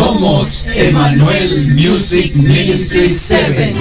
Somos 0.00 0.64
Emmanuel 0.74 1.74
Music 1.74 2.34
Ministry 2.34 3.06
7. 3.06 3.74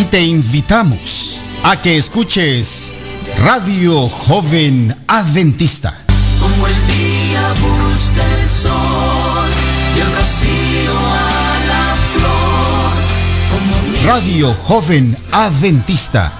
Y 0.00 0.04
te 0.06 0.20
invitamos 0.24 1.40
a 1.62 1.80
que 1.80 1.96
escuches 1.96 2.90
Radio 3.38 4.08
Joven 4.08 4.96
Adventista. 5.06 5.94
Como 6.40 6.66
el 6.66 6.74
día 6.88 7.54
busca 7.60 8.40
el 8.40 8.48
sol 8.48 9.48
y 9.94 10.00
el 10.00 10.10
rocío 10.12 10.98
a 10.98 11.60
la 11.68 11.96
flor. 12.16 14.06
Radio 14.06 14.52
Joven 14.54 15.16
Adventista, 15.30 16.32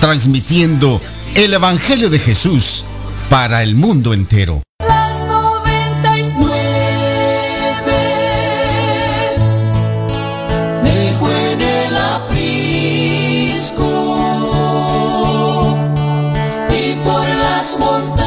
transmitiendo 0.00 1.00
el 1.36 1.54
Evangelio 1.54 2.10
de 2.10 2.18
Jesús 2.18 2.86
para 3.28 3.62
el 3.62 3.74
mundo 3.74 4.12
entero. 4.12 4.62
las 4.80 5.24
99 5.24 6.54
dejó 10.82 11.30
en 11.30 11.60
el 11.60 11.96
aprisco 11.96 13.84
y 16.70 16.94
por 17.04 17.28
las 17.28 17.78
montañas 17.78 18.24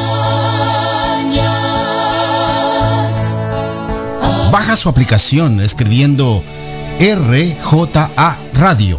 Baja 4.50 4.76
su 4.76 4.88
aplicación 4.88 5.60
escribiendo 5.60 6.42
RJA 7.00 8.36
Radio. 8.54 8.98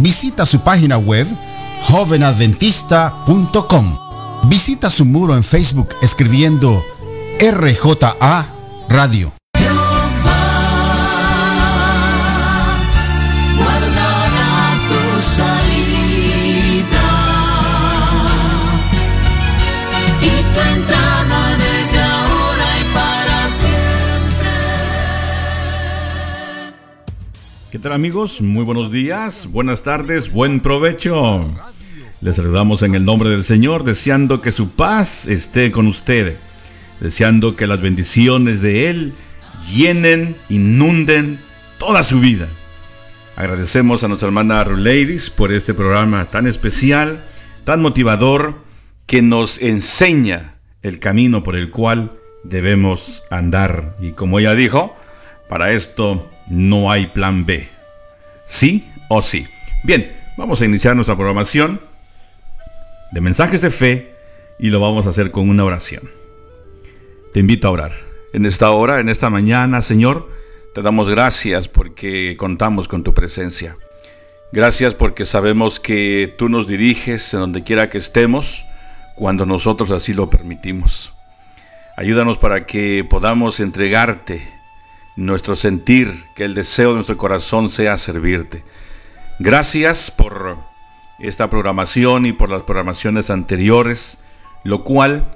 Visita 0.00 0.44
su 0.44 0.60
página 0.60 0.98
web 0.98 1.26
jovenadventista.com. 1.84 4.07
Visita 4.48 4.88
su 4.88 5.04
muro 5.04 5.36
en 5.36 5.44
Facebook 5.44 5.88
escribiendo 6.00 6.82
RJA 7.38 8.46
Radio. 8.88 9.30
¿Qué 27.70 27.78
tal 27.78 27.92
amigos? 27.92 28.40
Muy 28.40 28.64
buenos 28.64 28.90
días, 28.90 29.46
buenas 29.52 29.82
tardes, 29.82 30.32
buen 30.32 30.60
provecho. 30.60 31.44
Les 32.20 32.34
saludamos 32.34 32.82
en 32.82 32.96
el 32.96 33.04
nombre 33.04 33.30
del 33.30 33.44
Señor, 33.44 33.84
deseando 33.84 34.40
que 34.40 34.50
su 34.50 34.70
paz 34.70 35.26
esté 35.26 35.70
con 35.70 35.86
usted, 35.86 36.36
deseando 36.98 37.54
que 37.54 37.68
las 37.68 37.80
bendiciones 37.80 38.60
de 38.60 38.90
Él 38.90 39.12
llenen, 39.72 40.34
inunden 40.48 41.38
toda 41.78 42.02
su 42.02 42.18
vida. 42.18 42.48
Agradecemos 43.36 44.02
a 44.02 44.08
nuestra 44.08 44.26
hermana 44.26 44.64
Ladies 44.64 45.30
por 45.30 45.52
este 45.52 45.74
programa 45.74 46.24
tan 46.24 46.48
especial, 46.48 47.22
tan 47.62 47.80
motivador, 47.80 48.64
que 49.06 49.22
nos 49.22 49.62
enseña 49.62 50.56
el 50.82 50.98
camino 50.98 51.44
por 51.44 51.54
el 51.54 51.70
cual 51.70 52.18
debemos 52.42 53.22
andar. 53.30 53.96
Y 54.00 54.10
como 54.10 54.40
ella 54.40 54.56
dijo, 54.56 54.96
para 55.48 55.70
esto 55.70 56.28
no 56.50 56.90
hay 56.90 57.06
plan 57.06 57.46
B. 57.46 57.68
¿Sí 58.48 58.88
o 59.08 59.22
sí? 59.22 59.46
Bien, 59.84 60.12
vamos 60.36 60.60
a 60.60 60.64
iniciar 60.64 60.96
nuestra 60.96 61.14
programación 61.14 61.87
de 63.12 63.20
mensajes 63.20 63.60
de 63.60 63.70
fe 63.70 64.14
y 64.58 64.70
lo 64.70 64.80
vamos 64.80 65.06
a 65.06 65.10
hacer 65.10 65.30
con 65.30 65.48
una 65.48 65.64
oración. 65.64 66.10
Te 67.32 67.40
invito 67.40 67.68
a 67.68 67.72
orar. 67.72 67.92
En 68.32 68.44
esta 68.44 68.70
hora, 68.70 69.00
en 69.00 69.08
esta 69.08 69.30
mañana, 69.30 69.80
Señor, 69.82 70.28
te 70.74 70.82
damos 70.82 71.08
gracias 71.08 71.68
porque 71.68 72.36
contamos 72.38 72.88
con 72.88 73.02
tu 73.02 73.14
presencia. 73.14 73.76
Gracias 74.52 74.94
porque 74.94 75.24
sabemos 75.24 75.80
que 75.80 76.34
tú 76.38 76.48
nos 76.48 76.66
diriges 76.66 77.34
en 77.34 77.40
donde 77.40 77.64
quiera 77.64 77.90
que 77.90 77.98
estemos, 77.98 78.64
cuando 79.14 79.44
nosotros 79.44 79.90
así 79.90 80.14
lo 80.14 80.30
permitimos. 80.30 81.12
Ayúdanos 81.96 82.38
para 82.38 82.64
que 82.64 83.04
podamos 83.08 83.60
entregarte 83.60 84.48
nuestro 85.16 85.56
sentir, 85.56 86.24
que 86.36 86.44
el 86.44 86.54
deseo 86.54 86.90
de 86.90 86.94
nuestro 86.96 87.18
corazón 87.18 87.70
sea 87.70 87.96
servirte. 87.96 88.62
Gracias 89.40 90.10
por 90.10 90.58
esta 91.18 91.50
programación 91.50 92.26
y 92.26 92.32
por 92.32 92.50
las 92.50 92.62
programaciones 92.62 93.30
anteriores, 93.30 94.18
lo 94.64 94.84
cual 94.84 95.26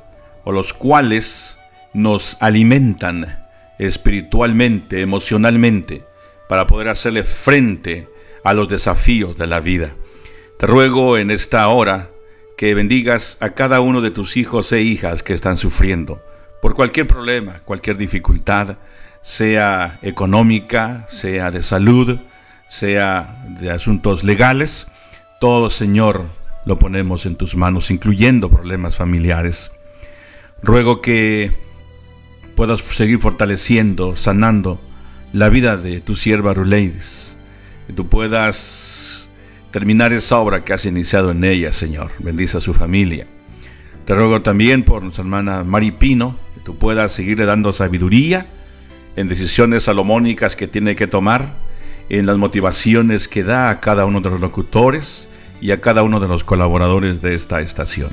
o 0.44 0.52
los 0.52 0.72
cuales 0.72 1.58
nos 1.92 2.36
alimentan 2.40 3.44
espiritualmente, 3.78 5.00
emocionalmente, 5.00 6.04
para 6.48 6.66
poder 6.66 6.88
hacerle 6.88 7.22
frente 7.22 8.08
a 8.44 8.54
los 8.54 8.68
desafíos 8.68 9.36
de 9.36 9.46
la 9.46 9.60
vida. 9.60 9.94
Te 10.58 10.66
ruego 10.66 11.18
en 11.18 11.30
esta 11.30 11.66
hora 11.68 12.10
que 12.56 12.74
bendigas 12.74 13.38
a 13.40 13.50
cada 13.50 13.80
uno 13.80 14.00
de 14.00 14.10
tus 14.10 14.36
hijos 14.36 14.70
e 14.72 14.82
hijas 14.82 15.22
que 15.22 15.32
están 15.32 15.56
sufriendo 15.56 16.22
por 16.62 16.74
cualquier 16.74 17.08
problema, 17.08 17.60
cualquier 17.64 17.96
dificultad, 17.96 18.76
sea 19.20 19.98
económica, 20.00 21.08
sea 21.10 21.50
de 21.50 21.60
salud, 21.60 22.20
sea 22.68 23.42
de 23.60 23.72
asuntos 23.72 24.22
legales. 24.22 24.86
Todo, 25.42 25.70
Señor, 25.70 26.24
lo 26.66 26.78
ponemos 26.78 27.26
en 27.26 27.34
tus 27.34 27.56
manos, 27.56 27.90
incluyendo 27.90 28.48
problemas 28.48 28.94
familiares. 28.94 29.72
Ruego 30.62 31.00
que 31.00 31.50
puedas 32.54 32.78
seguir 32.78 33.18
fortaleciendo, 33.18 34.14
sanando 34.14 34.80
la 35.32 35.48
vida 35.48 35.76
de 35.76 36.00
tu 36.00 36.14
sierva 36.14 36.54
Ruleidis. 36.54 37.36
Que 37.88 37.92
tú 37.92 38.06
puedas 38.06 39.28
terminar 39.72 40.12
esa 40.12 40.38
obra 40.38 40.62
que 40.62 40.74
has 40.74 40.86
iniciado 40.86 41.32
en 41.32 41.42
ella, 41.42 41.72
Señor. 41.72 42.12
Bendice 42.20 42.58
a 42.58 42.60
su 42.60 42.72
familia. 42.72 43.26
Te 44.04 44.14
ruego 44.14 44.42
también 44.42 44.84
por 44.84 45.02
nuestra 45.02 45.24
hermana 45.24 45.64
Mari 45.64 45.90
Pino, 45.90 46.36
que 46.54 46.60
tú 46.60 46.76
puedas 46.76 47.10
seguirle 47.10 47.46
dando 47.46 47.72
sabiduría 47.72 48.46
en 49.16 49.26
decisiones 49.26 49.82
salomónicas 49.82 50.54
que 50.54 50.68
tiene 50.68 50.94
que 50.94 51.08
tomar, 51.08 51.56
en 52.10 52.26
las 52.26 52.36
motivaciones 52.36 53.26
que 53.26 53.42
da 53.42 53.70
a 53.70 53.80
cada 53.80 54.04
uno 54.04 54.20
de 54.20 54.30
los 54.30 54.40
locutores 54.40 55.28
y 55.62 55.70
a 55.70 55.80
cada 55.80 56.02
uno 56.02 56.20
de 56.20 56.26
los 56.28 56.42
colaboradores 56.42 57.22
de 57.22 57.34
esta 57.34 57.60
estación. 57.60 58.10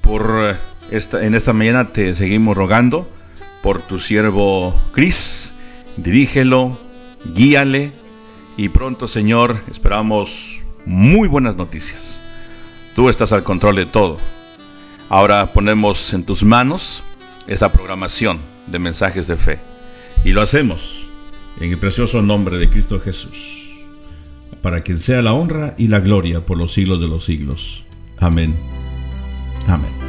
Por 0.00 0.40
eh, 0.42 0.56
esta, 0.90 1.24
en 1.24 1.34
esta 1.34 1.52
mañana 1.52 1.90
te 1.90 2.14
seguimos 2.14 2.56
rogando 2.56 3.08
por 3.62 3.82
tu 3.82 3.98
siervo 3.98 4.74
Cris, 4.92 5.54
dirígelo, 5.98 6.80
guíale 7.34 7.92
y 8.56 8.70
pronto, 8.70 9.06
Señor, 9.06 9.60
esperamos 9.70 10.64
muy 10.86 11.28
buenas 11.28 11.54
noticias. 11.56 12.20
Tú 12.96 13.10
estás 13.10 13.32
al 13.32 13.44
control 13.44 13.76
de 13.76 13.86
todo. 13.86 14.18
Ahora 15.10 15.52
ponemos 15.52 16.14
en 16.14 16.24
tus 16.24 16.44
manos 16.44 17.02
esta 17.46 17.72
programación 17.72 18.40
de 18.66 18.78
mensajes 18.78 19.26
de 19.26 19.36
fe. 19.36 19.60
Y 20.24 20.32
lo 20.32 20.40
hacemos 20.40 21.06
en 21.60 21.70
el 21.70 21.78
precioso 21.78 22.22
nombre 22.22 22.56
de 22.56 22.70
Cristo 22.70 22.98
Jesús, 23.00 23.63
para 24.64 24.82
quien 24.82 24.98
sea 24.98 25.20
la 25.20 25.34
honra 25.34 25.74
y 25.76 25.88
la 25.88 26.00
gloria 26.00 26.46
por 26.46 26.56
los 26.56 26.72
siglos 26.72 26.98
de 26.98 27.06
los 27.06 27.26
siglos. 27.26 27.84
Amén. 28.16 28.54
Amén. 29.68 30.03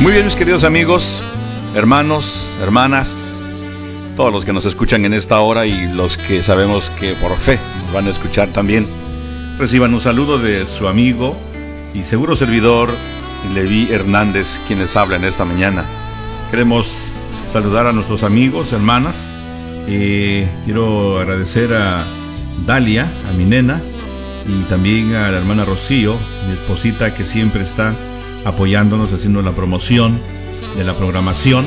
Muy 0.00 0.12
bien, 0.12 0.24
mis 0.24 0.36
queridos 0.36 0.62
amigos, 0.62 1.24
hermanos, 1.74 2.54
hermanas, 2.62 3.44
todos 4.14 4.32
los 4.32 4.44
que 4.44 4.52
nos 4.52 4.64
escuchan 4.64 5.04
en 5.04 5.12
esta 5.12 5.40
hora 5.40 5.66
y 5.66 5.92
los 5.92 6.16
que 6.16 6.40
sabemos 6.44 6.88
que 6.90 7.14
por 7.14 7.36
fe 7.36 7.58
nos 7.82 7.92
van 7.92 8.06
a 8.06 8.10
escuchar 8.10 8.50
también, 8.50 8.86
reciban 9.58 9.92
un 9.92 10.00
saludo 10.00 10.38
de 10.38 10.66
su 10.66 10.86
amigo 10.86 11.36
y 11.94 12.04
seguro 12.04 12.36
servidor 12.36 12.90
Levi 13.52 13.88
Hernández, 13.90 14.60
quienes 14.68 14.94
hablan 14.94 15.24
esta 15.24 15.44
mañana. 15.44 15.84
Queremos 16.52 17.16
saludar 17.50 17.88
a 17.88 17.92
nuestros 17.92 18.22
amigos, 18.22 18.72
hermanas, 18.72 19.28
y 19.88 20.44
quiero 20.64 21.18
agradecer 21.18 21.74
a 21.74 22.04
Dalia, 22.64 23.10
a 23.28 23.32
mi 23.32 23.44
nena, 23.44 23.82
y 24.46 24.62
también 24.62 25.16
a 25.16 25.32
la 25.32 25.38
hermana 25.38 25.64
Rocío, 25.64 26.16
mi 26.46 26.52
esposita 26.52 27.14
que 27.14 27.24
siempre 27.24 27.62
está 27.64 27.96
apoyándonos, 28.48 29.12
haciendo 29.12 29.42
la 29.42 29.52
promoción 29.52 30.18
de 30.76 30.84
la 30.84 30.96
programación. 30.96 31.66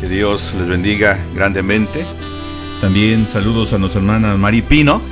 Que 0.00 0.08
Dios 0.08 0.54
les 0.58 0.68
bendiga 0.68 1.18
grandemente. 1.34 2.04
También 2.80 3.26
saludos 3.26 3.72
a 3.72 3.78
nuestra 3.78 4.00
hermana 4.00 4.36
Mari 4.36 4.62
Pino. 4.62 5.02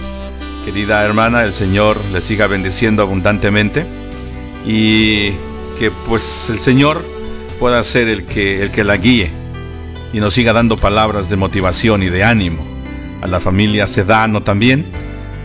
Querida 0.64 1.04
hermana, 1.04 1.44
el 1.44 1.52
Señor 1.52 1.98
les 2.12 2.24
siga 2.24 2.46
bendiciendo 2.46 3.02
abundantemente. 3.02 3.86
Y 4.64 5.30
que 5.78 5.90
pues 6.06 6.50
el 6.50 6.58
Señor 6.58 7.04
pueda 7.58 7.82
ser 7.82 8.08
el 8.08 8.24
que, 8.24 8.62
el 8.62 8.70
que 8.70 8.84
la 8.84 8.96
guíe 8.96 9.30
y 10.12 10.20
nos 10.20 10.34
siga 10.34 10.52
dando 10.52 10.76
palabras 10.76 11.28
de 11.28 11.36
motivación 11.36 12.02
y 12.02 12.08
de 12.08 12.24
ánimo. 12.24 12.64
A 13.22 13.26
la 13.26 13.40
familia 13.40 13.86
Sedano 13.86 14.42
también, 14.42 14.84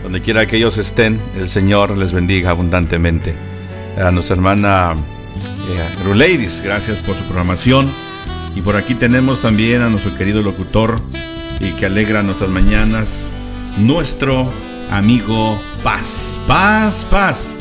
donde 0.02 0.20
quiera 0.20 0.46
que 0.46 0.56
ellos 0.56 0.78
estén, 0.78 1.20
el 1.36 1.48
Señor 1.48 1.96
les 1.96 2.12
bendiga 2.12 2.50
abundantemente. 2.50 3.34
A 3.98 4.10
nuestra 4.10 4.36
hermana 4.36 4.94
Ruleidis, 6.04 6.62
gracias 6.62 6.98
por 6.98 7.16
su 7.16 7.22
programación. 7.24 7.90
Y 8.54 8.60
por 8.60 8.76
aquí 8.76 8.94
tenemos 8.94 9.40
también 9.40 9.82
a 9.82 9.88
nuestro 9.88 10.14
querido 10.14 10.42
locutor 10.42 11.00
y 11.60 11.72
que 11.72 11.86
alegra 11.86 12.22
nuestras 12.22 12.50
mañanas, 12.50 13.32
nuestro 13.78 14.50
amigo 14.90 15.58
Paz. 15.82 16.38
Paz, 16.46 17.06
paz. 17.08 17.56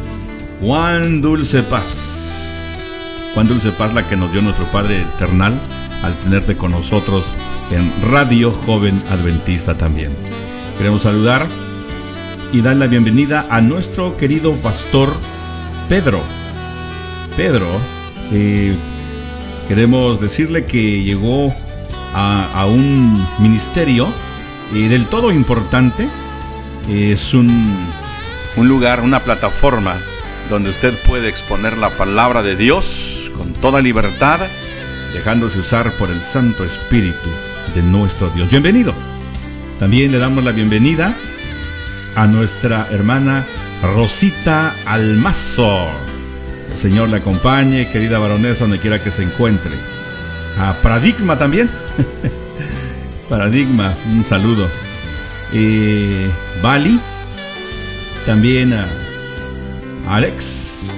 Juan 0.62 1.22
Dulce 1.22 1.64
Paz. 1.64 2.78
Juan 3.34 3.48
Dulce 3.48 3.72
Paz, 3.72 3.94
la 3.94 4.08
que 4.08 4.18
nos 4.18 4.32
dio 4.32 4.42
nuestro 4.42 4.66
Padre 4.72 5.02
Eternal 5.02 5.60
al 6.04 6.14
tenerte 6.20 6.58
con 6.58 6.72
nosotros 6.72 7.34
en 7.72 7.92
Radio 8.12 8.52
Joven 8.52 9.02
Adventista 9.10 9.78
también. 9.78 10.12
Queremos 10.78 11.04
saludar 11.04 11.48
y 12.52 12.62
dar 12.62 12.76
la 12.76 12.88
bienvenida 12.88 13.46
a 13.50 13.62
nuestro 13.62 14.18
querido 14.18 14.54
pastor 14.56 15.14
Pedro. 15.88 16.41
Pedro, 17.36 17.70
eh, 18.32 18.76
queremos 19.68 20.20
decirle 20.20 20.66
que 20.66 21.04
llegó 21.04 21.54
a, 22.14 22.66
un 22.66 23.26
ministerio 23.40 24.14
eh, 24.74 24.88
del 24.90 25.08
todo 25.08 25.32
importante. 25.32 26.08
Es 26.90 27.34
un, 27.34 27.78
un 28.58 28.68
lugar, 28.68 29.02
una 29.02 29.22
plataforma 29.22 30.00
donde 30.50 30.70
usted 30.70 30.94
puede 31.08 31.30
exponer 31.30 31.78
la 31.78 31.92
palabra 31.92 32.42
de 32.44 32.56
Dios 32.56 33.32
con 33.38 33.54
toda 33.54 33.82
libertad 33.82 34.40
dejándose 35.14 35.60
usar 35.60 35.94
por 35.98 36.10
el 36.10 36.22
Santo 36.22 36.64
Espíritu 36.64 37.30
de 37.76 37.82
nuestro 37.82 38.30
Dios. 38.30 38.50
Bienvenido. 38.50 38.94
También 39.80 40.12
le 40.12 40.20
damos 40.20 40.44
la 40.44 40.52
bienvenida 40.52 41.16
a 42.16 42.28
nuestra 42.28 42.88
hermana 42.92 43.46
Rosita 43.82 44.76
Almazo. 44.86 46.11
Señor 46.76 47.10
le 47.10 47.18
acompañe, 47.18 47.90
querida 47.90 48.20
baronesa, 48.20 48.64
donde 48.66 48.80
quiera 48.80 49.04
que 49.04 49.12
se 49.12 49.24
encuentre. 49.24 49.72
A 50.58 50.74
Paradigma 50.82 51.38
también. 51.38 51.70
Paradigma, 53.30 53.94
un 54.12 54.24
saludo. 54.24 54.68
Eh, 55.54 56.30
Bali, 56.62 57.00
también 58.26 58.74
a 58.74 58.88
Alex. 60.08 60.92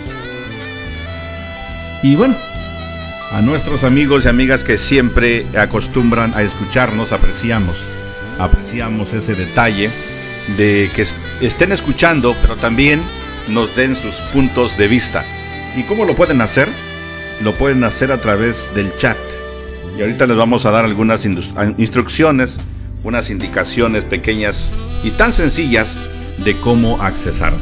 Y 2.03 2.15
bueno, 2.15 2.35
a 3.31 3.41
nuestros 3.41 3.83
amigos 3.83 4.25
y 4.25 4.27
amigas 4.27 4.63
que 4.63 4.77
siempre 4.77 5.45
acostumbran 5.57 6.33
a 6.35 6.43
escucharnos, 6.43 7.11
apreciamos, 7.11 7.77
apreciamos 8.37 9.13
ese 9.13 9.35
detalle 9.35 9.89
de 10.57 10.91
que 10.95 11.05
estén 11.45 11.71
escuchando, 11.71 12.35
pero 12.41 12.57
también 12.57 13.01
nos 13.47 13.75
den 13.75 13.95
sus 13.95 14.15
puntos 14.33 14.77
de 14.77 14.87
vista. 14.87 15.25
¿Y 15.75 15.83
cómo 15.83 16.05
lo 16.05 16.15
pueden 16.15 16.41
hacer? 16.41 16.69
Lo 17.41 17.53
pueden 17.53 17.83
hacer 17.83 18.11
a 18.11 18.21
través 18.21 18.71
del 18.75 18.95
chat. 18.95 19.17
Y 19.97 20.01
ahorita 20.01 20.27
les 20.27 20.37
vamos 20.37 20.65
a 20.65 20.71
dar 20.71 20.85
algunas 20.85 21.25
instrucciones, 21.25 22.59
unas 23.03 23.29
indicaciones 23.29 24.03
pequeñas 24.03 24.71
y 25.03 25.11
tan 25.11 25.33
sencillas 25.33 25.97
de 26.43 26.59
cómo 26.59 27.01
accesar. 27.01 27.53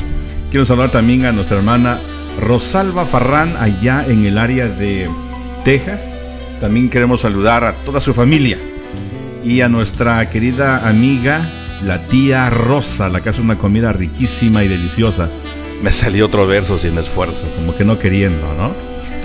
Quiero 0.50 0.66
saludar 0.66 0.92
también 0.92 1.26
a 1.26 1.32
nuestra 1.32 1.58
hermana 1.58 2.00
Rosalba 2.40 3.06
Farrán 3.06 3.56
allá 3.58 4.06
en 4.06 4.26
el 4.26 4.38
área 4.38 4.68
de 4.68 5.10
Texas. 5.64 6.14
También 6.60 6.90
queremos 6.90 7.22
saludar 7.22 7.64
a 7.64 7.74
toda 7.74 8.00
su 8.00 8.14
familia 8.14 8.58
y 9.44 9.62
a 9.62 9.70
nuestra 9.70 10.30
querida 10.30 10.88
amiga, 10.88 11.50
la 11.84 12.04
tía 12.04 12.50
Rosa, 12.50 13.10
la 13.10 13.22
que 13.22 13.30
hace 13.30 13.42
una 13.42 13.58
comida 13.58 13.94
riquísima 13.94 14.64
y 14.64 14.68
deliciosa. 14.68 15.30
Me 15.84 15.92
salió 15.92 16.28
otro 16.28 16.46
verso 16.46 16.78
sin 16.78 16.98
esfuerzo, 16.98 17.48
como 17.56 17.76
que 17.76 17.84
no 17.84 18.00
queriendo, 18.00 18.54
¿no? 18.56 18.72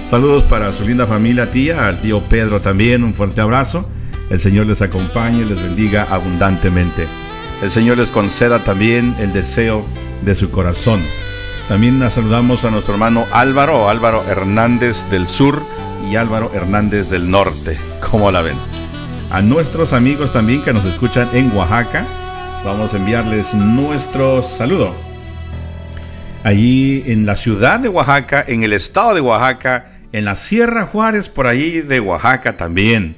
Saludos 0.08 0.44
para 0.44 0.72
su 0.72 0.84
linda 0.84 1.06
familia, 1.06 1.50
tía, 1.50 1.86
al 1.86 2.00
tío 2.00 2.20
Pedro 2.22 2.60
también, 2.60 3.04
un 3.04 3.14
fuerte 3.14 3.40
abrazo. 3.40 3.88
El 4.30 4.40
Señor 4.40 4.66
les 4.66 4.82
acompañe 4.82 5.42
y 5.42 5.44
les 5.44 5.60
bendiga 5.60 6.06
abundantemente. 6.10 7.06
El 7.62 7.70
Señor 7.70 7.98
les 7.98 8.10
conceda 8.10 8.64
también 8.64 9.14
el 9.18 9.32
deseo 9.32 9.84
de 10.24 10.34
su 10.34 10.50
corazón. 10.50 11.02
También 11.68 12.00
saludamos 12.10 12.64
a 12.64 12.70
nuestro 12.70 12.94
hermano 12.94 13.26
Álvaro, 13.32 13.88
Álvaro 13.88 14.24
Hernández 14.28 15.10
del 15.10 15.26
Sur, 15.26 15.62
y 16.10 16.16
Álvaro 16.16 16.50
Hernández 16.54 17.10
del 17.10 17.30
Norte. 17.30 17.76
¿Cómo 18.10 18.30
la 18.30 18.42
ven? 18.42 18.56
A 19.30 19.42
nuestros 19.42 19.92
amigos 19.92 20.32
también 20.32 20.62
que 20.62 20.72
nos 20.72 20.84
escuchan 20.84 21.28
en 21.32 21.54
Oaxaca, 21.56 22.06
vamos 22.64 22.94
a 22.94 22.96
enviarles 22.96 23.52
nuestro 23.54 24.42
saludo. 24.42 25.05
Allí 26.46 27.02
en 27.06 27.26
la 27.26 27.34
ciudad 27.34 27.80
de 27.80 27.88
Oaxaca, 27.88 28.44
en 28.46 28.62
el 28.62 28.72
estado 28.72 29.14
de 29.14 29.20
Oaxaca, 29.20 29.98
en 30.12 30.24
la 30.24 30.36
Sierra 30.36 30.86
Juárez, 30.86 31.28
por 31.28 31.48
allí 31.48 31.80
de 31.80 31.98
Oaxaca 31.98 32.56
también. 32.56 33.16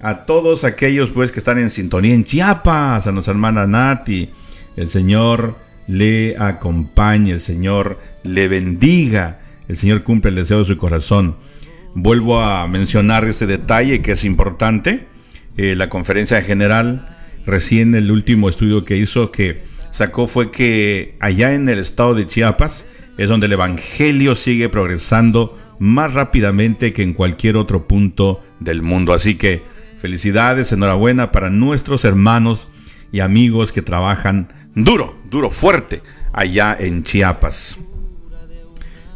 A 0.00 0.26
todos 0.26 0.64
aquellos 0.64 1.10
pues 1.12 1.30
que 1.30 1.38
están 1.38 1.58
en 1.58 1.70
sintonía 1.70 2.14
en 2.14 2.24
Chiapas, 2.24 3.06
a 3.06 3.12
nuestra 3.12 3.30
hermana 3.30 3.64
Nati, 3.68 4.28
el 4.76 4.88
Señor 4.88 5.56
le 5.86 6.36
acompañe, 6.36 7.30
el 7.30 7.40
Señor 7.40 8.00
le 8.24 8.48
bendiga, 8.48 9.38
el 9.68 9.76
Señor 9.76 10.02
cumple 10.02 10.30
el 10.30 10.34
deseo 10.34 10.58
de 10.58 10.64
su 10.64 10.76
corazón. 10.76 11.36
Vuelvo 11.94 12.40
a 12.40 12.66
mencionar 12.66 13.24
este 13.24 13.46
detalle 13.46 14.02
que 14.02 14.10
es 14.10 14.24
importante. 14.24 15.06
Eh, 15.56 15.76
la 15.76 15.88
conferencia 15.88 16.42
general, 16.42 17.06
recién 17.46 17.94
el 17.94 18.10
último 18.10 18.48
estudio 18.48 18.84
que 18.84 18.96
hizo 18.96 19.30
que 19.30 19.62
sacó 19.94 20.26
fue 20.26 20.50
que 20.50 21.14
allá 21.20 21.54
en 21.54 21.68
el 21.68 21.78
estado 21.78 22.16
de 22.16 22.26
Chiapas 22.26 22.86
es 23.16 23.28
donde 23.28 23.46
el 23.46 23.52
Evangelio 23.52 24.34
sigue 24.34 24.68
progresando 24.68 25.56
más 25.78 26.14
rápidamente 26.14 26.92
que 26.92 27.04
en 27.04 27.14
cualquier 27.14 27.56
otro 27.56 27.86
punto 27.86 28.42
del 28.58 28.82
mundo. 28.82 29.12
Así 29.12 29.36
que 29.36 29.62
felicidades, 30.00 30.72
enhorabuena 30.72 31.30
para 31.30 31.48
nuestros 31.48 32.04
hermanos 32.04 32.66
y 33.12 33.20
amigos 33.20 33.70
que 33.70 33.82
trabajan 33.82 34.52
duro, 34.74 35.16
duro, 35.30 35.48
fuerte 35.48 36.02
allá 36.32 36.76
en 36.76 37.04
Chiapas. 37.04 37.78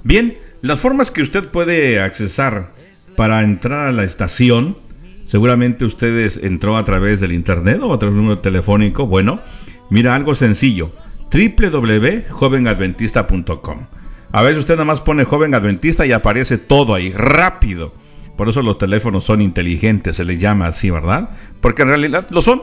Bien, 0.05 0.39
las 0.63 0.79
formas 0.79 1.11
que 1.11 1.23
usted 1.23 1.49
puede 1.49 2.01
accesar 2.01 2.73
para 3.17 3.43
entrar 3.43 3.89
a 3.89 3.93
la 3.93 4.05
estación, 4.05 4.79
seguramente 5.27 5.85
ustedes 5.85 6.39
entró 6.41 6.77
a 6.77 6.85
través 6.85 7.19
del 7.19 7.33
internet 7.33 7.81
o 7.83 7.93
a 7.93 7.99
través 7.99 8.15
de 8.15 8.21
un 8.21 8.27
número 8.27 8.41
telefónico. 8.41 9.09
Bueno, 9.09 9.41
mira 9.91 10.15
algo 10.15 10.35
sencillo: 10.35 10.93
www.jovenadventista.com. 11.33 13.87
A 14.31 14.43
veces 14.43 14.59
usted 14.59 14.75
nada 14.75 14.85
más 14.85 15.01
pone 15.01 15.25
joven 15.25 15.55
adventista 15.55 16.05
y 16.07 16.13
aparece 16.13 16.59
todo 16.59 16.95
ahí, 16.95 17.13
rápido. 17.13 17.95
Por 18.37 18.49
eso 18.49 18.63
los 18.63 18.79
teléfonos 18.79 19.25
son 19.25 19.43
inteligentes, 19.43 20.17
se 20.17 20.25
les 20.25 20.39
llama 20.39 20.69
así, 20.69 20.91
¿verdad? 20.91 21.31
Porque 21.61 21.83
en 21.83 21.89
realidad 21.89 22.27
lo 22.31 22.43
son. 22.43 22.63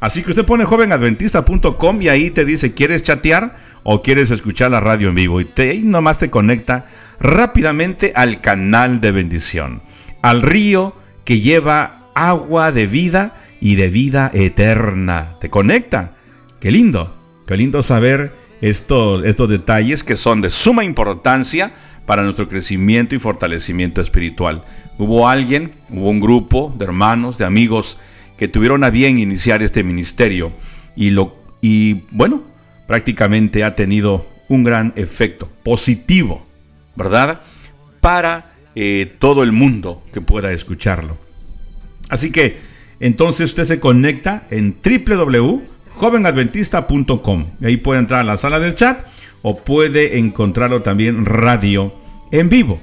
Así 0.00 0.22
que 0.22 0.30
usted 0.30 0.44
pone 0.44 0.64
jovenadventista.com 0.64 2.02
y 2.02 2.08
ahí 2.08 2.30
te 2.30 2.44
dice, 2.44 2.74
¿quieres 2.74 3.02
chatear 3.02 3.56
o 3.82 4.02
quieres 4.02 4.30
escuchar 4.30 4.70
la 4.70 4.80
radio 4.80 5.10
en 5.10 5.14
vivo? 5.14 5.40
Y 5.40 5.44
te, 5.44 5.70
ahí 5.70 5.82
nomás 5.82 6.18
te 6.18 6.28
conecta 6.28 6.86
rápidamente 7.20 8.12
al 8.14 8.40
canal 8.40 9.00
de 9.00 9.12
bendición, 9.12 9.82
al 10.22 10.42
río 10.42 10.94
que 11.24 11.40
lleva 11.40 12.00
agua 12.14 12.72
de 12.72 12.86
vida 12.86 13.36
y 13.60 13.76
de 13.76 13.88
vida 13.88 14.30
eterna. 14.34 15.34
Te 15.40 15.50
conecta. 15.50 16.15
Qué 16.66 16.72
lindo, 16.72 17.14
qué 17.46 17.56
lindo 17.56 17.80
saber 17.80 18.32
estos, 18.60 19.24
estos 19.24 19.48
detalles 19.48 20.02
que 20.02 20.16
son 20.16 20.40
de 20.40 20.50
suma 20.50 20.82
importancia 20.82 21.70
para 22.06 22.24
nuestro 22.24 22.48
crecimiento 22.48 23.14
y 23.14 23.20
fortalecimiento 23.20 24.00
espiritual. 24.00 24.64
Hubo 24.98 25.28
alguien, 25.28 25.74
hubo 25.90 26.10
un 26.10 26.18
grupo 26.18 26.74
de 26.76 26.84
hermanos, 26.84 27.38
de 27.38 27.44
amigos 27.44 27.98
que 28.36 28.48
tuvieron 28.48 28.82
a 28.82 28.90
bien 28.90 29.20
iniciar 29.20 29.62
este 29.62 29.84
ministerio 29.84 30.50
y 30.96 31.10
lo 31.10 31.36
y 31.60 32.02
bueno, 32.10 32.42
prácticamente 32.88 33.62
ha 33.62 33.76
tenido 33.76 34.26
un 34.48 34.64
gran 34.64 34.92
efecto 34.96 35.48
positivo 35.62 36.44
¿verdad? 36.96 37.42
Para 38.00 38.56
eh, 38.74 39.14
todo 39.20 39.44
el 39.44 39.52
mundo 39.52 40.02
que 40.12 40.20
pueda 40.20 40.50
escucharlo. 40.50 41.16
Así 42.08 42.32
que 42.32 42.58
entonces 42.98 43.50
usted 43.50 43.66
se 43.66 43.78
conecta 43.78 44.48
en 44.50 44.72
www.jovenadventista.com. 45.96 47.46
Ahí 47.62 47.76
puede 47.78 48.00
entrar 48.00 48.20
a 48.20 48.24
la 48.24 48.36
sala 48.36 48.60
del 48.60 48.74
chat 48.74 49.00
o 49.42 49.56
puede 49.56 50.18
encontrarlo 50.18 50.82
también 50.82 51.24
radio 51.24 51.92
en 52.30 52.48
vivo. 52.48 52.80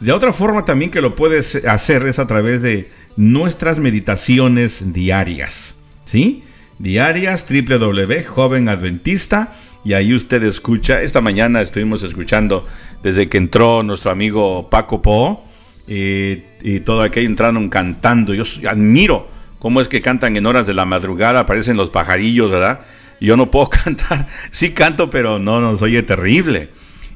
De 0.00 0.12
otra 0.12 0.32
forma 0.32 0.64
también 0.64 0.90
que 0.90 1.00
lo 1.00 1.14
puedes 1.14 1.64
hacer 1.64 2.06
es 2.06 2.18
a 2.18 2.26
través 2.26 2.62
de 2.62 2.90
nuestras 3.16 3.78
meditaciones 3.78 4.92
diarias. 4.92 5.80
¿Sí? 6.04 6.44
Diarias 6.78 7.46
www 7.48 8.24
joven 8.26 8.68
adventista 8.68 9.54
y 9.84 9.92
ahí 9.92 10.14
usted 10.14 10.42
escucha. 10.42 11.02
Esta 11.02 11.20
mañana 11.20 11.62
estuvimos 11.62 12.02
escuchando 12.02 12.66
desde 13.02 13.28
que 13.28 13.38
entró 13.38 13.82
nuestro 13.82 14.10
amigo 14.10 14.68
Paco 14.68 15.00
Po 15.00 15.44
y 15.86 16.80
todo 16.80 17.02
aquello 17.02 17.28
entraron 17.28 17.68
cantando. 17.68 18.34
Yo 18.34 18.44
admiro 18.68 19.33
cómo 19.64 19.80
es 19.80 19.88
que 19.88 20.02
cantan 20.02 20.36
en 20.36 20.44
horas 20.44 20.66
de 20.66 20.74
la 20.74 20.84
madrugada, 20.84 21.40
aparecen 21.40 21.78
los 21.78 21.88
pajarillos, 21.88 22.50
¿verdad? 22.50 22.80
Yo 23.18 23.34
no 23.38 23.50
puedo 23.50 23.70
cantar, 23.84 24.28
sí 24.50 24.72
canto, 24.72 25.08
pero 25.08 25.38
no 25.38 25.58
nos 25.62 25.80
oye 25.80 26.02
terrible. 26.02 26.68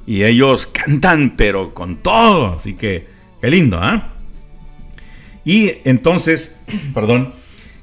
Y 0.07 0.25
ellos 0.25 0.67
cantan, 0.67 1.35
pero 1.37 1.75
con 1.75 1.99
todo. 1.99 2.55
Así 2.55 2.73
que, 2.73 3.07
qué 3.43 3.50
lindo, 3.50 3.78
¿ah? 3.83 4.14
Y 5.45 5.73
entonces, 5.85 6.57
perdón, 6.95 7.35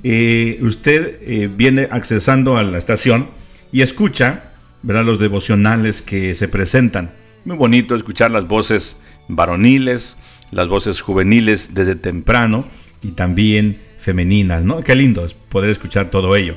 eh, 0.01 0.57
usted 0.63 1.19
eh, 1.21 1.47
viene 1.47 1.87
accesando 1.91 2.57
a 2.57 2.63
la 2.63 2.79
estación 2.79 3.29
y 3.71 3.83
escucha, 3.83 4.45
¿verdad? 4.81 5.05
Los 5.05 5.19
devocionales 5.19 6.01
que 6.01 6.33
se 6.33 6.47
presentan. 6.47 7.11
Muy 7.45 7.55
bonito 7.55 7.95
escuchar 7.95 8.31
las 8.31 8.47
voces 8.47 8.97
varoniles, 9.27 10.17
las 10.49 10.67
voces 10.67 11.01
juveniles 11.01 11.75
desde 11.75 11.93
temprano 11.93 12.65
y 13.03 13.09
también 13.09 13.84
femeninas, 14.05 14.63
¿no? 14.63 14.81
Qué 14.81 14.95
lindo 14.95 15.25
es 15.25 15.33
poder 15.33 15.71
escuchar 15.71 16.09
todo 16.09 16.35
ello. 16.35 16.55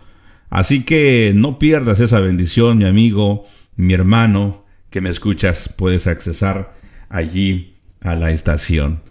Así 0.50 0.84
que 0.84 1.34
no 1.36 1.60
pierdas 1.60 2.00
esa 2.00 2.20
bendición, 2.20 2.78
mi 2.78 2.86
amigo, 2.86 3.46
mi 3.76 3.94
hermano, 3.94 4.66
que 4.90 5.02
me 5.02 5.10
escuchas, 5.10 5.74
puedes 5.78 6.08
accesar 6.08 6.76
allí 7.10 7.76
a 8.02 8.16
la 8.16 8.32
estación. 8.32 9.02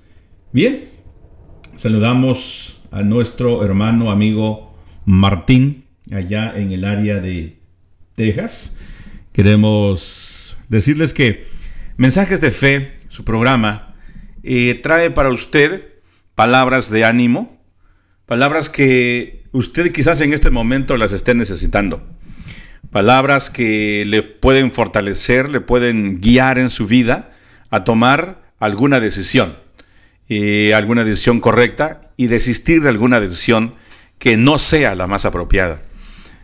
Bien, 0.53 0.88
saludamos 1.76 2.83
a 2.91 3.03
nuestro 3.03 3.65
hermano, 3.65 4.11
amigo 4.11 4.75
Martín, 5.05 5.85
allá 6.11 6.55
en 6.57 6.73
el 6.73 6.85
área 6.85 7.21
de 7.21 7.59
Texas. 8.15 8.76
Queremos 9.33 10.57
decirles 10.69 11.12
que 11.12 11.45
Mensajes 11.99 12.41
de 12.41 12.50
Fe, 12.50 12.96
su 13.16 13.25
programa, 13.25 13.94
eh, 14.42 14.78
trae 14.82 15.11
para 15.11 15.30
usted 15.30 15.87
palabras 16.35 16.90
de 16.90 17.06
ánimo, 17.06 17.58
palabras 18.26 18.68
que 18.68 19.46
usted 19.52 19.90
quizás 19.90 20.20
en 20.20 20.35
este 20.35 20.50
momento 20.50 20.99
las 20.99 21.12
esté 21.12 21.35
necesitando. 21.35 22.06
Palabras 22.90 23.49
que 23.49 24.04
le 24.06 24.23
pueden 24.23 24.70
fortalecer, 24.70 25.49
le 25.49 25.62
pueden 25.62 26.20
guiar 26.20 26.58
en 26.58 26.68
su 26.68 26.87
vida 26.87 27.32
a 27.70 27.85
tomar 27.85 28.52
alguna 28.58 29.00
decisión, 29.00 29.56
eh, 30.28 30.75
alguna 30.75 31.02
decisión 31.02 31.40
correcta 31.40 32.02
y 32.18 32.26
desistir 32.26 32.82
de 32.82 32.90
alguna 32.90 33.18
decisión 33.18 33.76
que 34.18 34.37
no 34.37 34.58
sea 34.58 34.94
la 34.94 35.06
más 35.06 35.25
apropiada. 35.25 35.80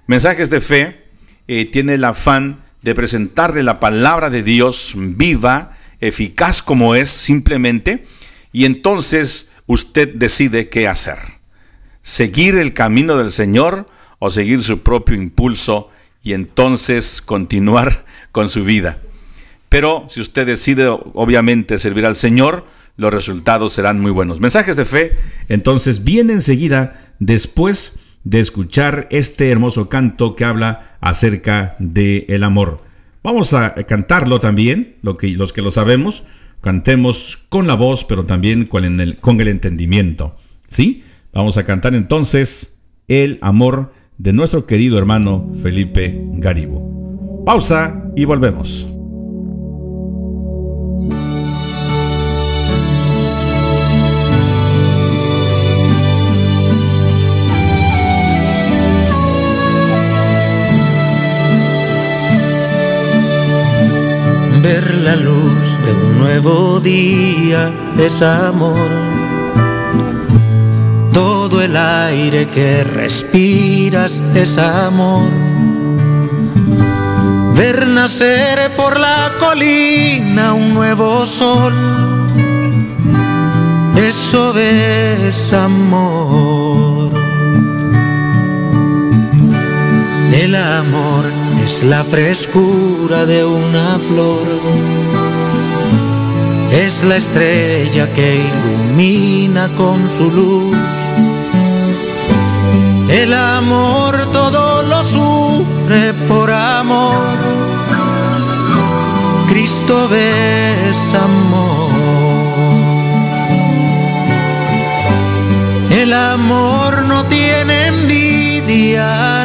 Mensajes 0.06 0.48
de 0.48 0.62
fe 0.62 1.04
eh, 1.48 1.66
tiene 1.66 1.94
el 1.94 2.04
afán 2.04 2.64
de 2.80 2.94
presentarle 2.94 3.62
la 3.62 3.78
palabra 3.78 4.30
de 4.30 4.42
Dios 4.42 4.94
viva, 4.96 5.76
eficaz 6.02 6.62
como 6.62 6.94
es 6.94 7.08
simplemente, 7.08 8.04
y 8.52 8.66
entonces 8.66 9.50
usted 9.66 10.14
decide 10.14 10.68
qué 10.68 10.86
hacer 10.86 11.18
seguir 12.02 12.56
el 12.56 12.74
camino 12.74 13.16
del 13.16 13.30
Señor 13.30 13.88
o 14.18 14.30
seguir 14.30 14.62
su 14.62 14.80
propio 14.80 15.16
impulso 15.16 15.90
y 16.22 16.34
entonces 16.34 17.22
continuar 17.22 18.04
con 18.32 18.48
su 18.48 18.64
vida. 18.64 18.98
Pero 19.68 20.06
si 20.10 20.20
usted 20.20 20.46
decide 20.46 20.88
obviamente 20.88 21.78
servir 21.78 22.04
al 22.04 22.16
Señor, 22.16 22.66
los 22.96 23.12
resultados 23.12 23.72
serán 23.72 24.00
muy 24.00 24.10
buenos. 24.10 24.38
Mensajes 24.38 24.76
de 24.76 24.84
fe, 24.84 25.16
entonces 25.48 26.04
viene 26.04 26.34
enseguida 26.34 27.14
después 27.18 27.98
de 28.24 28.40
escuchar 28.40 29.08
este 29.10 29.50
hermoso 29.50 29.88
canto 29.88 30.36
que 30.36 30.44
habla 30.44 30.96
acerca 31.00 31.74
del 31.78 32.26
el 32.28 32.44
amor. 32.44 32.84
Vamos 33.22 33.54
a 33.54 33.74
cantarlo 33.74 34.40
también, 34.40 34.96
lo 35.02 35.16
que, 35.16 35.28
los 35.28 35.52
que 35.52 35.62
lo 35.62 35.70
sabemos, 35.70 36.24
cantemos 36.60 37.36
con 37.48 37.66
la 37.66 37.74
voz, 37.74 38.04
pero 38.04 38.24
también 38.24 38.66
con 38.66 38.84
el, 38.84 39.18
entendimiento. 39.48 40.36
¿Sí? 40.68 41.04
Vamos 41.32 41.56
a 41.58 41.64
cantar 41.64 41.94
entonces 41.94 42.78
El 43.08 43.38
amor 43.42 43.92
de 44.18 44.32
nuestro 44.32 44.66
querido 44.66 44.98
hermano 44.98 45.52
Felipe 45.62 46.20
Garibo. 46.34 47.42
Pausa 47.44 48.04
y 48.16 48.24
volvemos. 48.24 48.86
Ver 64.62 64.94
la 65.02 65.16
luz 65.16 65.76
de 65.84 65.92
un 65.92 66.18
nuevo 66.18 66.80
día 66.80 67.72
es 67.98 68.22
amor 68.22 69.12
todo 71.12 71.60
el 71.60 71.76
aire 71.76 72.46
que 72.46 72.84
respiras 72.84 74.22
es 74.34 74.56
amor. 74.58 75.28
Ver 77.54 77.86
nacer 77.86 78.70
por 78.76 78.98
la 78.98 79.30
colina 79.38 80.54
un 80.54 80.72
nuevo 80.72 81.26
sol. 81.26 81.74
Eso 83.96 84.56
es 84.56 85.52
amor. 85.52 87.12
El 90.32 90.54
amor 90.54 91.41
es 91.64 91.82
la 91.84 92.04
frescura 92.04 93.26
de 93.26 93.44
una 93.44 93.98
flor 93.98 94.46
es 96.72 97.04
la 97.04 97.16
estrella 97.16 98.10
que 98.12 98.36
ilumina 98.36 99.68
con 99.76 100.10
su 100.10 100.30
luz. 100.30 100.76
El 103.10 103.34
amor 103.34 104.16
todo 104.32 104.82
lo 104.82 105.04
sufre 105.04 106.14
por 106.28 106.50
amor. 106.50 107.14
Cristo 109.48 110.08
es 110.14 111.14
amor. 111.14 111.90
El 115.90 116.12
amor 116.12 117.02
no 117.02 117.24
tiene 117.26 117.88
envidia. 117.88 119.44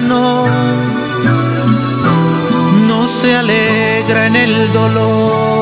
Se 3.22 3.36
alegra 3.36 4.28
en 4.28 4.36
el 4.36 4.74
dolor 4.74 5.58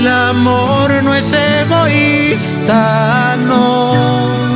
el 0.00 0.06
amor 0.06 1.02
no 1.02 1.14
es 1.14 1.30
egoísta, 1.32 3.36
no. 3.46 4.49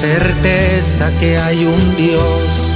Certeza 0.00 1.10
que 1.20 1.36
hay 1.36 1.66
un 1.66 1.96
Dios. 1.96 2.70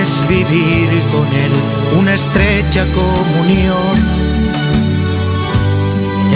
Es 0.00 0.28
vivir 0.28 0.88
con 1.10 1.26
Él 1.26 1.52
una 1.98 2.14
estrecha 2.14 2.86
comunión. 2.92 3.96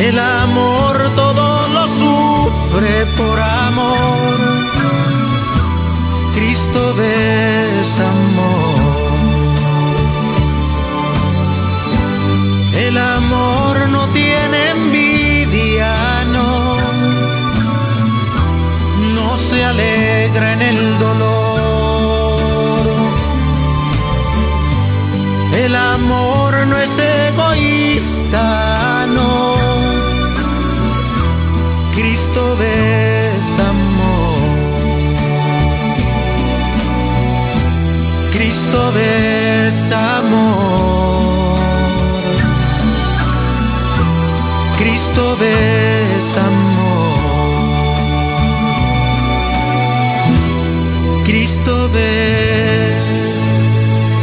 El 0.01 0.19
amor 0.19 1.11
todo 1.15 1.59
sufre 2.01 3.07
por 3.17 3.41
amor. 3.41 4.39
Cristo 6.35 6.95
es 7.01 8.01
amor. 8.01 8.99
El 12.87 12.97
amor 12.99 13.89
no 13.91 14.07
tiene 14.09 14.71
envidia, 14.71 14.98
se 19.49 19.65
alegra 19.65 20.53
en 20.53 20.63
el 20.63 20.99
dolor. 20.99 22.81
El 25.65 25.75
amor 25.75 26.67
no 26.67 26.77
es 26.77 26.99
egoísta, 26.99 29.07
no. 29.17 29.55
Cristo 31.95 32.59
es 32.61 33.47
amor. 33.73 34.39
Cristo 38.35 38.93
es 38.97 39.93
amor. 39.93 41.59
Cristo 44.79 45.39
es 45.41 46.37
amor. 46.37 46.68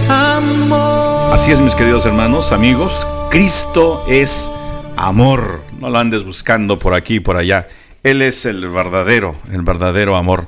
Amor. 0.10 1.34
Así 1.34 1.52
es, 1.52 1.60
mis 1.60 1.76
queridos 1.76 2.06
hermanos, 2.06 2.52
amigos, 2.52 3.06
Cristo 3.30 4.04
es 4.08 4.50
amor. 4.98 5.62
No 5.80 5.90
lo 5.90 5.98
andes 6.00 6.24
buscando 6.24 6.80
por 6.80 6.94
aquí 6.94 7.16
y 7.16 7.20
por 7.20 7.38
allá. 7.38 7.68
Él 8.04 8.22
es 8.22 8.46
el 8.46 8.70
verdadero, 8.70 9.36
el 9.52 9.64
verdadero 9.64 10.16
amor. 10.16 10.48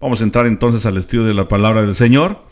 Vamos 0.00 0.20
a 0.20 0.24
entrar 0.24 0.46
entonces 0.46 0.84
al 0.86 0.98
estudio 0.98 1.24
de 1.24 1.34
la 1.34 1.48
palabra 1.48 1.82
del 1.82 1.94
Señor. 1.94 2.44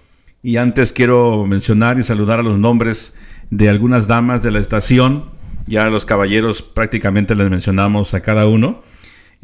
Y 0.43 0.57
antes 0.57 0.93
quiero 0.93 1.47
mencionar 1.47 1.99
y 1.99 2.05
saludar 2.05 2.41
a 2.41 2.43
los 2.43 2.59
nombres 2.59 3.15
de 3.51 3.69
algunas 3.69 4.07
damas 4.07 4.43
de 4.43 4.51
la 4.51 4.59
estación. 4.59 5.27
Ya 5.67 5.85
a 5.85 5.91
los 5.91 6.05
caballeros 6.05 6.63
prácticamente 6.63 7.35
les 7.35 7.51
mencionamos 7.51 8.15
a 8.15 8.21
cada 8.21 8.47
uno. 8.47 8.83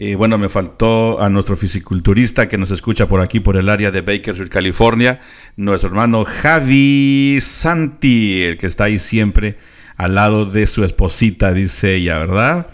Eh, 0.00 0.14
bueno, 0.14 0.38
me 0.38 0.48
faltó 0.48 1.20
a 1.20 1.28
nuestro 1.28 1.56
fisiculturista 1.56 2.48
que 2.48 2.56
nos 2.56 2.70
escucha 2.70 3.08
por 3.08 3.20
aquí, 3.20 3.40
por 3.40 3.56
el 3.56 3.68
área 3.68 3.90
de 3.90 4.00
Bakersfield, 4.00 4.48
California, 4.48 5.18
nuestro 5.56 5.88
hermano 5.88 6.24
Javi 6.24 7.38
Santi, 7.40 8.42
el 8.42 8.58
que 8.58 8.68
está 8.68 8.84
ahí 8.84 9.00
siempre 9.00 9.58
al 9.96 10.14
lado 10.14 10.46
de 10.46 10.68
su 10.68 10.84
esposita, 10.84 11.52
dice 11.52 11.96
ella, 11.96 12.20
¿verdad? 12.20 12.68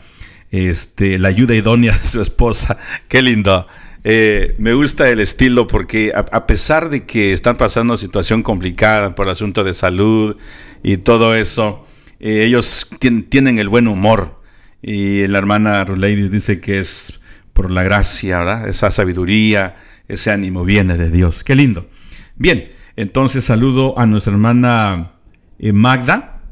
Este, 0.50 1.16
la 1.16 1.28
ayuda 1.28 1.54
idónea 1.54 1.96
de 1.96 2.06
su 2.06 2.20
esposa, 2.20 2.76
qué 3.08 3.22
lindo. 3.22 3.66
Eh, 4.04 4.54
me 4.58 4.74
gusta 4.74 5.08
el 5.08 5.20
estilo 5.20 5.66
porque 5.66 6.12
a, 6.14 6.46
pesar 6.46 6.90
de 6.90 7.06
que 7.06 7.32
están 7.32 7.56
pasando 7.56 7.94
una 7.94 8.00
situación 8.00 8.42
complicada 8.42 9.14
por 9.14 9.24
el 9.28 9.32
asunto 9.32 9.64
de 9.64 9.72
salud 9.72 10.36
y 10.82 10.98
todo 10.98 11.34
eso, 11.34 11.86
eh, 12.20 12.44
ellos 12.44 12.86
tienen 12.98 13.58
el 13.58 13.70
buen 13.70 13.88
humor. 13.88 14.43
Y 14.86 15.26
la 15.28 15.38
hermana 15.38 15.86
Lady 15.86 16.28
dice 16.28 16.60
que 16.60 16.78
es 16.78 17.18
por 17.54 17.70
la 17.70 17.84
gracia, 17.84 18.40
¿verdad? 18.40 18.68
Esa 18.68 18.90
sabiduría, 18.90 19.76
ese 20.08 20.30
ánimo 20.30 20.62
viene 20.62 20.98
de 20.98 21.10
Dios. 21.10 21.42
Qué 21.42 21.54
lindo. 21.54 21.88
Bien, 22.36 22.70
entonces 22.94 23.46
saludo 23.46 23.98
a 23.98 24.04
nuestra 24.04 24.34
hermana 24.34 25.12
eh, 25.58 25.72
Magda, 25.72 26.42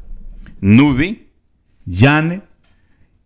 Nubi, 0.61 1.27
Yane, 1.85 2.41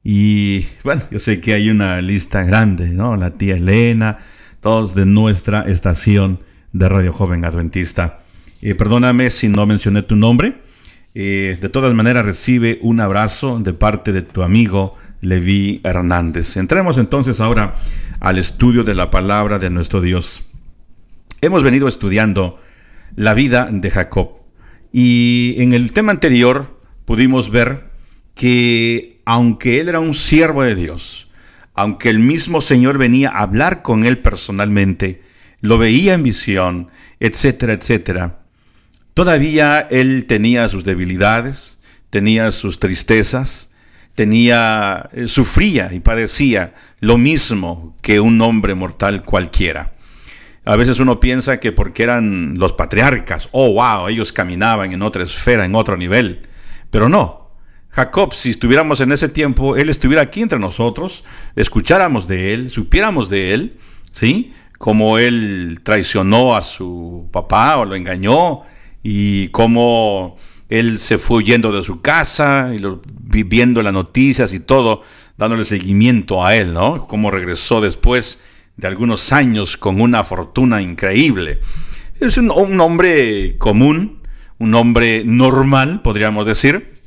y 0.04 0.66
bueno, 0.84 1.04
yo 1.10 1.20
sé 1.20 1.40
que 1.40 1.54
hay 1.54 1.70
una 1.70 2.02
lista 2.02 2.44
grande, 2.44 2.90
¿no? 2.90 3.16
La 3.16 3.32
tía 3.32 3.56
Elena, 3.56 4.18
todos 4.60 4.94
de 4.94 5.06
nuestra 5.06 5.62
estación 5.62 6.40
de 6.74 6.90
Radio 6.90 7.14
Joven 7.14 7.46
Adventista. 7.46 8.24
Eh, 8.62 8.76
perdóname 8.76 9.30
si 9.30 9.48
no 9.48 9.66
mencioné 9.66 10.02
tu 10.02 10.18
nombre. 10.18 10.67
Eh, 11.16 11.58
de 11.60 11.70
todas 11.70 11.94
maneras, 11.94 12.26
recibe 12.26 12.80
un 12.82 13.00
abrazo 13.00 13.60
de 13.60 13.74
parte 13.74 14.12
de 14.12 14.22
tu 14.22 14.44
amigo 14.44 14.96
Levi 15.22 15.82
Hernández. 15.84 16.58
Entremos 16.58 16.98
entonces 16.98 17.40
ahora 17.40 17.76
al 18.20 18.38
estudio 18.38 18.84
de 18.84 18.96
la 18.96 19.10
palabra 19.10 19.60
de 19.60 19.70
nuestro 19.70 20.02
Dios. 20.02 20.44
Hemos 21.42 21.64
venido 21.64 21.88
estudiando 21.88 22.60
la 23.16 23.34
vida 23.34 23.70
de 23.72 23.90
Jacob 23.90 24.38
y 24.92 25.56
en 25.60 25.74
el 25.74 25.92
tema 25.92 26.12
anterior 26.12 26.80
pudimos 27.06 27.52
ver 27.52 27.86
que 28.36 29.22
aunque 29.26 29.80
él 29.80 29.90
era 29.90 30.00
un 30.00 30.14
siervo 30.14 30.64
de 30.64 30.76
Dios, 30.76 31.30
aunque 31.74 32.10
el 32.10 32.20
mismo 32.20 32.62
Señor 32.62 32.98
venía 32.98 33.30
a 33.30 33.42
hablar 33.42 33.82
con 33.82 34.06
él 34.06 34.20
personalmente, 34.20 35.22
lo 35.62 35.78
veía 35.78 36.14
en 36.14 36.24
visión, 36.24 36.90
etcétera, 37.20 37.74
etcétera, 37.74 38.40
todavía 39.18 39.80
él 39.90 40.28
tenía 40.28 40.70
sus 40.70 40.86
debilidades, 40.86 41.80
tenía 42.12 42.52
sus 42.52 42.78
tristezas, 42.78 43.72
tenía 44.14 45.10
eh, 45.12 45.28
sufría 45.28 45.92
y 45.92 46.02
padecía 46.02 46.76
lo 47.00 47.18
mismo 47.18 47.98
que 48.04 48.20
un 48.20 48.40
hombre 48.42 48.76
mortal 48.76 49.24
cualquiera. 49.24 49.96
A 50.66 50.76
veces 50.76 51.00
uno 51.00 51.20
piensa 51.20 51.60
que 51.60 51.72
porque 51.72 52.04
eran 52.04 52.60
los 52.60 52.74
patriarcas, 52.74 53.50
oh 53.54 53.74
wow, 53.74 54.08
ellos 54.08 54.32
caminaban 54.32 54.94
en 54.94 55.02
otra 55.02 55.24
esfera, 55.24 55.66
en 55.66 55.74
otro 55.74 55.98
nivel, 55.98 56.44
pero 56.92 57.10
no, 57.10 57.56
Jacob, 57.90 58.36
si 58.36 58.52
estuviéramos 58.52 59.02
en 59.02 59.12
ese 59.12 59.30
tiempo, 59.30 59.78
él 59.78 59.90
estuviera 59.90 60.22
aquí 60.22 60.44
entre 60.44 60.60
nosotros, 60.60 61.24
escucháramos 61.56 62.28
de 62.28 62.54
él, 62.54 62.70
supiéramos 62.70 63.32
de 63.32 63.56
él, 63.56 63.80
¿sí? 64.12 64.54
Cómo 64.78 65.18
él 65.18 65.80
traicionó 65.82 66.56
a 66.56 66.62
su 66.62 67.30
papá 67.32 67.78
o 67.78 67.86
lo 67.86 67.96
engañó 67.96 68.62
y 69.04 69.50
cómo 69.50 70.38
él 70.70 71.00
se 71.00 71.18
fue 71.18 71.38
huyendo 71.38 71.72
de 71.72 71.84
su 71.84 72.02
casa 72.02 72.72
y 72.74 73.44
viendo 73.44 73.82
las 73.82 73.94
noticias 73.94 74.54
y 74.54 74.60
todo, 74.60 75.02
dándole 75.38 75.66
seguimiento 75.66 76.46
a 76.46 76.56
él, 76.56 76.74
¿no? 76.74 77.08
Cómo 77.08 77.32
regresó 77.32 77.80
después 77.80 78.40
de 78.76 78.88
algunos 78.88 79.32
años 79.32 79.78
con 79.78 80.02
una 80.02 80.24
fortuna 80.24 80.82
increíble. 80.82 81.62
Es 82.20 82.38
un 82.38 82.52
hombre 82.82 83.58
común, 83.58 84.22
un 84.58 84.74
hombre 84.76 85.24
normal, 85.26 86.02
podríamos 86.02 86.46
decir 86.46 86.98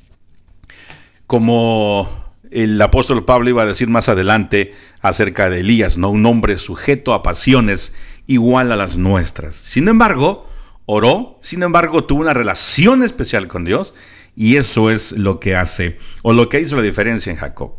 como 1.27 2.09
el 2.51 2.83
apóstol 2.83 3.25
Pablo 3.25 3.51
iba 3.51 3.63
a 3.63 3.67
decir 3.67 3.89
más 3.89 4.09
adelante 4.09 4.75
acerca 5.01 5.49
de 5.49 5.61
Elías, 5.61 5.99
¿no? 5.99 6.11
Un 6.11 6.27
hombre 6.27 6.59
sujeto 6.59 7.15
a 7.15 7.23
pasiones 7.23 7.95
igual 8.27 8.73
a 8.73 8.77
las 8.77 8.97
nuestras. 8.97 9.55
Sin 9.55 9.87
embargo, 9.87 10.50
oró, 10.93 11.39
sin 11.41 11.63
embargo, 11.63 12.03
tuvo 12.03 12.21
una 12.21 12.35
relación 12.35 13.05
especial 13.05 13.47
con 13.47 13.65
Dios 13.65 13.95
y 14.35 14.57
eso 14.57 14.91
es 14.91 15.13
lo 15.13 15.39
que 15.39 15.55
hace 15.55 15.99
o 16.23 16.33
lo 16.33 16.49
que 16.49 16.59
hizo 16.59 16.75
la 16.75 16.83
diferencia 16.83 17.31
en 17.31 17.39
Jacob. 17.39 17.77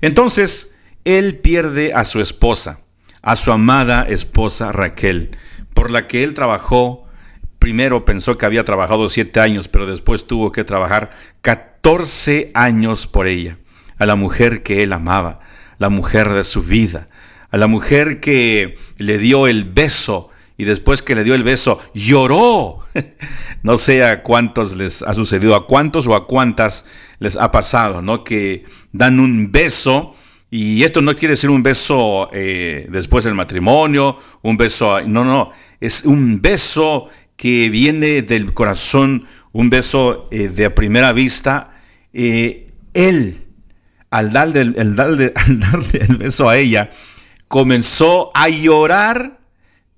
Entonces, 0.00 0.72
él 1.04 1.38
pierde 1.38 1.94
a 1.94 2.04
su 2.04 2.20
esposa, 2.20 2.80
a 3.22 3.34
su 3.34 3.50
amada 3.50 4.06
esposa 4.08 4.70
Raquel, 4.70 5.36
por 5.74 5.90
la 5.90 6.06
que 6.06 6.22
él 6.22 6.32
trabajó 6.32 7.04
primero 7.58 8.04
pensó 8.04 8.38
que 8.38 8.46
había 8.46 8.64
trabajado 8.64 9.08
siete 9.08 9.40
años, 9.40 9.66
pero 9.66 9.86
después 9.86 10.28
tuvo 10.28 10.52
que 10.52 10.62
trabajar 10.62 11.10
14 11.40 12.52
años 12.54 13.08
por 13.08 13.26
ella, 13.26 13.58
a 13.98 14.06
la 14.06 14.14
mujer 14.14 14.62
que 14.62 14.84
él 14.84 14.92
amaba, 14.92 15.40
la 15.78 15.88
mujer 15.88 16.28
de 16.28 16.44
su 16.44 16.62
vida, 16.62 17.08
a 17.50 17.56
la 17.56 17.66
mujer 17.66 18.20
que 18.20 18.76
le 18.98 19.18
dio 19.18 19.48
el 19.48 19.64
beso 19.64 20.30
y 20.56 20.64
después 20.64 21.02
que 21.02 21.14
le 21.14 21.24
dio 21.24 21.34
el 21.34 21.42
beso 21.42 21.80
lloró. 21.94 22.80
no 23.62 23.78
sé 23.78 24.04
a 24.04 24.22
cuántos 24.22 24.76
les 24.76 25.02
ha 25.02 25.14
sucedido, 25.14 25.54
a 25.54 25.66
cuántos 25.66 26.06
o 26.06 26.14
a 26.14 26.26
cuántas 26.26 26.84
les 27.18 27.36
ha 27.36 27.50
pasado, 27.50 28.02
¿no? 28.02 28.24
Que 28.24 28.64
dan 28.92 29.20
un 29.20 29.50
beso. 29.50 30.14
Y 30.50 30.84
esto 30.84 31.02
no 31.02 31.16
quiere 31.16 31.32
decir 31.32 31.50
un 31.50 31.64
beso 31.64 32.28
eh, 32.32 32.86
después 32.90 33.24
del 33.24 33.34
matrimonio, 33.34 34.18
un 34.42 34.56
beso, 34.56 35.00
no, 35.00 35.24
no, 35.24 35.50
es 35.80 36.04
un 36.04 36.40
beso 36.40 37.08
que 37.36 37.68
viene 37.70 38.22
del 38.22 38.54
corazón, 38.54 39.26
un 39.50 39.68
beso 39.68 40.28
eh, 40.30 40.48
de 40.48 40.70
primera 40.70 41.12
vista, 41.12 41.72
eh, 42.12 42.68
él, 42.92 43.46
al 44.10 44.32
darle, 44.32 44.64
darle, 44.64 45.32
al 45.36 45.58
darle 45.58 46.00
el 46.08 46.16
beso 46.16 46.48
a 46.48 46.56
ella, 46.56 46.90
comenzó 47.48 48.30
a 48.34 48.48
llorar, 48.48 49.40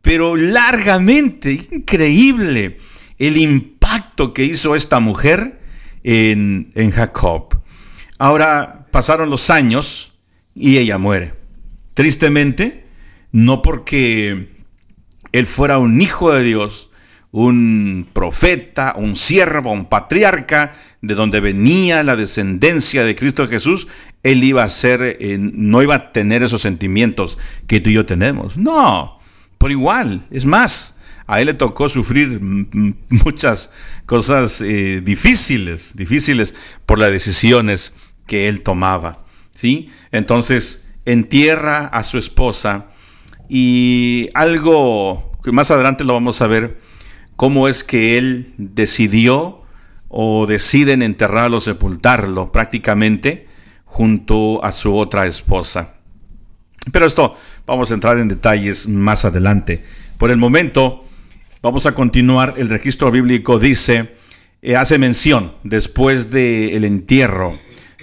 pero 0.07 0.37
largamente, 0.37 1.51
increíble 1.73 2.79
el 3.19 3.37
impacto 3.38 4.33
que 4.33 4.45
hizo 4.45 4.77
esta 4.77 5.01
mujer 5.01 5.59
en, 6.05 6.71
en 6.77 6.92
Jacob. 6.92 7.61
Ahora 8.16 8.87
pasaron 8.92 9.31
los 9.31 9.51
años 9.51 10.14
y 10.55 10.79
ella 10.79 10.97
muere. 10.97 11.35
Tristemente, 11.95 12.85
no 13.33 13.62
porque 13.62 14.51
él 15.33 15.47
fuera 15.47 15.79
un 15.79 16.01
hijo 16.01 16.33
de 16.33 16.45
Dios, 16.45 16.92
un 17.33 18.07
profeta, 18.12 18.95
un 18.97 19.16
siervo, 19.16 19.73
un 19.73 19.87
patriarca, 19.87 20.77
de 21.03 21.16
donde 21.16 21.40
venía 21.40 22.05
la 22.05 22.14
descendencia 22.14 23.03
de 23.03 23.16
Cristo 23.16 23.49
Jesús, 23.49 23.88
él 24.23 24.45
iba 24.45 24.62
a 24.62 24.69
ser, 24.69 25.16
eh, 25.19 25.37
no 25.40 25.83
iba 25.83 25.97
a 25.97 26.12
tener 26.12 26.45
esos 26.45 26.62
sentimientos 26.62 27.40
que 27.66 27.81
tú 27.81 27.90
y 27.90 27.95
yo 27.95 28.07
tenemos. 28.07 28.57
No, 28.57 29.15
por 29.59 29.71
igual, 29.71 30.27
es 30.31 30.45
más, 30.45 30.99
a 31.27 31.40
él 31.40 31.47
le 31.47 31.55
tocó 31.55 31.88
sufrir 31.88 32.40
muchas 33.09 33.73
cosas 34.07 34.61
eh, 34.61 35.01
difíciles, 35.05 35.97
difíciles 35.97 36.55
por 36.85 36.99
las 36.99 37.11
decisiones 37.11 37.95
que 38.27 38.49
él 38.49 38.62
tomaba. 38.62 39.25
¿sí? 39.55 39.90
Entonces, 40.12 40.87
entierra 41.05 41.87
a 41.87 42.05
su 42.05 42.19
esposa 42.19 42.87
y 43.49 44.29
algo 44.35 45.33
que 45.42 45.53
más 45.53 45.71
adelante 45.71 46.05
lo 46.05 46.14
vamos 46.14 46.42
a 46.42 46.49
ver, 46.49 46.81
cómo 47.37 47.69
es 47.69 47.85
que 47.85 48.19
él 48.19 48.53
decidió 48.57 49.62
o 50.09 50.47
deciden 50.47 51.03
enterrarlo, 51.03 51.61
sepultarlo 51.61 52.51
prácticamente 52.51 53.47
junto 53.85 54.64
a 54.64 54.73
su 54.73 54.97
otra 54.97 55.27
esposa. 55.27 55.95
Pero 56.92 57.07
esto 57.07 57.37
vamos 57.66 57.90
a 57.90 57.94
entrar 57.94 58.18
en 58.18 58.29
detalles 58.29 58.88
más 58.88 59.25
adelante. 59.25 59.83
Por 60.18 60.31
el 60.31 60.37
momento, 60.37 61.05
vamos 61.62 61.87
a 61.87 61.92
continuar. 61.92 62.55
El 62.57 62.68
registro 62.68 63.11
bíblico 63.11 63.59
dice, 63.59 64.14
eh, 64.62 64.77
hace 64.77 64.99
mención, 64.99 65.53
después 65.64 66.31
del 66.31 66.85
entierro 66.85 67.59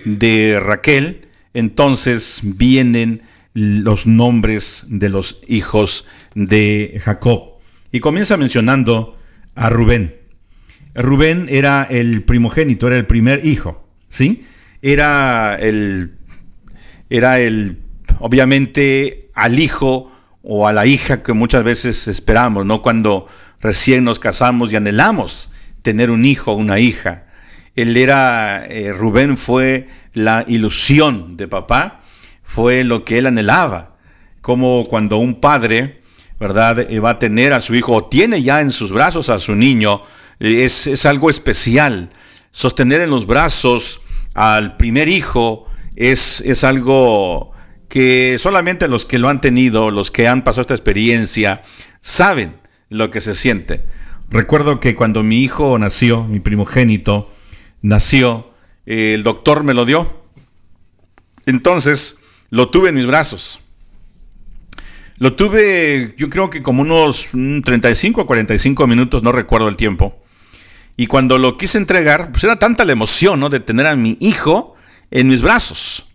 de 0.06 0.60
Raquel, 0.60 1.28
entonces 1.54 2.42
vienen 2.44 3.22
los 3.54 4.08
nombres 4.08 4.86
de 4.90 5.10
los 5.10 5.42
hijos 5.48 6.08
de 6.36 7.02
Jacob. 7.04 7.54
Y 7.92 8.00
comienza 8.00 8.38
mencionando 8.38 9.18
a 9.56 9.70
Rubén. 9.70 10.16
Rubén 10.96 11.48
era 11.50 11.84
el 11.84 12.24
primogénito, 12.24 12.88
era 12.88 12.98
el 12.98 13.06
primer 13.06 13.46
hijo, 13.46 13.88
¿sí? 14.10 14.46
Era 14.82 15.56
el, 15.56 16.16
era 17.10 17.40
el, 17.40 17.83
obviamente, 18.20 19.30
al 19.34 19.60
hijo 19.60 20.12
o 20.44 20.68
a 20.68 20.74
la 20.74 20.86
hija 20.86 21.24
que 21.24 21.34
muchas 21.34 21.64
veces 21.64 22.08
esperamos, 22.08 22.66
¿no? 22.66 22.82
Cuando 22.82 23.28
recién 23.62 24.04
nos 24.04 24.20
casamos 24.20 24.72
y 24.72 24.76
anhelamos 24.76 25.52
tener 25.82 26.12
un 26.12 26.26
hijo 26.26 26.52
o 26.52 26.56
una 26.56 26.80
hija. 26.80 27.26
Él 27.76 27.96
era, 27.98 28.66
eh, 28.68 28.92
Rubén 28.94 29.38
fue 29.38 29.88
la 30.14 30.44
ilusión 30.48 31.38
de 31.38 31.48
papá, 31.48 32.02
fue 32.44 32.84
lo 32.84 33.04
que 33.04 33.18
él 33.18 33.26
anhelaba, 33.26 33.96
como 34.42 34.84
cuando 34.86 35.18
un 35.18 35.40
padre, 35.40 36.02
¿verdad?, 36.40 36.80
eh, 36.92 37.00
va 37.00 37.12
a 37.12 37.20
tener 37.20 37.54
a 37.54 37.62
su 37.62 37.74
hijo 37.74 37.94
o 37.94 38.06
tiene 38.06 38.44
ya 38.44 38.62
en 38.62 38.72
sus 38.72 38.92
brazos 38.92 39.30
a 39.30 39.40
su 39.40 39.56
niño, 39.56 40.02
eh, 40.40 40.66
es, 40.66 40.88
es 40.88 41.06
algo 41.06 41.30
especial. 41.30 42.10
Sostener 42.52 43.02
en 43.02 43.10
los 43.10 43.26
brazos 43.26 44.02
al 44.36 44.78
primer 44.78 45.08
hijo 45.08 45.68
es, 45.96 46.42
es 46.42 46.64
algo 46.64 47.53
que 47.94 48.40
solamente 48.40 48.88
los 48.88 49.06
que 49.06 49.20
lo 49.20 49.30
han 49.30 49.40
tenido, 49.40 49.92
los 49.92 50.10
que 50.10 50.28
han 50.28 50.44
pasado 50.44 50.62
esta 50.62 50.74
experiencia, 50.74 51.62
saben 52.02 52.56
lo 52.90 53.12
que 53.12 53.22
se 53.22 53.36
siente. 53.36 53.86
Recuerdo 54.32 54.80
que 54.80 54.96
cuando 54.96 55.22
mi 55.22 55.44
hijo 55.44 55.78
nació, 55.78 56.24
mi 56.24 56.40
primogénito, 56.40 57.32
nació, 57.84 58.52
el 58.88 59.22
doctor 59.22 59.64
me 59.64 59.76
lo 59.76 59.86
dio. 59.86 60.24
Entonces, 61.46 62.18
lo 62.50 62.72
tuve 62.72 62.90
en 62.90 62.96
mis 62.96 63.06
brazos. 63.06 63.60
Lo 65.20 65.36
tuve, 65.36 66.16
yo 66.18 66.32
creo 66.32 66.50
que 66.50 66.64
como 66.64 66.82
unos 66.82 67.28
35 67.32 68.22
o 68.22 68.26
45 68.26 68.88
minutos, 68.88 69.22
no 69.22 69.32
recuerdo 69.32 69.68
el 69.68 69.78
tiempo. 69.78 70.20
Y 70.98 71.06
cuando 71.06 71.38
lo 71.38 71.60
quise 71.60 71.78
entregar, 71.78 72.32
pues 72.32 72.44
era 72.44 72.58
tanta 72.58 72.86
la 72.86 72.94
emoción, 72.94 73.40
¿no? 73.40 73.50
De 73.50 73.60
tener 73.60 73.86
a 73.86 73.96
mi 73.96 74.18
hijo 74.20 74.74
en 75.12 75.28
mis 75.28 75.44
brazos. 75.44 76.08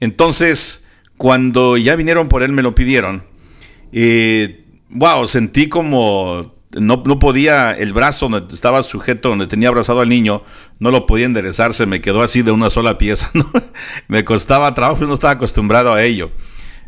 Entonces, 0.00 0.83
cuando 1.24 1.78
ya 1.78 1.96
vinieron 1.96 2.28
por 2.28 2.42
él, 2.42 2.52
me 2.52 2.60
lo 2.60 2.74
pidieron. 2.74 3.24
Eh, 3.92 4.66
wow, 4.90 5.26
sentí 5.26 5.70
como 5.70 6.54
no, 6.72 7.02
no, 7.06 7.18
podía, 7.18 7.72
el 7.72 7.94
brazo 7.94 8.28
donde 8.28 8.54
estaba 8.54 8.82
sujeto, 8.82 9.30
donde 9.30 9.46
tenía 9.46 9.68
abrazado 9.70 10.02
al 10.02 10.10
niño, 10.10 10.42
no 10.80 10.90
lo 10.90 11.06
podía 11.06 11.24
enderezar, 11.24 11.72
se 11.72 11.86
me 11.86 12.02
quedó 12.02 12.20
así 12.20 12.42
de 12.42 12.50
una 12.50 12.68
sola 12.68 12.98
pieza. 12.98 13.30
me 14.08 14.22
costaba 14.26 14.74
trabajo, 14.74 15.06
no 15.06 15.14
estaba 15.14 15.32
acostumbrado 15.32 15.94
a 15.94 16.02
ello. 16.02 16.30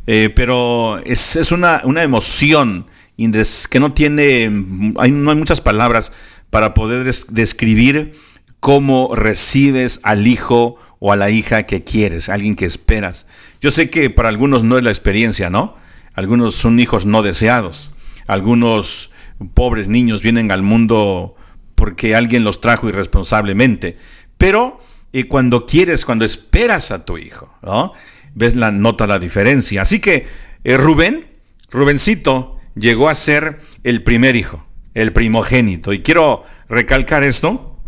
Eh, 0.07 0.31
pero 0.37 0.99
es, 1.07 1.37
es 1.37 1.51
una, 1.51 1.81
una, 1.85 2.03
emoción 2.03 2.88
que 3.16 3.81
no 3.81 3.94
tiene, 3.94 4.53
hay, 4.99 5.12
no 5.12 5.31
hay 5.31 5.37
muchas 5.38 5.62
palabras 5.62 6.12
para 6.51 6.75
poder 6.75 7.11
describir 7.31 8.12
cómo 8.61 9.14
recibes 9.14 9.99
al 10.03 10.27
hijo 10.27 10.77
o 10.99 11.13
a 11.13 11.17
la 11.17 11.31
hija 11.31 11.65
que 11.65 11.85
quieres, 11.85 12.29
alguien 12.29 12.55
que 12.55 12.65
esperas. 12.65 13.27
Yo 13.61 13.71
sé 13.71 13.91
que 13.91 14.11
para 14.11 14.29
algunos 14.29 14.65
no 14.65 14.79
es 14.79 14.85
la 14.85 14.91
experiencia, 14.91 15.51
¿no? 15.51 15.77
Algunos 16.15 16.55
son 16.55 16.81
hijos 16.81 17.07
no 17.07 17.23
deseados. 17.23 17.93
Algunos 18.27 19.11
pobres 19.55 19.89
niños 19.89 20.23
vienen 20.23 20.51
al 20.51 20.63
mundo 20.63 21.37
porque 21.75 22.15
alguien 22.15 22.45
los 22.45 22.61
trajo 22.61 22.89
irresponsablemente. 22.89 23.97
Pero 24.39 24.81
eh, 25.13 25.25
cuando 25.29 25.67
quieres, 25.67 26.05
cuando 26.05 26.25
esperas 26.25 26.91
a 26.91 27.05
tu 27.05 27.19
hijo, 27.19 27.53
¿no? 27.63 27.93
Ves 28.35 28.57
la 28.57 28.71
nota 28.71 29.07
la 29.07 29.19
diferencia. 29.19 29.83
Así 29.83 30.01
que 30.01 30.27
eh, 30.65 30.77
Rubén, 30.77 31.27
Rubencito, 31.71 32.59
llegó 32.75 33.09
a 33.09 33.15
ser 33.15 33.61
el 33.85 34.03
primer 34.03 34.37
hijo 34.37 34.67
el 34.97 35.13
primogénito. 35.13 35.93
Y 35.93 36.01
quiero 36.01 36.43
recalcar 36.69 37.23
esto 37.23 37.79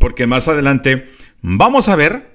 porque 0.00 0.26
más 0.26 0.48
adelante 0.48 1.10
vamos 1.42 1.88
a 1.88 1.96
ver 1.96 2.29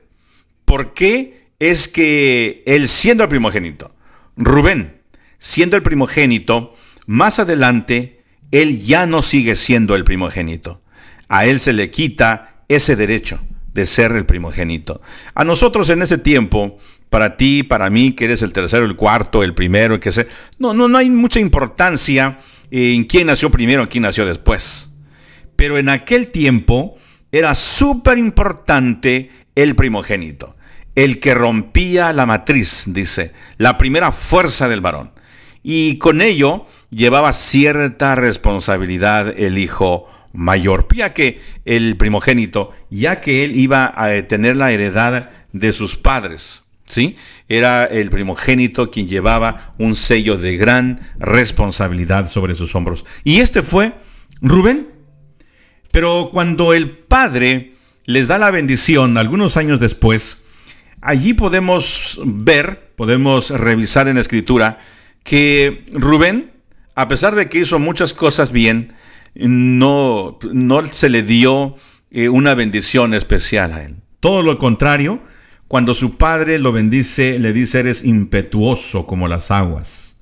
por 0.65 0.93
qué 0.93 1.47
es 1.59 1.87
que 1.87 2.63
él 2.65 2.87
siendo 2.87 3.23
el 3.23 3.29
primogénito, 3.29 3.95
Rubén 4.35 5.01
siendo 5.37 5.77
el 5.77 5.83
primogénito, 5.83 6.73
más 7.05 7.39
adelante 7.39 8.23
él 8.51 8.81
ya 8.83 9.05
no 9.05 9.21
sigue 9.21 9.55
siendo 9.55 9.95
el 9.95 10.03
primogénito. 10.03 10.81
A 11.27 11.45
él 11.45 11.59
se 11.59 11.73
le 11.73 11.91
quita 11.91 12.63
ese 12.67 12.95
derecho 12.95 13.39
de 13.73 13.85
ser 13.85 14.13
el 14.13 14.25
primogénito. 14.25 15.01
A 15.33 15.43
nosotros 15.43 15.89
en 15.89 16.01
ese 16.01 16.17
tiempo, 16.17 16.77
para 17.09 17.37
ti, 17.37 17.61
para 17.61 17.89
mí, 17.89 18.13
que 18.13 18.25
eres 18.25 18.41
el 18.41 18.53
tercero, 18.53 18.85
el 18.85 18.95
cuarto, 18.95 19.43
el 19.43 19.53
primero, 19.53 19.99
que 19.99 20.11
sé, 20.11 20.27
no, 20.57 20.73
no, 20.73 20.87
no 20.87 20.97
hay 20.97 21.09
mucha 21.09 21.39
importancia 21.39 22.39
en 22.71 23.03
quién 23.03 23.27
nació 23.27 23.51
primero, 23.51 23.83
en 23.83 23.87
quién 23.87 24.03
nació 24.03 24.25
después. 24.25 24.93
Pero 25.55 25.77
en 25.77 25.89
aquel 25.89 26.27
tiempo 26.27 26.95
era 27.31 27.53
súper 27.53 28.17
importante 28.17 29.29
el 29.55 29.75
primogénito, 29.75 30.55
el 30.95 31.19
que 31.19 31.33
rompía 31.33 32.13
la 32.13 32.25
matriz, 32.25 32.85
dice, 32.87 33.33
la 33.57 33.77
primera 33.77 34.11
fuerza 34.11 34.69
del 34.69 34.81
varón. 34.81 35.11
Y 35.63 35.97
con 35.97 36.21
ello 36.21 36.67
llevaba 36.91 37.33
cierta 37.33 38.15
responsabilidad 38.15 39.33
el 39.37 39.57
hijo 39.57 40.07
mayor, 40.31 40.87
ya 40.93 41.13
que 41.13 41.41
el 41.65 41.97
primogénito, 41.97 42.71
ya 42.89 43.21
que 43.21 43.43
él 43.43 43.55
iba 43.55 43.91
a 43.95 44.27
tener 44.27 44.57
la 44.57 44.71
heredad 44.71 45.31
de 45.53 45.73
sus 45.73 45.95
padres. 45.95 46.65
¿sí? 46.85 47.15
Era 47.49 47.85
el 47.85 48.09
primogénito 48.09 48.91
quien 48.91 49.07
llevaba 49.07 49.73
un 49.77 49.95
sello 49.95 50.37
de 50.37 50.57
gran 50.57 50.99
responsabilidad 51.17 52.29
sobre 52.29 52.55
sus 52.55 52.75
hombros. 52.75 53.05
Y 53.23 53.39
este 53.39 53.61
fue 53.61 53.93
Rubén. 54.41 54.89
Pero 55.91 56.29
cuando 56.31 56.73
el 56.73 56.91
padre 56.91 57.74
les 58.05 58.27
da 58.27 58.37
la 58.37 58.51
bendición 58.51 59.17
algunos 59.17 59.57
años 59.57 59.79
después, 59.79 60.45
allí 61.01 61.33
podemos 61.33 62.19
ver, 62.23 62.93
podemos 62.95 63.49
revisar 63.49 64.07
en 64.07 64.15
la 64.15 64.21
escritura, 64.21 64.79
que 65.23 65.83
Rubén, 65.91 66.51
a 66.93 67.07
pesar 67.07 67.35
de 67.35 67.49
que 67.49 67.59
hizo 67.59 67.79
muchas 67.79 68.13
cosas 68.13 68.51
bien, 68.51 68.93
no, 69.33 70.37
no 70.51 70.87
se 70.87 71.09
le 71.09 71.23
dio 71.23 71.75
eh, 72.11 72.29
una 72.29 72.53
bendición 72.53 73.13
especial 73.13 73.73
a 73.73 73.83
él. 73.83 73.95
Todo 74.19 74.43
lo 74.43 74.57
contrario, 74.57 75.21
cuando 75.67 75.93
su 75.93 76.17
padre 76.17 76.59
lo 76.59 76.71
bendice, 76.71 77.39
le 77.39 77.53
dice, 77.53 77.79
eres 77.79 78.05
impetuoso 78.05 79.07
como 79.07 79.27
las 79.27 79.51
aguas. 79.51 80.17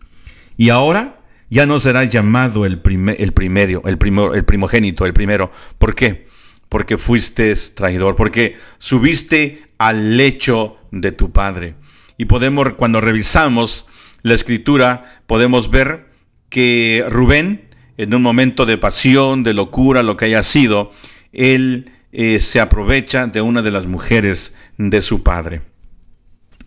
Y 0.58 0.70
ahora 0.70 1.20
ya 1.50 1.66
no 1.66 1.80
será 1.80 2.06
llamado 2.06 2.66
el, 2.66 2.82
el, 3.18 3.34
primero, 3.34 3.84
el, 3.86 4.00
el 4.36 4.46
primogénito, 4.46 5.06
el 5.06 5.14
primero. 5.14 5.52
¿Por 5.78 5.94
qué? 5.96 6.28
Porque 6.74 6.98
fuiste 6.98 7.54
traidor, 7.76 8.16
porque 8.16 8.58
subiste 8.80 9.62
al 9.78 10.18
lecho 10.18 10.78
de 10.90 11.12
tu 11.12 11.32
padre. 11.32 11.76
Y 12.18 12.26
podemos, 12.26 12.74
cuando 12.74 13.00
revisamos 13.00 13.86
la 14.24 14.34
escritura, 14.34 15.22
podemos 15.28 15.70
ver 15.70 16.08
que 16.50 17.06
Rubén, 17.08 17.70
en 17.98 18.16
un 18.16 18.24
momento 18.24 18.66
de 18.66 18.80
pasión, 18.80 19.44
de 19.44 19.54
locura, 19.54 20.02
lo 20.02 20.18
que 20.18 20.26
haya 20.26 20.42
sido, 20.42 20.92
él 21.32 21.92
eh, 22.12 22.40
se 22.40 22.60
aprovecha 22.60 23.28
de 23.28 23.44
una 23.44 23.62
de 23.62 23.70
las 23.70 23.86
mujeres 23.86 24.56
de 24.80 25.04
su 25.04 25.22
padre. 25.22 25.62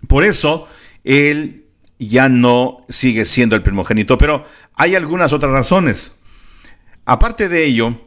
Por 0.07 0.23
eso, 0.23 0.69
él 1.03 1.65
ya 1.99 2.29
no 2.29 2.87
sigue 2.89 3.25
siendo 3.25 3.57
el 3.57 3.63
primogénito, 3.63 4.19
pero 4.19 4.47
hay 4.77 4.95
algunas 4.95 5.33
otras 5.33 5.51
razones. 5.51 6.21
aparte 7.05 7.49
de 7.49 7.65
ello, 7.65 8.06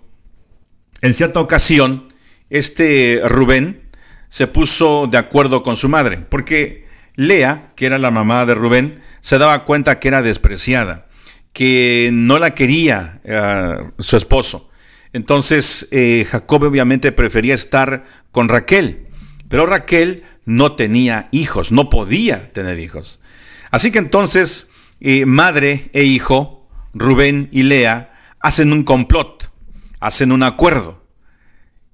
en 1.01 1.13
cierta 1.13 1.39
ocasión, 1.39 2.13
este 2.49 3.21
Rubén 3.25 3.89
se 4.29 4.47
puso 4.47 5.07
de 5.07 5.17
acuerdo 5.17 5.63
con 5.63 5.77
su 5.77 5.89
madre, 5.89 6.17
porque 6.29 6.87
Lea, 7.15 7.73
que 7.75 7.85
era 7.85 7.97
la 7.97 8.11
mamá 8.11 8.45
de 8.45 8.55
Rubén, 8.55 9.01
se 9.21 9.37
daba 9.37 9.65
cuenta 9.65 9.99
que 9.99 10.07
era 10.07 10.21
despreciada, 10.21 11.07
que 11.53 12.09
no 12.13 12.39
la 12.39 12.53
quería 12.55 13.21
eh, 13.23 13.91
su 13.99 14.17
esposo. 14.17 14.69
Entonces 15.11 15.87
eh, 15.91 16.25
Jacob 16.29 16.63
obviamente 16.63 17.11
prefería 17.11 17.55
estar 17.55 18.05
con 18.31 18.47
Raquel, 18.47 19.07
pero 19.47 19.65
Raquel 19.65 20.23
no 20.45 20.75
tenía 20.75 21.29
hijos, 21.31 21.71
no 21.71 21.89
podía 21.89 22.51
tener 22.53 22.79
hijos. 22.79 23.19
Así 23.71 23.91
que 23.91 23.99
entonces 23.99 24.69
eh, 24.99 25.25
madre 25.25 25.89
e 25.93 26.03
hijo, 26.03 26.67
Rubén 26.93 27.49
y 27.51 27.63
Lea, 27.63 28.13
hacen 28.39 28.71
un 28.71 28.83
complot, 28.83 29.48
hacen 29.99 30.31
un 30.31 30.43
acuerdo. 30.43 31.03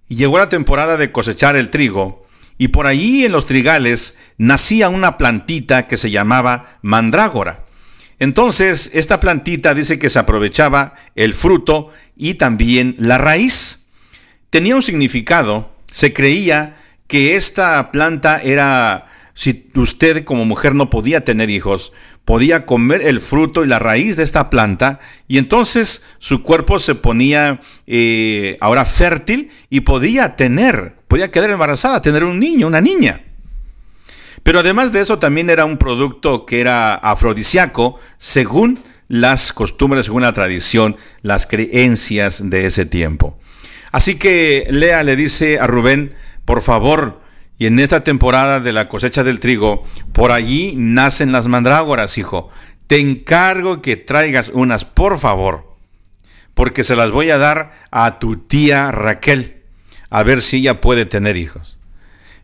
Llegó 0.07 0.37
la 0.37 0.49
temporada 0.49 0.97
de 0.97 1.11
cosechar 1.11 1.55
el 1.55 1.69
trigo, 1.69 2.25
y 2.57 2.69
por 2.69 2.87
allí 2.87 3.25
en 3.25 3.31
los 3.31 3.45
trigales 3.45 4.17
nacía 4.37 4.89
una 4.89 5.17
plantita 5.17 5.87
que 5.87 5.97
se 5.97 6.11
llamaba 6.11 6.77
mandrágora. 6.81 7.65
Entonces, 8.17 8.91
esta 8.93 9.19
plantita 9.19 9.73
dice 9.73 9.99
que 9.99 10.09
se 10.09 10.19
aprovechaba 10.19 10.93
el 11.15 11.33
fruto 11.33 11.91
y 12.15 12.35
también 12.35 12.95
la 12.97 13.17
raíz. 13.17 13.87
Tenía 14.49 14.75
un 14.75 14.83
significado, 14.83 15.75
se 15.91 16.13
creía 16.13 16.77
que 17.07 17.35
esta 17.35 17.91
planta 17.91 18.41
era, 18.41 19.07
si 19.33 19.69
usted 19.75 20.23
como 20.23 20.45
mujer 20.45 20.75
no 20.75 20.89
podía 20.89 21.25
tener 21.25 21.49
hijos, 21.49 21.91
podía 22.25 22.65
comer 22.65 23.01
el 23.03 23.21
fruto 23.21 23.63
y 23.63 23.67
la 23.67 23.79
raíz 23.79 24.17
de 24.17 24.23
esta 24.23 24.49
planta 24.49 24.99
y 25.27 25.37
entonces 25.37 26.03
su 26.17 26.41
cuerpo 26.43 26.79
se 26.79 26.95
ponía 26.95 27.61
eh, 27.87 28.57
ahora 28.59 28.85
fértil 28.85 29.51
y 29.69 29.81
podía 29.81 30.35
tener, 30.35 30.95
podía 31.07 31.31
quedar 31.31 31.51
embarazada, 31.51 32.01
tener 32.01 32.23
un 32.23 32.39
niño, 32.39 32.67
una 32.67 32.81
niña. 32.81 33.21
Pero 34.43 34.59
además 34.59 34.91
de 34.91 35.01
eso 35.01 35.17
también 35.17 35.49
era 35.49 35.65
un 35.65 35.77
producto 35.77 36.45
que 36.45 36.59
era 36.59 36.95
afrodisíaco 36.95 37.99
según 38.17 38.79
las 39.07 39.53
costumbres, 39.53 40.07
según 40.07 40.23
la 40.23 40.33
tradición, 40.33 40.97
las 41.21 41.45
creencias 41.47 42.49
de 42.49 42.65
ese 42.65 42.85
tiempo. 42.85 43.39
Así 43.91 44.15
que 44.15 44.67
Lea 44.69 45.03
le 45.03 45.15
dice 45.15 45.59
a 45.59 45.67
Rubén, 45.67 46.13
por 46.43 46.61
favor, 46.61 47.21
y 47.57 47.67
en 47.67 47.79
esta 47.79 48.03
temporada 48.03 48.59
de 48.59 48.73
la 48.73 48.89
cosecha 48.89 49.23
del 49.23 49.39
trigo, 49.39 49.83
por 50.11 50.31
allí 50.31 50.73
nacen 50.75 51.31
las 51.31 51.47
mandrágoras, 51.47 52.17
hijo. 52.17 52.49
Te 52.87 52.99
encargo 52.99 53.81
que 53.81 53.95
traigas 53.95 54.49
unas, 54.53 54.85
por 54.85 55.17
favor, 55.17 55.75
porque 56.53 56.83
se 56.83 56.95
las 56.95 57.11
voy 57.11 57.29
a 57.29 57.37
dar 57.37 57.73
a 57.91 58.19
tu 58.19 58.37
tía 58.37 58.91
Raquel, 58.91 59.63
a 60.09 60.23
ver 60.23 60.41
si 60.41 60.57
ella 60.57 60.81
puede 60.81 61.05
tener 61.05 61.37
hijos. 61.37 61.77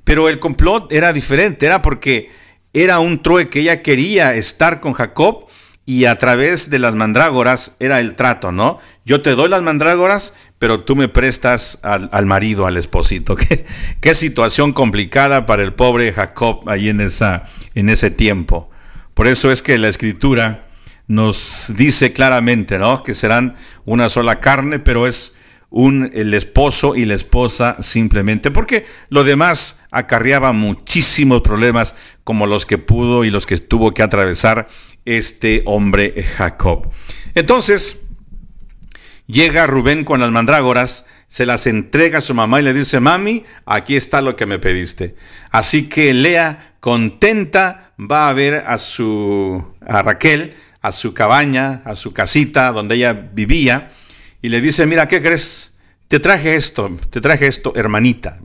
Pero 0.03 0.29
el 0.29 0.39
complot 0.39 0.91
era 0.91 1.13
diferente, 1.13 1.65
era 1.65 1.81
porque 1.81 2.31
era 2.73 2.99
un 2.99 3.21
trueque, 3.21 3.59
ella 3.59 3.83
quería 3.83 4.33
estar 4.33 4.79
con 4.79 4.93
Jacob 4.93 5.47
y 5.85 6.05
a 6.05 6.17
través 6.19 6.69
de 6.69 6.79
las 6.79 6.95
mandrágoras 6.95 7.75
era 7.79 7.99
el 7.99 8.15
trato, 8.15 8.51
¿no? 8.51 8.79
Yo 9.03 9.21
te 9.21 9.31
doy 9.31 9.49
las 9.49 9.63
mandrágoras, 9.63 10.33
pero 10.59 10.83
tú 10.83 10.95
me 10.95 11.07
prestas 11.07 11.79
al, 11.81 12.25
marido, 12.25 12.67
al 12.67 12.77
esposito. 12.77 13.35
¿Qué, 13.37 13.65
¿Qué, 13.99 14.15
situación 14.15 14.73
complicada 14.73 15.45
para 15.45 15.63
el 15.63 15.73
pobre 15.73 16.13
Jacob 16.13 16.69
ahí 16.69 16.89
en, 16.89 17.01
esa, 17.01 17.45
en 17.73 17.89
ese 17.89 18.11
tiempo. 18.11 18.69
Por 19.13 19.27
eso 19.27 19.51
es 19.51 19.61
que 19.61 19.77
la 19.77 19.87
escritura 19.87 20.67
nos 21.07 21.73
dice 21.75 22.13
claramente, 22.13 22.77
¿no? 22.77 23.03
Que 23.03 23.13
serán 23.13 23.55
una 23.83 24.09
sola 24.09 24.39
carne, 24.39 24.79
pero 24.79 25.07
es 25.07 25.35
un, 25.71 26.11
el 26.13 26.33
esposo 26.33 26.95
y 26.95 27.05
la 27.05 27.15
esposa 27.15 27.77
simplemente, 27.81 28.51
porque 28.51 28.85
lo 29.09 29.23
demás 29.23 29.81
acarreaba 29.89 30.51
muchísimos 30.51 31.41
problemas 31.41 31.95
como 32.23 32.45
los 32.45 32.65
que 32.65 32.77
pudo 32.77 33.23
y 33.23 33.31
los 33.31 33.47
que 33.47 33.57
tuvo 33.57 33.91
que 33.91 34.03
atravesar 34.03 34.67
este 35.05 35.63
hombre 35.65 36.23
Jacob. 36.37 36.91
Entonces, 37.33 38.01
llega 39.25 39.65
Rubén 39.65 40.03
con 40.03 40.19
las 40.19 40.29
mandrágoras, 40.29 41.07
se 41.29 41.45
las 41.45 41.65
entrega 41.65 42.17
a 42.17 42.21
su 42.21 42.33
mamá 42.33 42.59
y 42.59 42.63
le 42.63 42.73
dice, 42.73 42.99
mami, 42.99 43.45
aquí 43.65 43.95
está 43.95 44.21
lo 44.21 44.35
que 44.35 44.45
me 44.45 44.59
pediste. 44.59 45.15
Así 45.49 45.87
que 45.87 46.13
Lea, 46.13 46.75
contenta, 46.81 47.93
va 47.97 48.27
a 48.27 48.33
ver 48.33 48.55
a 48.67 48.77
su, 48.77 49.65
a 49.87 50.01
Raquel, 50.01 50.53
a 50.81 50.91
su 50.91 51.13
cabaña, 51.13 51.81
a 51.85 51.95
su 51.95 52.11
casita 52.11 52.73
donde 52.73 52.95
ella 52.95 53.13
vivía, 53.13 53.91
y 54.41 54.49
le 54.49 54.61
dice, 54.61 54.85
mira, 54.85 55.07
¿qué 55.07 55.21
crees? 55.21 55.73
Te 56.07 56.19
traje 56.19 56.55
esto, 56.55 56.89
te 57.09 57.21
traje 57.21 57.47
esto, 57.47 57.73
hermanita, 57.75 58.39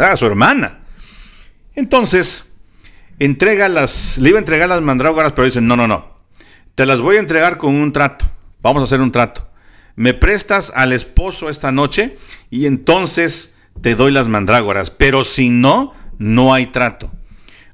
a 0.00 0.16
su 0.16 0.26
hermana. 0.26 0.80
Entonces, 1.74 2.52
entrega 3.18 3.68
las, 3.68 4.18
le 4.18 4.30
iba 4.30 4.38
a 4.38 4.40
entregar 4.40 4.68
las 4.68 4.82
mandrágoras, 4.82 5.32
pero 5.32 5.46
dicen, 5.46 5.66
no, 5.66 5.76
no, 5.76 5.88
no, 5.88 6.18
te 6.74 6.84
las 6.84 7.00
voy 7.00 7.16
a 7.16 7.20
entregar 7.20 7.56
con 7.56 7.74
un 7.74 7.92
trato, 7.92 8.26
vamos 8.60 8.82
a 8.82 8.84
hacer 8.84 9.00
un 9.00 9.12
trato. 9.12 9.48
Me 9.94 10.12
prestas 10.12 10.72
al 10.74 10.92
esposo 10.92 11.48
esta 11.48 11.72
noche 11.72 12.18
y 12.50 12.66
entonces 12.66 13.54
te 13.80 13.94
doy 13.94 14.12
las 14.12 14.28
mandrágoras, 14.28 14.90
pero 14.90 15.24
si 15.24 15.48
no, 15.48 15.94
no 16.18 16.52
hay 16.52 16.66
trato. 16.66 17.10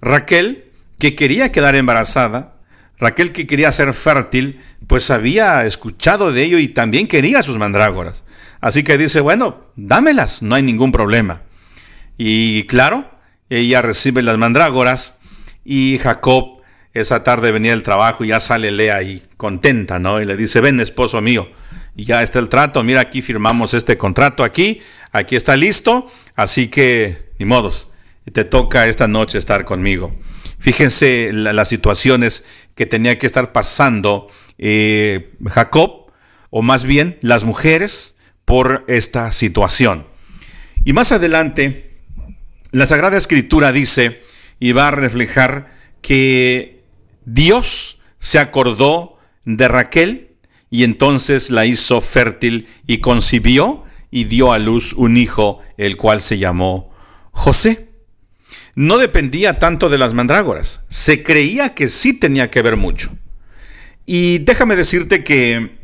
Raquel, 0.01 0.71
que 0.99 1.17
quería 1.17 1.51
quedar 1.51 1.75
embarazada, 1.75 2.52
Raquel 3.03 3.33
que 3.33 3.49
quería 3.49 3.73
ser 3.73 3.93
fértil, 3.95 4.61
pues 4.87 5.11
había 5.11 5.67
escuchado 5.67 6.31
de 6.33 6.45
ello 6.45 6.59
y 6.59 6.69
también 6.69 7.09
quería 7.09 7.43
sus 7.43 7.59
mandrágoras. 7.59 8.23
Así 8.61 8.85
que 8.85 8.97
dice, 8.97 9.19
bueno, 9.19 9.67
dámelas, 9.75 10.41
no 10.41 10.55
hay 10.55 10.63
ningún 10.63 10.93
problema. 10.93 11.43
Y 12.17 12.63
claro, 12.69 13.11
ella 13.51 13.83
recibe 13.83 14.23
las 14.23 14.39
mandrágoras 14.39 15.19
y 15.65 15.99
Jacob 15.99 16.63
esa 16.95 17.25
tarde 17.25 17.51
venía 17.51 17.73
del 17.73 17.83
trabajo 17.83 18.25
y 18.25 18.29
ya 18.29 18.39
sale 18.39 18.71
Lea 18.71 18.97
ahí 18.97 19.25
contenta, 19.37 19.99
¿no? 19.99 20.21
Y 20.21 20.25
le 20.25 20.37
dice, 20.37 20.61
ven 20.61 20.79
esposo 20.79 21.21
mío, 21.21 21.51
y 21.97 22.05
ya 22.05 22.23
está 22.23 22.39
el 22.39 22.49
trato, 22.49 22.85
mira 22.85 23.01
aquí 23.01 23.21
firmamos 23.21 23.75
este 23.75 23.97
contrato 23.99 24.45
aquí, 24.45 24.81
aquí 25.11 25.35
está 25.35 25.57
listo, 25.57 26.07
así 26.37 26.69
que 26.69 27.33
ni 27.41 27.47
modos, 27.47 27.89
te 28.33 28.45
toca 28.45 28.87
esta 28.87 29.09
noche 29.09 29.39
estar 29.39 29.65
conmigo. 29.65 30.15
Fíjense 30.63 31.33
las 31.33 31.69
situaciones 31.69 32.45
que 32.77 32.87
tenía 32.87 33.19
que 33.19 33.27
estar 33.27 33.51
pasando 33.51 34.29
eh, 34.59 35.35
Jacob, 35.51 36.13
o 36.51 36.63
más 36.63 36.85
bien 36.85 37.19
las 37.21 37.43
mujeres, 37.43 38.17
por 38.45 38.85
esta 38.87 39.33
situación. 39.33 40.07
Y 40.85 40.93
más 40.93 41.11
adelante, 41.11 41.97
la 42.71 42.87
Sagrada 42.87 43.19
Escritura 43.19 43.73
dice, 43.73 44.23
y 44.61 44.71
va 44.71 44.87
a 44.87 44.93
reflejar 44.93 45.73
que 46.01 46.85
Dios 47.25 48.01
se 48.21 48.39
acordó 48.39 49.19
de 49.45 49.67
Raquel 49.67 50.37
y 50.71 50.85
entonces 50.85 51.51
la 51.51 51.67
hizo 51.67 52.01
fértil 52.01 52.69
y 52.87 52.99
concibió 52.99 53.83
y 54.13 54.25
dio 54.25 54.53
a 54.53 54.61
luz 54.61 54.93
un 54.93 55.17
hijo, 55.17 55.59
el 55.77 55.97
cual 55.97 56.21
se 56.21 56.39
llamó 56.39 56.95
José. 57.33 57.92
No 58.75 58.99
dependía 58.99 59.59
tanto 59.59 59.89
de 59.89 59.99
las 59.99 60.15
mandrágoras, 60.15 60.85
se 60.89 61.23
creía 61.23 61.75
que 61.75 61.89
sí 61.89 62.15
tenía 62.15 62.51
que 62.51 62.63
ver 62.63 62.77
mucho. 62.77 63.11
Y 64.07 64.39
déjame 64.39 64.77
decirte 64.77 65.25
que 65.25 65.79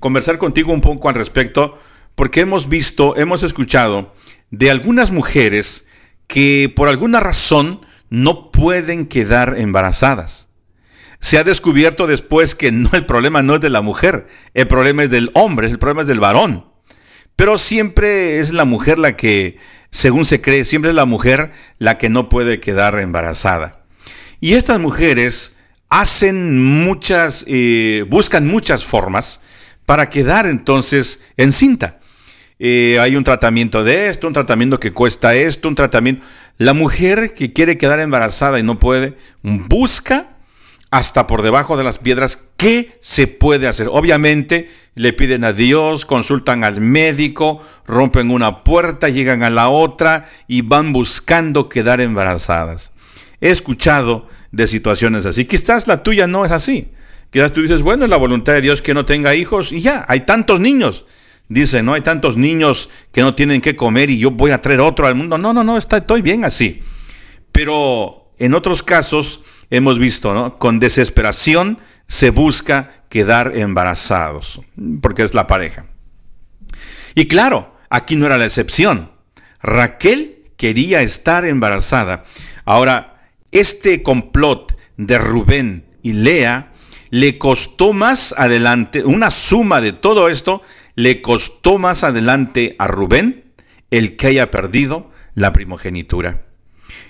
conversar 0.00 0.38
contigo 0.38 0.72
un 0.72 0.80
poco 0.80 1.08
al 1.08 1.14
respecto, 1.14 1.78
porque 2.14 2.40
hemos 2.40 2.68
visto, 2.68 3.16
hemos 3.16 3.42
escuchado 3.42 4.14
de 4.50 4.70
algunas 4.70 5.10
mujeres 5.10 5.86
que 6.26 6.72
por 6.74 6.88
alguna 6.88 7.20
razón 7.20 7.80
no 8.10 8.50
pueden 8.50 9.06
quedar 9.06 9.54
embarazadas. 9.58 10.48
Se 11.20 11.38
ha 11.38 11.44
descubierto 11.44 12.06
después 12.06 12.54
que 12.54 12.72
no 12.72 12.90
el 12.92 13.06
problema 13.06 13.42
no 13.42 13.54
es 13.54 13.60
de 13.60 13.70
la 13.70 13.80
mujer, 13.80 14.26
el 14.54 14.66
problema 14.66 15.04
es 15.04 15.10
del 15.10 15.30
hombre, 15.34 15.68
el 15.68 15.78
problema 15.78 16.02
es 16.02 16.08
del 16.08 16.20
varón. 16.20 16.66
Pero 17.36 17.58
siempre 17.58 18.40
es 18.40 18.52
la 18.52 18.64
mujer 18.64 18.98
la 18.98 19.16
que, 19.16 19.58
según 19.90 20.24
se 20.24 20.40
cree, 20.40 20.64
siempre 20.64 20.90
es 20.90 20.96
la 20.96 21.04
mujer 21.04 21.52
la 21.78 21.98
que 21.98 22.08
no 22.08 22.28
puede 22.28 22.60
quedar 22.60 22.98
embarazada. 22.98 23.84
Y 24.40 24.54
estas 24.54 24.80
mujeres 24.80 25.56
hacen 25.88 26.62
muchas, 26.62 27.44
eh, 27.48 28.04
buscan 28.08 28.46
muchas 28.46 28.84
formas 28.84 29.40
para 29.84 30.10
quedar 30.10 30.46
entonces 30.46 31.22
encinta. 31.36 32.00
Eh, 32.58 32.98
hay 33.00 33.16
un 33.16 33.24
tratamiento 33.24 33.84
de 33.84 34.08
esto, 34.08 34.26
un 34.26 34.32
tratamiento 34.32 34.80
que 34.80 34.92
cuesta 34.92 35.34
esto, 35.34 35.68
un 35.68 35.74
tratamiento... 35.74 36.24
La 36.58 36.72
mujer 36.72 37.34
que 37.34 37.52
quiere 37.52 37.76
quedar 37.76 38.00
embarazada 38.00 38.58
y 38.58 38.62
no 38.62 38.78
puede, 38.78 39.16
busca 39.42 40.36
hasta 40.90 41.26
por 41.26 41.42
debajo 41.42 41.76
de 41.76 41.84
las 41.84 41.98
piedras 41.98 42.45
qué 42.56 42.96
se 43.00 43.26
puede 43.26 43.68
hacer. 43.68 43.88
Obviamente 43.90 44.70
le 44.94 45.12
piden 45.12 45.44
a 45.44 45.52
Dios, 45.52 46.06
consultan 46.06 46.64
al 46.64 46.80
médico, 46.80 47.62
rompen 47.86 48.30
una 48.30 48.64
puerta, 48.64 49.08
llegan 49.08 49.42
a 49.42 49.50
la 49.50 49.68
otra 49.68 50.28
y 50.48 50.62
van 50.62 50.92
buscando 50.92 51.68
quedar 51.68 52.00
embarazadas. 52.00 52.92
He 53.40 53.50
escuchado 53.50 54.28
de 54.52 54.66
situaciones 54.66 55.26
así. 55.26 55.44
Quizás 55.44 55.86
la 55.86 56.02
tuya 56.02 56.26
no 56.26 56.44
es 56.44 56.52
así. 56.52 56.92
Quizás 57.30 57.52
tú 57.52 57.60
dices, 57.60 57.82
bueno, 57.82 58.04
es 58.04 58.10
la 58.10 58.16
voluntad 58.16 58.54
de 58.54 58.62
Dios 58.62 58.80
que 58.80 58.94
no 58.94 59.04
tenga 59.04 59.34
hijos 59.34 59.72
y 59.72 59.82
ya, 59.82 60.06
hay 60.08 60.20
tantos 60.20 60.60
niños. 60.60 61.04
dice, 61.48 61.82
no 61.82 61.92
hay 61.92 62.00
tantos 62.00 62.36
niños 62.36 62.88
que 63.12 63.20
no 63.20 63.34
tienen 63.34 63.60
que 63.60 63.76
comer 63.76 64.10
y 64.10 64.18
yo 64.18 64.30
voy 64.30 64.52
a 64.52 64.62
traer 64.62 64.80
otro 64.80 65.06
al 65.06 65.14
mundo. 65.14 65.36
No, 65.36 65.52
no, 65.52 65.62
no, 65.62 65.76
está, 65.76 65.98
estoy 65.98 66.22
bien 66.22 66.44
así. 66.44 66.82
Pero 67.52 68.32
en 68.38 68.54
otros 68.54 68.82
casos 68.82 69.42
hemos 69.70 69.98
visto, 69.98 70.32
¿no? 70.32 70.56
Con 70.58 70.80
desesperación 70.80 71.78
se 72.06 72.30
busca 72.30 73.04
quedar 73.08 73.56
embarazados, 73.56 74.60
porque 75.00 75.22
es 75.22 75.34
la 75.34 75.46
pareja. 75.46 75.86
Y 77.14 77.28
claro, 77.28 77.76
aquí 77.90 78.16
no 78.16 78.26
era 78.26 78.38
la 78.38 78.46
excepción. 78.46 79.12
Raquel 79.62 80.44
quería 80.56 81.02
estar 81.02 81.44
embarazada. 81.44 82.24
Ahora, 82.64 83.30
este 83.52 84.02
complot 84.02 84.76
de 84.96 85.18
Rubén 85.18 85.86
y 86.02 86.12
Lea 86.12 86.72
le 87.10 87.38
costó 87.38 87.92
más 87.92 88.34
adelante, 88.36 89.04
una 89.04 89.30
suma 89.30 89.80
de 89.80 89.92
todo 89.92 90.28
esto, 90.28 90.62
le 90.94 91.22
costó 91.22 91.78
más 91.78 92.04
adelante 92.04 92.76
a 92.78 92.86
Rubén 92.86 93.52
el 93.90 94.16
que 94.16 94.28
haya 94.28 94.50
perdido 94.50 95.10
la 95.34 95.52
primogenitura. 95.52 96.42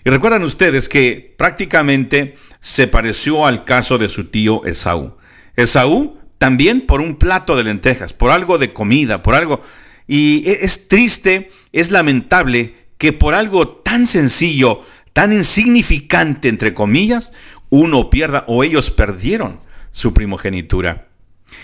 Y 0.05 0.11
recuerdan 0.11 0.43
ustedes 0.43 0.89
que 0.89 1.35
prácticamente 1.37 2.37
se 2.67 2.89
pareció 2.89 3.47
al 3.47 3.65
caso 3.65 3.97
de 3.97 4.09
su 4.09 4.25
tío 4.25 4.65
Esaú. 4.65 5.17
Esaú 5.55 6.19
también 6.39 6.81
por 6.81 7.01
un 7.01 7.15
plato 7.15 7.55
de 7.57 7.63
lentejas, 7.63 8.13
por 8.13 8.33
algo 8.33 8.59
de 8.59 8.73
comida, 8.73 9.23
por 9.23 9.37
algo... 9.37 9.61
Y 10.09 10.43
e, 10.51 10.65
es 10.65 10.89
triste, 10.89 11.53
es 11.71 11.93
lamentable 11.93 12.75
que 12.99 13.13
por 13.13 13.35
algo 13.35 13.69
tan 13.69 14.09
sencillo, 14.09 14.83
tan 15.13 15.33
insignificante, 15.33 16.49
entre 16.49 16.75
comillas, 16.75 17.33
uno 17.71 18.11
pierda 18.11 18.45
o 18.49 18.65
ellos 18.65 18.91
perdieron 18.91 19.61
su 19.93 20.13
primogenitura. 20.13 21.07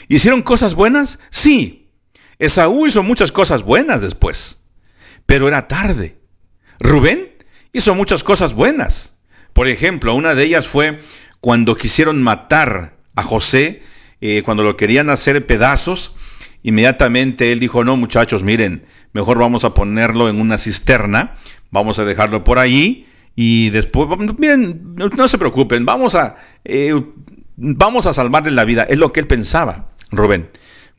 ¿Hicieron 0.06 0.42
cosas 0.42 0.76
buenas? 0.76 1.18
Sí. 1.30 1.90
Esaú 2.38 2.86
hizo 2.86 3.02
muchas 3.02 3.32
cosas 3.32 3.64
buenas 3.64 4.02
después, 4.02 4.62
pero 5.26 5.48
era 5.48 5.66
tarde. 5.66 6.20
Rubén 6.78 7.32
hizo 7.72 7.92
muchas 7.96 8.22
cosas 8.22 8.54
buenas. 8.54 9.11
Por 9.52 9.68
ejemplo, 9.68 10.14
una 10.14 10.34
de 10.34 10.44
ellas 10.44 10.66
fue 10.66 11.00
cuando 11.40 11.74
quisieron 11.76 12.22
matar 12.22 12.96
a 13.14 13.22
José, 13.22 13.82
eh, 14.20 14.42
cuando 14.44 14.62
lo 14.62 14.76
querían 14.76 15.10
hacer 15.10 15.44
pedazos, 15.46 16.14
inmediatamente 16.62 17.52
él 17.52 17.60
dijo, 17.60 17.84
no 17.84 17.96
muchachos, 17.96 18.42
miren, 18.42 18.84
mejor 19.12 19.38
vamos 19.38 19.64
a 19.64 19.74
ponerlo 19.74 20.28
en 20.28 20.40
una 20.40 20.58
cisterna, 20.58 21.36
vamos 21.70 21.98
a 21.98 22.04
dejarlo 22.04 22.44
por 22.44 22.58
ahí 22.58 23.06
y 23.34 23.70
después, 23.70 24.08
miren, 24.38 24.94
no 24.94 25.28
se 25.28 25.38
preocupen, 25.38 25.84
vamos 25.84 26.14
a, 26.14 26.36
eh, 26.64 26.94
vamos 27.56 28.06
a 28.06 28.14
salvarle 28.14 28.50
la 28.50 28.64
vida. 28.64 28.84
Es 28.84 28.98
lo 28.98 29.12
que 29.12 29.20
él 29.20 29.26
pensaba, 29.26 29.88
Rubén. 30.10 30.50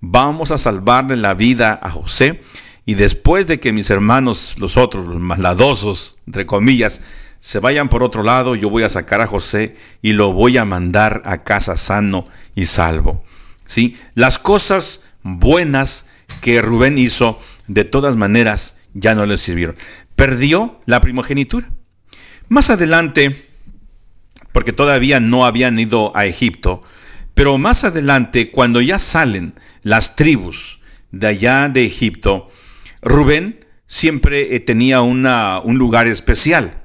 Vamos 0.02 0.52
a 0.52 0.58
salvarle 0.58 1.16
la 1.16 1.34
vida 1.34 1.80
a 1.82 1.90
José 1.90 2.42
y 2.86 2.96
después 2.96 3.48
de 3.48 3.60
que 3.60 3.72
mis 3.72 3.90
hermanos, 3.90 4.56
los 4.58 4.76
otros, 4.76 5.06
los 5.06 5.20
maldadosos, 5.20 6.20
entre 6.26 6.46
comillas, 6.46 7.02
se 7.44 7.60
vayan 7.60 7.90
por 7.90 8.04
otro 8.04 8.24
lado, 8.24 8.56
yo 8.56 8.70
voy 8.70 8.84
a 8.84 8.90
sacar 8.90 9.20
a 9.20 9.28
José 9.28 9.76
y 10.02 10.14
lo 10.14 10.32
voy 10.32 10.58
a 10.58 10.64
mandar 10.64 11.22
a 11.26 11.44
casa 11.44 11.76
sano 11.76 12.26
y 12.56 12.68
salvo. 12.68 13.26
¿Sí? 13.66 13.98
Las 14.16 14.40
cosas 14.40 15.04
buenas 15.24 16.06
que 16.40 16.62
Rubén 16.62 16.98
hizo, 16.98 17.42
de 17.68 17.84
todas 17.84 18.16
maneras, 18.16 18.78
ya 18.94 19.14
no 19.14 19.26
le 19.26 19.38
sirvieron. 19.38 19.76
Perdió 20.16 20.80
la 20.86 21.02
primogenitura. 21.02 21.70
Más 22.48 22.70
adelante, 22.70 23.50
porque 24.54 24.72
todavía 24.72 25.20
no 25.20 25.46
habían 25.46 25.78
ido 25.78 26.16
a 26.16 26.26
Egipto, 26.26 26.82
pero 27.34 27.58
más 27.58 27.84
adelante, 27.84 28.52
cuando 28.52 28.80
ya 28.80 29.00
salen 29.00 29.56
las 29.82 30.16
tribus 30.16 30.80
de 31.12 31.28
allá 31.28 31.68
de 31.68 31.84
Egipto, 31.84 32.50
Rubén 33.02 33.66
siempre 33.86 34.56
eh, 34.56 34.62
tenía 34.62 35.02
una, 35.02 35.60
un 35.60 35.78
lugar 35.78 36.08
especial. 36.08 36.83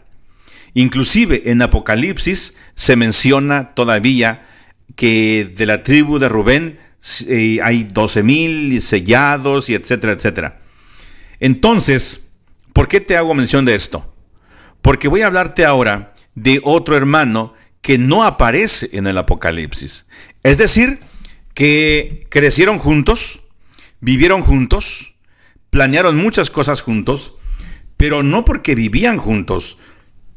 Inclusive 0.75 1.51
en 1.51 1.63
Apocalipsis 1.63 2.57
se 2.75 2.97
menciona 2.97 3.75
todavía 3.75 4.47
que 4.97 5.51
de 5.57 5.67
la 5.67 5.83
tribu 5.83 6.19
de 6.19 6.29
Rubén 6.29 6.79
eh, 7.29 7.61
hay 7.63 7.85
12 7.85 8.23
mil 8.23 8.83
sellados 8.83 9.71
y 9.71 9.75
etcétera, 9.75 10.13
etcétera. 10.13 10.61
Entonces, 11.41 12.29
¿por 12.73 12.89
qué 12.89 13.01
te 13.01 13.17
hago 13.17 13.35
mención 13.35 13.65
de 13.65 13.75
esto? 13.75 14.15
Porque 14.83 15.09
voy 15.09 15.23
a 15.23 15.27
hablarte 15.27 15.65
ahora 15.65 16.13
de 16.35 16.61
otro 16.65 16.97
hermano 16.97 17.55
que 17.81 17.99
no 17.99 18.25
aparece 18.25 18.91
en 18.93 19.07
el 19.07 19.19
Apocalipsis. 19.19 20.07
Es 20.43 20.59
decir, 20.59 21.01
que 21.55 22.27
crecieron 22.29 22.79
juntos, 22.79 23.41
vivieron 24.01 24.43
juntos, 24.43 25.15
planearon 25.71 26.17
muchas 26.17 26.51
cosas 26.51 26.81
juntos, 26.81 27.37
pero 27.97 28.23
no 28.23 28.45
porque 28.45 28.75
vivían 28.75 29.19
juntos, 29.19 29.79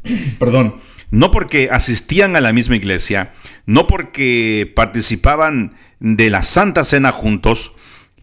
perdón, 0.39 0.77
no 1.11 1.29
porque 1.31 1.69
asistían 1.71 2.35
a 2.35 2.41
la 2.41 2.53
misma 2.53 2.77
iglesia, 2.77 3.33
no 3.65 3.85
porque 3.87 4.71
participaban 4.75 5.75
de 5.99 6.29
la 6.29 6.43
Santa 6.43 6.83
Cena 6.83 7.11
juntos, 7.11 7.73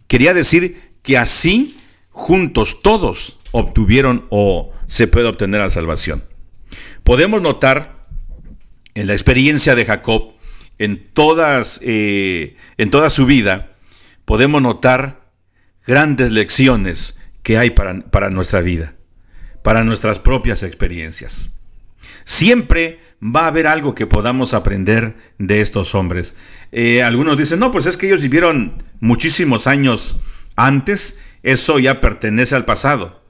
quería 0.07 0.35
decir 0.35 0.81
que 1.03 1.19
así 1.19 1.77
juntos 2.11 2.83
todos 2.83 3.39
obtuvieron 3.53 4.27
o 4.31 4.73
se 4.87 5.07
puede 5.07 5.29
obtener 5.29 5.61
la 5.61 5.71
salvación. 5.71 6.25
Podemos 7.05 7.43
notar 7.43 8.07
en 8.95 9.07
la 9.07 9.13
experiencia 9.13 9.75
de 9.75 9.85
Jacob, 9.85 10.35
en, 10.79 11.13
todas, 11.13 11.81
eh, 11.83 12.57
en 12.79 12.91
toda 12.91 13.11
su 13.11 13.27
vida, 13.27 13.77
podemos 14.25 14.63
notar 14.63 15.31
grandes 15.87 16.33
lecciones 16.33 17.19
que 17.43 17.59
hay 17.59 17.71
para, 17.71 18.01
para 18.11 18.31
nuestra 18.31 18.61
vida, 18.61 18.97
para 19.63 19.85
nuestras 19.85 20.19
propias 20.19 20.63
experiencias. 20.63 21.58
Siempre 22.29 23.01
va 23.23 23.45
a 23.45 23.47
haber 23.47 23.67
algo 23.67 23.95
que 23.95 24.07
podamos 24.07 24.53
aprender 24.53 25.17
de 25.39 25.63
estos 25.63 25.95
hombres. 25.95 26.37
Eh, 26.73 27.03
algunos 27.03 27.39
dicen, 27.39 27.59
no, 27.59 27.73
pues 27.73 27.87
es 27.87 27.97
que 27.97 28.07
ellos 28.07 28.21
vivieron 28.21 28.83
muchísimos 29.01 29.67
años 29.67 30.21
antes, 30.55 31.21
eso 31.43 31.79
ya 31.79 32.03
pertenece 32.03 32.55
al 32.55 32.67
pasado. 32.67 33.25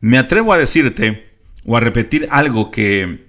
Me 0.00 0.18
atrevo 0.18 0.52
a 0.52 0.58
decirte 0.58 1.30
o 1.64 1.76
a 1.76 1.80
repetir 1.80 2.26
algo 2.32 2.72
que 2.72 3.28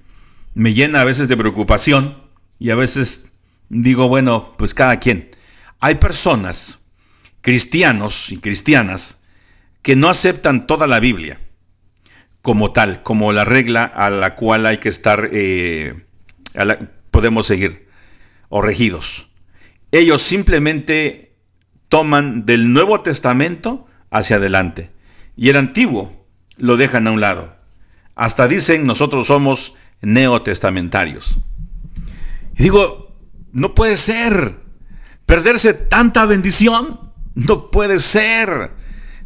me 0.56 0.74
llena 0.74 1.02
a 1.02 1.06
veces 1.06 1.28
de 1.28 1.38
preocupación 1.38 2.24
y 2.58 2.72
a 2.72 2.76
veces 2.76 3.32
digo, 3.70 4.08
bueno, 4.08 4.56
pues 4.58 4.74
cada 4.74 4.98
quien. 4.98 5.30
Hay 5.80 5.96
personas 5.96 6.80
cristianos 7.42 8.32
y 8.32 8.40
cristianas 8.40 9.22
que 9.84 9.96
no 9.96 10.10
aceptan 10.10 10.66
toda 10.66 10.88
la 10.88 11.00
Biblia 11.00 11.40
como 12.50 12.72
tal, 12.72 13.04
como 13.04 13.32
la 13.32 13.46
regla 13.46 13.84
a 13.84 14.10
la 14.10 14.34
cual 14.34 14.66
hay 14.66 14.80
que 14.80 14.90
estar, 14.90 15.30
eh, 15.32 16.08
podemos 17.12 17.46
seguir, 17.46 17.88
o 18.50 18.64
regidos. 18.64 19.30
Ellos 19.92 20.24
simplemente 20.24 21.36
toman 21.90 22.48
del 22.48 22.74
Nuevo 22.74 23.02
Testamento 23.02 23.86
hacia 24.10 24.38
adelante 24.38 24.90
y 25.38 25.50
el 25.50 25.58
Antiguo 25.58 26.26
lo 26.58 26.76
dejan 26.76 27.06
a 27.06 27.12
un 27.12 27.22
lado. 27.22 27.56
Hasta 28.16 28.48
dicen 28.48 28.84
nosotros 28.84 29.28
somos 29.28 29.76
neotestamentarios. 30.02 31.38
Y 32.58 32.64
digo, 32.64 33.16
no 33.52 33.76
puede 33.76 33.96
ser 33.96 34.60
perderse 35.28 35.76
tanta 35.76 36.26
bendición. 36.26 37.12
No 37.36 37.70
puede 37.70 38.00
ser. 38.00 38.72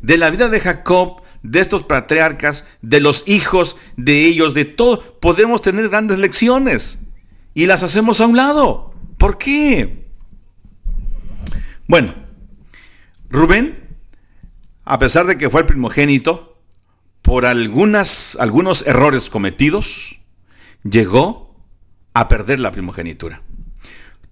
De 0.02 0.18
la 0.18 0.30
vida 0.30 0.50
de 0.50 0.60
Jacob, 0.60 1.23
de 1.44 1.60
estos 1.60 1.84
patriarcas, 1.84 2.66
de 2.82 3.02
los 3.02 3.24
hijos 3.28 3.76
de 3.98 4.26
ellos, 4.26 4.54
de 4.54 4.66
todo, 4.66 5.20
podemos 5.20 5.62
tener 5.62 5.90
grandes 5.90 6.18
lecciones. 6.18 7.00
Y 7.54 7.68
las 7.68 7.84
hacemos 7.84 8.22
a 8.22 8.26
un 8.26 8.38
lado. 8.38 8.94
¿Por 9.18 9.38
qué? 9.38 10.08
Bueno, 11.88 12.16
Rubén, 13.30 13.98
a 14.86 14.98
pesar 14.98 15.28
de 15.28 15.38
que 15.38 15.50
fue 15.50 15.62
el 15.62 15.68
primogénito, 15.68 16.62
por 17.22 17.46
algunas, 17.46 18.38
algunos 18.40 18.86
errores 18.88 19.30
cometidos, 19.30 20.20
llegó 20.84 21.56
a 22.14 22.28
perder 22.30 22.60
la 22.60 22.72
primogenitura. 22.72 23.41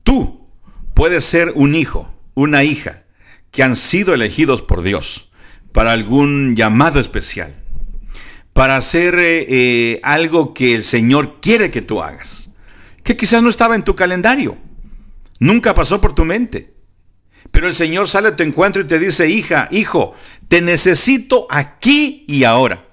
Tú 0.04 0.48
puedes 0.94 1.26
ser 1.26 1.52
un 1.56 1.76
hijo, 1.76 2.16
una 2.34 2.64
hija, 2.64 3.04
que 3.52 3.64
han 3.64 3.76
sido 3.76 4.14
elegidos 4.14 4.62
por 4.62 4.82
Dios 4.82 5.31
para 5.72 5.92
algún 5.92 6.56
llamado 6.56 7.00
especial, 7.00 7.54
para 8.54 8.78
hacer 8.78 9.16
eh, 9.16 9.46
eh, 9.50 10.00
algo 10.04 10.54
que 10.54 10.76
el 10.76 10.84
Señor 10.84 11.40
quiere 11.42 11.72
que 11.72 11.82
tú 11.82 12.02
hagas, 12.02 12.52
que 13.04 13.18
quizás 13.18 13.42
no 13.42 13.50
estaba 13.50 13.76
en 13.76 13.84
tu 13.84 13.96
calendario, 13.96 14.58
nunca 15.40 15.74
pasó 15.74 16.02
por 16.02 16.14
tu 16.14 16.26
mente. 16.26 16.72
Pero 17.50 17.68
el 17.68 17.74
Señor 17.74 18.08
sale 18.08 18.30
a 18.30 18.36
tu 18.36 18.44
encuentro 18.44 18.82
y 18.82 18.88
te 18.88 19.00
dice, 19.00 19.28
hija, 19.30 19.68
hijo, 19.72 20.14
te 20.48 20.62
necesito 20.62 21.48
aquí 21.50 22.24
y 22.28 22.44
ahora. 22.44 22.86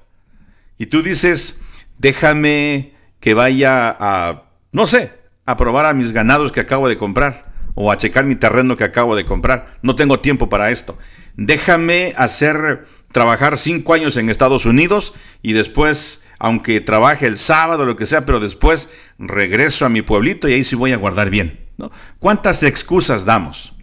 Y 0.78 0.86
tú 0.86 1.02
dices, 1.02 1.60
déjame 1.98 2.94
que 3.20 3.34
vaya 3.34 3.96
a, 3.98 4.50
no 4.72 4.86
sé, 4.86 5.12
a 5.44 5.56
probar 5.56 5.86
a 5.86 5.94
mis 5.94 6.12
ganados 6.12 6.52
que 6.52 6.60
acabo 6.60 6.88
de 6.88 6.98
comprar 6.98 7.52
o 7.74 7.92
a 7.92 7.96
checar 7.96 8.24
mi 8.24 8.36
terreno 8.36 8.76
que 8.76 8.84
acabo 8.84 9.16
de 9.16 9.24
comprar. 9.24 9.78
No 9.82 9.94
tengo 9.94 10.20
tiempo 10.20 10.48
para 10.48 10.70
esto. 10.70 10.98
Déjame 11.38 12.14
hacer 12.16 12.88
trabajar 13.12 13.58
cinco 13.58 13.94
años 13.94 14.16
en 14.16 14.28
Estados 14.28 14.66
Unidos 14.66 15.14
y 15.40 15.52
después, 15.52 16.24
aunque 16.40 16.80
trabaje 16.80 17.26
el 17.26 17.38
sábado 17.38 17.84
lo 17.84 17.94
que 17.94 18.06
sea, 18.06 18.26
pero 18.26 18.40
después 18.40 18.88
regreso 19.20 19.86
a 19.86 19.88
mi 19.88 20.02
pueblito 20.02 20.48
y 20.48 20.54
ahí 20.54 20.64
sí 20.64 20.74
voy 20.74 20.90
a 20.90 20.96
guardar 20.96 21.30
bien. 21.30 21.68
¿no? 21.76 21.92
¿Cuántas 22.18 22.64
excusas 22.64 23.24
damos? 23.24 23.74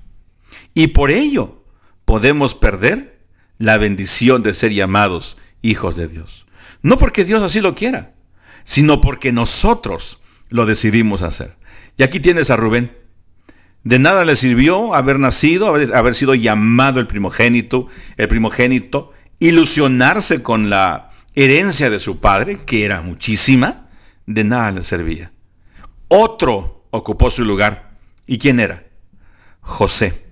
Y 0.74 0.88
por 0.88 1.12
ello 1.12 1.64
podemos 2.04 2.56
perder 2.56 3.26
la 3.58 3.78
bendición 3.78 4.44
de 4.44 4.54
ser 4.54 4.74
llamados 4.74 5.38
hijos 5.62 5.96
de 5.96 6.10
Dios. 6.10 6.46
No 6.82 6.98
porque 6.98 7.24
Dios 7.24 7.42
así 7.42 7.62
lo 7.62 7.74
quiera, 7.74 8.16
sino 8.66 9.00
porque 9.00 9.32
nosotros 9.32 10.20
lo 10.50 10.66
decidimos 10.66 11.22
hacer. 11.22 11.56
Y 11.96 12.04
aquí 12.04 12.20
tienes 12.20 12.50
a 12.50 12.58
Rubén. 12.58 13.05
De 13.86 14.00
nada 14.00 14.26
le 14.26 14.36
sirvió 14.36 14.96
haber 14.96 15.20
nacido, 15.20 15.68
haber, 15.68 16.16
sido 16.16 16.34
llamado 16.34 17.00
el 17.00 17.06
primogénito, 17.06 17.88
el 18.18 18.28
primogénito, 18.28 19.12
ilusionarse 19.38 20.42
con 20.42 20.72
la 20.72 21.12
herencia 21.36 21.92
de 21.92 22.00
su 22.00 22.20
padre, 22.20 22.58
que 22.66 22.84
era 22.84 23.04
muchísima, 23.04 23.88
de 24.26 24.44
nada 24.44 24.72
le 24.72 24.82
servía. 24.82 25.32
Otro 26.08 26.88
ocupó 26.90 27.30
su 27.30 27.46
lugar. 27.46 28.00
¿Y 28.26 28.40
quién 28.40 28.60
era? 28.60 28.88
José. 29.62 30.26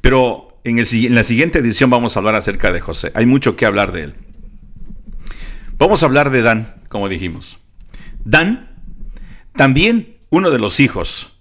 Pero 0.00 0.58
en, 0.64 0.78
la 1.14 1.24
siguiente 1.24 1.58
edición 1.58 1.90
vamos 1.90 2.16
a 2.16 2.20
hablar 2.20 2.36
acerca 2.36 2.72
de 2.72 2.80
José. 2.80 3.12
Hay 3.14 3.26
mucho 3.26 3.54
que 3.54 3.66
hablar 3.66 3.92
de 3.92 4.04
él. 4.04 4.14
Vamos 5.76 6.02
a 6.02 6.06
hablar 6.06 6.30
de 6.30 6.40
Dan, 6.40 6.74
como 6.88 7.10
dijimos. 7.10 7.60
Dan, 8.24 8.80
también 9.54 10.16
uno 10.30 10.50
de 10.50 10.58
los 10.58 10.80
hijos 10.80 11.31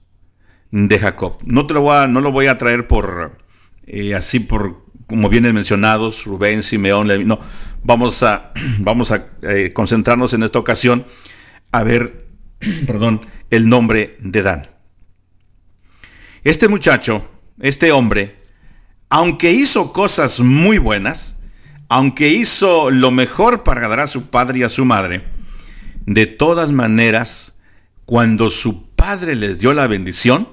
de 0.71 0.99
Jacob. 0.99 1.37
No, 1.43 1.67
te 1.67 1.73
lo, 1.73 1.81
voy 1.81 1.95
a, 1.95 2.07
no 2.07 2.21
lo 2.21 2.31
voy 2.31 2.47
a 2.47 2.57
traer 2.57 2.87
por 2.87 3.37
eh, 3.85 4.15
así 4.15 4.39
por 4.39 4.85
como 5.11 5.27
vienen 5.27 5.53
mencionados, 5.53 6.23
Rubén, 6.23 6.63
Simeón, 6.63 7.27
no, 7.27 7.41
vamos 7.83 8.23
a, 8.23 8.53
vamos 8.79 9.11
a 9.11 9.27
eh, 9.41 9.71
concentrarnos 9.73 10.33
en 10.33 10.43
esta 10.43 10.57
ocasión 10.57 11.05
a 11.73 11.83
ver, 11.83 12.27
perdón, 12.87 13.19
el 13.49 13.67
nombre 13.67 14.15
de 14.19 14.41
Dan. 14.41 14.61
Este 16.43 16.69
muchacho, 16.69 17.29
este 17.59 17.91
hombre, 17.91 18.41
aunque 19.09 19.51
hizo 19.51 19.91
cosas 19.91 20.39
muy 20.39 20.77
buenas, 20.77 21.37
aunque 21.89 22.29
hizo 22.29 22.89
lo 22.89 23.11
mejor 23.11 23.63
para 23.63 23.81
agradar 23.81 24.05
a 24.05 24.07
su 24.07 24.29
padre 24.29 24.59
y 24.59 24.63
a 24.63 24.69
su 24.69 24.85
madre, 24.85 25.25
de 26.05 26.25
todas 26.25 26.71
maneras, 26.71 27.57
cuando 28.05 28.49
su 28.49 28.89
padre 28.95 29.35
les 29.35 29.59
dio 29.59 29.73
la 29.73 29.87
bendición, 29.87 30.47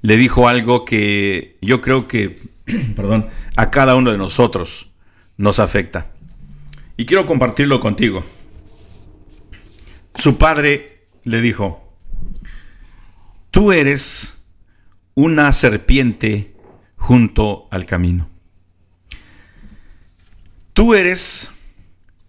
le 0.00 0.16
dijo 0.16 0.48
algo 0.48 0.84
que 0.84 1.58
yo 1.60 1.80
creo 1.80 2.06
que, 2.08 2.40
perdón, 2.96 3.28
a 3.56 3.70
cada 3.70 3.96
uno 3.96 4.10
de 4.12 4.18
nosotros 4.18 4.90
nos 5.36 5.58
afecta. 5.58 6.12
Y 6.96 7.06
quiero 7.06 7.26
compartirlo 7.26 7.80
contigo. 7.80 8.24
Su 10.14 10.36
padre 10.36 11.06
le 11.22 11.40
dijo, 11.40 11.94
tú 13.50 13.72
eres 13.72 14.44
una 15.14 15.52
serpiente 15.52 16.56
junto 16.96 17.68
al 17.70 17.86
camino. 17.86 18.28
Tú 20.72 20.94
eres 20.94 21.50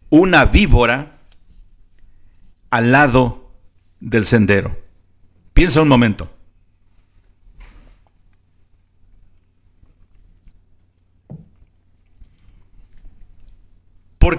una 0.10 0.46
víbora 0.46 1.20
al 2.70 2.92
lado 2.92 3.54
del 4.00 4.26
sendero. 4.26 4.80
Piensa 5.54 5.82
un 5.82 5.88
momento. 5.88 6.39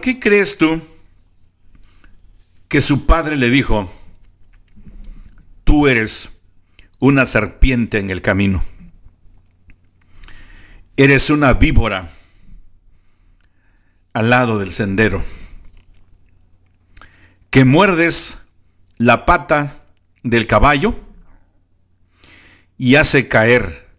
¿Por 0.00 0.06
qué 0.06 0.18
crees 0.18 0.56
tú 0.56 0.80
que 2.68 2.80
su 2.80 3.04
padre 3.04 3.36
le 3.36 3.50
dijo, 3.50 3.92
tú 5.62 5.88
eres 5.88 6.40
una 7.00 7.26
serpiente 7.26 7.98
en 7.98 8.08
el 8.08 8.22
camino? 8.22 8.64
Eres 10.96 11.28
una 11.28 11.52
víbora 11.52 12.08
al 14.14 14.30
lado 14.30 14.58
del 14.58 14.72
sendero, 14.72 15.22
que 17.50 17.66
muerdes 17.66 18.46
la 18.96 19.26
pata 19.26 19.84
del 20.22 20.46
caballo 20.46 20.98
y 22.78 22.94
hace 22.94 23.28
caer 23.28 23.90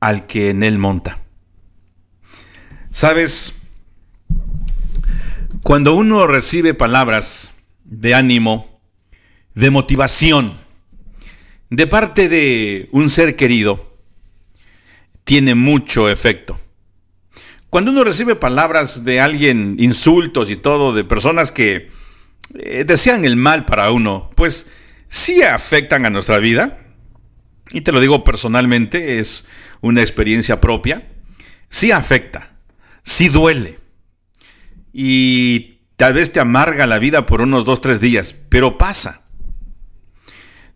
al 0.00 0.26
que 0.26 0.50
en 0.50 0.64
él 0.64 0.78
monta. 0.78 1.22
¿Sabes? 2.90 3.53
Cuando 5.64 5.94
uno 5.94 6.26
recibe 6.26 6.74
palabras 6.74 7.54
de 7.84 8.14
ánimo, 8.14 8.82
de 9.54 9.70
motivación, 9.70 10.52
de 11.70 11.86
parte 11.86 12.28
de 12.28 12.90
un 12.92 13.08
ser 13.08 13.34
querido, 13.34 13.96
tiene 15.24 15.54
mucho 15.54 16.10
efecto. 16.10 16.60
Cuando 17.70 17.92
uno 17.92 18.04
recibe 18.04 18.36
palabras 18.36 19.06
de 19.06 19.20
alguien, 19.20 19.76
insultos 19.78 20.50
y 20.50 20.56
todo, 20.56 20.92
de 20.92 21.02
personas 21.02 21.50
que 21.50 21.88
eh, 22.56 22.84
desean 22.84 23.24
el 23.24 23.36
mal 23.36 23.64
para 23.64 23.90
uno, 23.90 24.30
pues 24.34 24.70
sí 25.08 25.42
afectan 25.42 26.04
a 26.04 26.10
nuestra 26.10 26.36
vida. 26.40 26.92
Y 27.70 27.80
te 27.80 27.90
lo 27.90 28.02
digo 28.02 28.22
personalmente, 28.22 29.18
es 29.18 29.46
una 29.80 30.02
experiencia 30.02 30.60
propia. 30.60 31.08
Sí 31.70 31.90
afecta, 31.90 32.54
sí 33.02 33.30
duele 33.30 33.82
y 34.96 35.80
tal 35.96 36.14
vez 36.14 36.32
te 36.32 36.38
amarga 36.38 36.86
la 36.86 37.00
vida 37.00 37.26
por 37.26 37.40
unos 37.40 37.64
dos, 37.64 37.80
tres 37.80 38.00
días, 38.00 38.36
pero 38.48 38.78
pasa. 38.78 39.22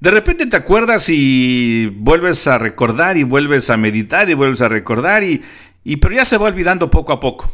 De 0.01 0.11
repente 0.11 0.47
te 0.47 0.57
acuerdas 0.57 1.09
y 1.09 1.87
vuelves 1.87 2.49
a 2.49 2.59
recordar 2.59 3.17
y 3.17 3.23
vuelves 3.23 3.71
a 3.71 3.77
meditar 3.77 4.29
y 4.29 4.35
vuelves 4.35 4.61
a 4.61 4.69
recordar 4.69 5.23
y, 5.23 5.43
y 5.85 5.97
pero 5.97 6.17
ya 6.17 6.25
se 6.25 6.37
va 6.37 6.49
olvidando 6.49 6.91
poco 6.91 7.13
a 7.13 7.21
poco. 7.21 7.51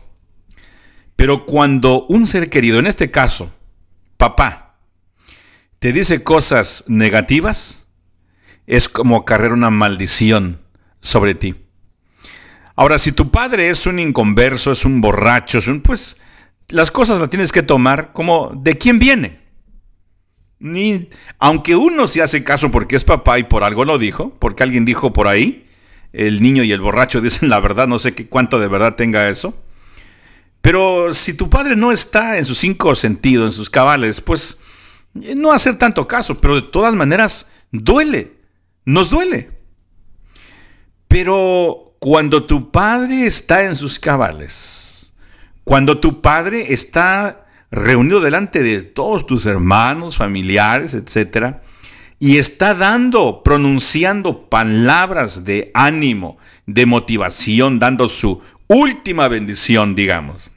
Pero 1.17 1.45
cuando 1.45 2.07
un 2.07 2.27
ser 2.27 2.49
querido, 2.49 2.79
en 2.79 2.87
este 2.87 3.11
caso, 3.11 3.55
papá, 4.17 4.79
te 5.79 5.93
dice 5.93 6.23
cosas 6.23 6.85
negativas, 6.89 7.87
es 8.67 8.89
como 8.89 9.27
cargar 9.27 9.53
una 9.53 9.69
maldición 9.69 10.62
sobre 11.03 11.35
ti. 11.35 11.57
Ahora, 12.75 12.99
si 12.99 13.12
tu 13.12 13.31
padre 13.31 13.69
es 13.69 13.87
un 13.87 13.99
inconverso, 13.99 14.73
es 14.73 14.87
un 14.87 15.03
borracho, 15.03 15.59
es 15.59 15.69
un, 15.69 15.83
pues 15.83 16.17
las 16.69 16.91
cosas 16.91 17.21
las 17.21 17.31
tienes 17.31 17.53
que 17.53 17.62
tomar 17.62 18.12
como 18.12 18.53
de 18.55 18.79
quién 18.79 18.99
viene. 18.99 19.41
Ni, 20.59 21.09
aunque 21.39 21.77
uno 21.77 22.07
se 22.07 22.23
hace 22.23 22.43
caso 22.43 22.71
porque 22.71 22.97
es 22.97 23.05
papá 23.05 23.39
y 23.39 23.45
por 23.45 23.65
algo 23.65 23.85
lo 23.85 23.99
dijo, 23.99 24.37
porque 24.39 24.62
alguien 24.62 24.85
dijo 24.85 25.12
por 25.12 25.29
ahí, 25.29 25.67
el 26.12 26.41
niño 26.41 26.62
y 26.62 26.73
el 26.73 26.81
borracho 26.81 27.21
dicen 27.23 27.49
la 27.49 27.61
verdad, 27.61 27.87
no 27.87 27.99
sé 27.99 28.12
qué, 28.12 28.29
cuánto 28.29 28.59
de 28.59 28.69
verdad 28.69 28.97
tenga 28.97 29.29
eso. 29.29 29.55
Pero 30.61 31.12
si 31.12 31.35
tu 31.35 31.51
padre 31.51 31.77
no 31.77 31.93
está 31.93 32.39
en 32.39 32.47
sus 32.47 32.59
cinco 32.59 32.95
sentidos, 32.95 33.47
en 33.47 33.53
sus 33.53 33.69
cabales, 33.69 34.23
pues 34.23 34.61
eh, 35.21 35.35
no 35.37 35.53
hacer 35.53 35.77
tanto 35.77 36.09
caso, 36.09 36.41
pero 36.41 36.55
de 36.55 36.62
todas 36.62 36.95
maneras 36.95 37.49
duele, 37.71 38.33
nos 38.87 39.11
duele. 39.11 39.51
Pero 41.09 41.97
cuando 41.99 42.45
tu 42.45 42.71
padre 42.71 43.27
está 43.27 43.65
en 43.65 43.77
sus 43.77 43.99
cabales, 43.99 44.84
cuando 45.65 45.99
tu 45.99 46.21
padre 46.21 46.73
está 46.73 47.47
reunido 47.71 48.21
delante 48.21 48.62
de 48.62 48.83
todos 48.83 49.27
tus 49.27 49.47
hermanos, 49.47 50.17
familiares, 50.17 50.95
etc., 50.95 51.57
y 52.21 52.39
está 52.39 52.75
dando, 52.75 53.43
pronunciando 53.43 54.49
palabras 54.49 55.45
de 55.45 55.71
ánimo, 55.75 56.39
de 56.65 56.87
motivación, 56.87 57.79
dando 57.79 58.09
su 58.09 58.41
última 58.69 59.29
bendición, 59.29 59.95
digamos. 59.95 60.51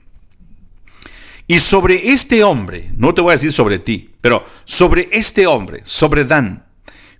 Y 1.48 1.60
sobre 1.60 2.12
este 2.12 2.44
hombre, 2.44 2.92
no 2.96 3.14
te 3.14 3.22
voy 3.22 3.32
a 3.32 3.36
decir 3.36 3.54
sobre 3.54 3.80
ti, 3.80 4.14
pero 4.22 4.46
sobre 4.66 5.08
este 5.12 5.48
hombre, 5.48 5.82
sobre 5.84 6.26
Dan, 6.26 6.66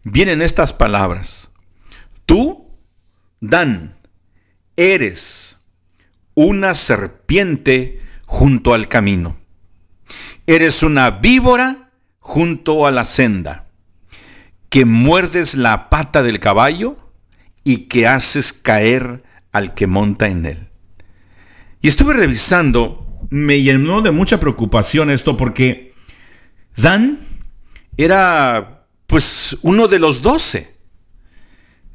vienen 0.04 0.42
estas 0.42 0.74
palabras. 0.74 1.50
Tú, 2.26 2.70
Dan, 3.40 3.98
eres 4.76 5.47
una 6.38 6.76
serpiente 6.76 8.00
junto 8.28 8.76
al 8.76 8.88
camino. 8.88 9.40
Eres 10.46 10.84
una 10.84 11.10
víbora 11.10 11.90
junto 12.20 12.86
a 12.86 12.92
la 12.92 13.06
senda, 13.06 13.72
que 14.70 14.86
muerdes 14.86 15.56
la 15.56 15.90
pata 15.90 16.22
del 16.22 16.40
caballo 16.40 17.12
y 17.64 17.88
que 17.88 18.06
haces 18.06 18.54
caer 18.54 19.24
al 19.52 19.74
que 19.74 19.88
monta 19.88 20.28
en 20.28 20.46
él. 20.46 20.70
Y 21.82 21.88
estuve 21.88 22.14
revisando, 22.14 23.20
me 23.32 23.64
llenó 23.64 24.04
de 24.04 24.12
mucha 24.12 24.40
preocupación 24.40 25.10
esto 25.10 25.38
porque 25.38 25.96
Dan 26.76 27.18
era 27.98 28.88
pues 29.08 29.58
uno 29.64 29.88
de 29.88 29.98
los 29.98 30.22
doce. 30.22 30.78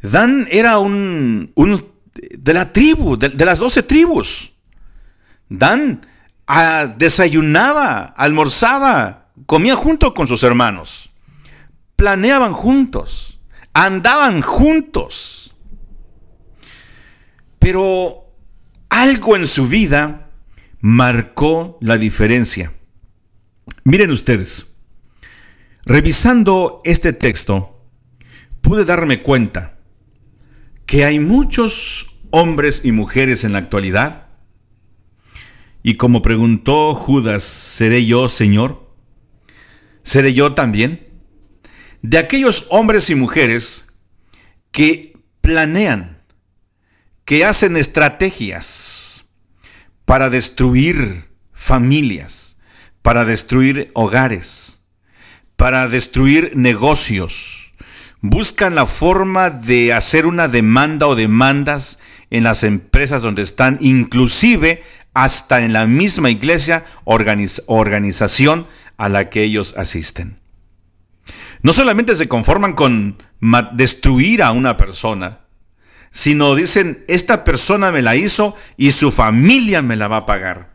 Dan 0.01 0.49
era 0.51 0.79
un, 0.79 1.53
un 1.55 1.92
de 2.31 2.55
la 2.55 2.73
tribu, 2.73 3.17
de, 3.17 3.29
de 3.29 3.45
las 3.45 3.59
doce 3.59 3.83
tribus. 3.83 4.53
Dan 5.49 6.01
desayunaba, 6.97 8.15
almorzaba, 8.17 9.29
comía 9.47 9.77
junto 9.77 10.15
con 10.15 10.29
sus 10.29 10.43
hermanos, 10.43 11.11
planeaban 11.97 12.53
juntos, 12.53 13.41
andaban 13.73 14.43
juntos. 14.43 15.57
Pero 17.59 18.35
algo 18.89 19.37
en 19.37 19.47
su 19.47 19.69
vida 19.69 20.31
marcó 20.81 21.79
la 21.81 21.97
diferencia. 21.97 22.73
Miren 23.85 24.11
ustedes, 24.11 24.77
revisando 25.85 26.83
este 26.85 27.13
texto, 27.13 27.87
pude 28.61 28.85
darme 28.85 29.23
cuenta 29.23 29.79
que 30.87 31.05
hay 31.05 31.21
muchos 31.21 32.12
hombres 32.33 32.81
y 32.83 32.91
mujeres 32.91 33.45
en 33.45 33.53
la 33.53 33.59
actualidad 33.59 34.33
y 35.83 35.97
como 35.97 36.23
preguntó 36.23 36.95
Judas, 36.95 37.43
¿seré 37.43 38.07
yo, 38.07 38.29
Señor? 38.29 38.89
¿Seré 40.05 40.33
yo 40.33 40.55
también? 40.55 41.09
De 42.03 42.19
aquellos 42.19 42.67
hombres 42.71 43.11
y 43.11 43.15
mujeres 43.15 43.89
que 44.71 45.19
planean, 45.41 46.23
que 47.25 47.45
hacen 47.45 47.77
estrategias 47.77 49.27
para 50.05 50.31
destruir 50.31 51.31
familias, 51.53 52.59
para 53.03 53.25
destruir 53.25 53.91
hogares, 53.95 54.83
para 55.57 55.89
destruir 55.89 56.53
negocios. 56.55 57.73
Buscan 58.21 58.77
la 58.77 58.87
forma 58.87 59.51
de 59.51 59.93
hacer 59.93 60.27
una 60.27 60.47
demanda 60.47 61.09
o 61.09 61.17
demandas 61.17 61.99
en 62.33 62.45
las 62.45 62.63
empresas 62.63 63.21
donde 63.21 63.43
están, 63.43 63.77
inclusive 63.83 64.83
hasta 65.13 65.61
en 65.61 65.75
la 65.75 65.85
misma 65.85 66.31
iglesia 66.31 66.83
organización 67.05 68.67
a 68.97 69.11
la 69.11 69.29
que 69.29 69.43
ellos 69.43 69.75
asisten. 69.77 70.41
No 71.61 71.75
solamente 71.75 72.17
se 72.17 72.29
conforman 72.29 72.73
con 72.73 73.23
destruir 73.75 74.43
a 74.43 74.51
una 74.51 74.79
persona, 74.79 75.41
sino 76.11 76.55
dicen, 76.55 77.05
esta 77.07 77.45
persona 77.45 77.93
me 77.93 78.01
la 78.01 78.17
hizo 78.17 78.57
y 78.79 78.93
su 78.93 79.13
familia 79.13 79.83
me 79.83 79.97
la 79.97 80.09
va 80.09 80.17
a 80.17 80.27
pagar. 80.27 80.73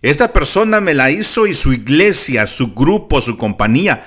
Esta 0.00 0.32
persona 0.32 0.80
me 0.80 0.94
la 0.94 1.10
hizo 1.10 1.46
y 1.46 1.52
su 1.52 1.74
iglesia, 1.74 2.46
su 2.46 2.72
grupo, 2.72 3.20
su 3.20 3.36
compañía, 3.36 4.06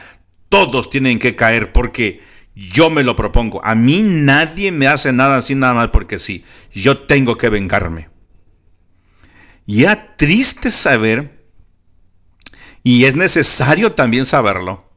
todos 0.49 0.89
tienen 0.89 1.20
que 1.20 1.36
caer 1.36 1.72
porque 1.72 2.24
yo 2.56 2.89
me 2.89 3.03
lo 3.03 3.16
propongo. 3.16 3.64
A 3.66 3.76
mí 3.76 4.01
nadie 4.03 4.72
me 4.72 4.88
hace 4.88 5.12
nada 5.12 5.38
así 5.38 5.56
nada 5.56 5.74
más 5.74 5.89
porque 5.89 6.20
sí. 6.20 6.43
Yo 6.72 7.06
tengo 7.06 7.38
que 7.38 7.49
vengarme. 7.49 8.10
Y 9.66 9.84
era 9.84 10.16
triste 10.16 10.72
saber, 10.72 11.45
y 12.84 13.06
es 13.06 13.16
necesario 13.16 13.93
también 13.93 14.26
saberlo, 14.26 14.89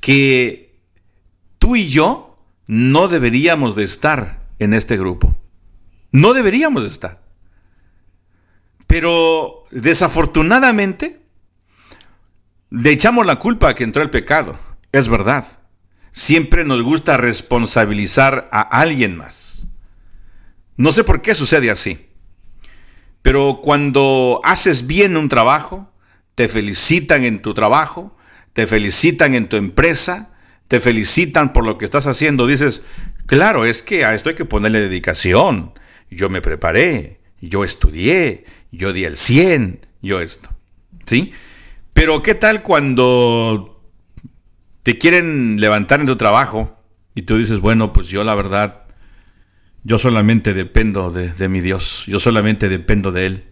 que 0.00 0.80
tú 1.58 1.76
y 1.76 1.88
yo 1.88 2.36
no 2.66 3.08
deberíamos 3.08 3.74
de 3.74 3.84
estar 3.84 4.46
en 4.58 4.72
este 4.72 4.96
grupo. 4.96 5.36
No 6.12 6.32
deberíamos 6.32 6.84
de 6.84 6.90
estar. 6.90 7.22
Pero 8.86 9.64
desafortunadamente 9.70 11.20
le 12.70 12.90
echamos 12.90 13.26
la 13.26 13.36
culpa 13.36 13.70
a 13.70 13.74
que 13.74 13.84
entró 13.84 14.02
el 14.02 14.10
pecado. 14.10 14.58
Es 14.92 15.08
verdad. 15.08 15.58
Siempre 16.12 16.64
nos 16.64 16.82
gusta 16.82 17.16
responsabilizar 17.16 18.48
a 18.52 18.60
alguien 18.60 19.16
más. 19.16 19.68
No 20.76 20.92
sé 20.92 21.04
por 21.04 21.22
qué 21.22 21.34
sucede 21.34 21.70
así. 21.70 22.08
Pero 23.22 23.60
cuando 23.62 24.40
haces 24.44 24.86
bien 24.86 25.16
un 25.16 25.28
trabajo, 25.28 25.92
te 26.34 26.48
felicitan 26.48 27.24
en 27.24 27.42
tu 27.42 27.52
trabajo, 27.52 28.16
te 28.52 28.66
felicitan 28.66 29.34
en 29.34 29.48
tu 29.48 29.56
empresa, 29.56 30.34
te 30.68 30.80
felicitan 30.80 31.52
por 31.52 31.64
lo 31.64 31.78
que 31.78 31.84
estás 31.84 32.06
haciendo, 32.06 32.46
dices, 32.46 32.82
claro, 33.26 33.64
es 33.64 33.82
que 33.82 34.04
a 34.04 34.14
esto 34.14 34.28
hay 34.28 34.34
que 34.34 34.44
ponerle 34.44 34.80
dedicación. 34.80 35.72
Yo 36.10 36.30
me 36.30 36.40
preparé, 36.40 37.20
yo 37.40 37.64
estudié, 37.64 38.44
yo 38.70 38.92
di 38.92 39.04
el 39.04 39.16
100, 39.16 39.86
yo 40.02 40.20
esto. 40.20 40.48
¿Sí? 41.06 41.32
Pero 41.92 42.22
¿qué 42.22 42.34
tal 42.34 42.62
cuando 42.62 43.77
te 44.82 44.98
quieren 44.98 45.60
levantar 45.60 46.00
en 46.00 46.06
tu 46.06 46.16
trabajo 46.16 46.76
y 47.14 47.22
tú 47.22 47.38
dices, 47.38 47.60
bueno, 47.60 47.92
pues 47.92 48.08
yo 48.08 48.24
la 48.24 48.34
verdad 48.34 48.88
yo 49.84 49.98
solamente 49.98 50.54
dependo 50.54 51.10
de, 51.10 51.48
mi 51.48 51.60
Dios, 51.60 52.04
yo 52.06 52.20
solamente 52.20 52.68
dependo 52.68 53.12
de 53.12 53.26
Él. 53.26 53.44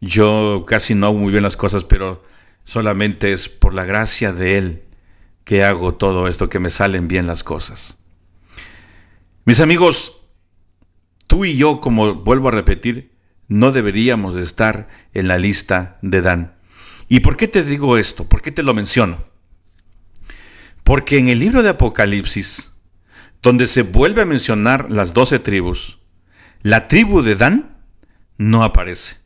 Yo 0.00 0.64
casi 0.66 0.94
no 0.94 1.06
hago 1.06 1.18
muy 1.18 1.30
bien 1.32 1.44
las 1.44 1.56
cosas, 1.56 1.84
pero 1.84 2.22
solamente 2.64 3.32
es 3.32 3.48
por 3.48 3.72
la 3.72 3.84
gracia 3.84 4.32
de 4.32 4.58
Él 4.58 4.82
que 5.44 5.64
hago 5.64 5.94
todo 5.94 6.28
esto, 6.28 6.48
que 6.48 6.58
me 6.58 6.70
salen 6.70 7.08
bien 7.08 7.26
las 7.26 7.42
cosas. 7.42 7.96
Mis 9.44 9.60
amigos, 9.60 10.26
tú 11.26 11.44
y 11.44 11.56
yo, 11.56 11.80
como 11.80 12.16
vuelvo 12.16 12.48
a 12.48 12.52
repetir, 12.52 13.12
no 13.48 13.72
deberíamos 13.72 14.34
de 14.34 14.42
estar 14.42 14.88
en 15.14 15.26
la 15.26 15.38
lista 15.38 15.98
de 16.02 16.20
Dan. 16.20 16.56
¿Y 17.08 17.20
por 17.20 17.36
qué 17.36 17.48
te 17.48 17.62
digo 17.62 17.96
esto? 17.96 18.28
¿Por 18.28 18.42
qué 18.42 18.50
te 18.50 18.62
lo 18.62 18.74
menciono? 18.74 19.24
Porque 20.92 21.18
en 21.18 21.30
el 21.30 21.38
libro 21.38 21.62
de 21.62 21.70
Apocalipsis, 21.70 22.74
donde 23.40 23.66
se 23.66 23.80
vuelve 23.80 24.20
a 24.20 24.26
mencionar 24.26 24.90
las 24.90 25.14
doce 25.14 25.38
tribus, 25.38 26.00
la 26.60 26.86
tribu 26.86 27.22
de 27.22 27.34
Dan 27.34 27.82
no 28.36 28.62
aparece. 28.62 29.16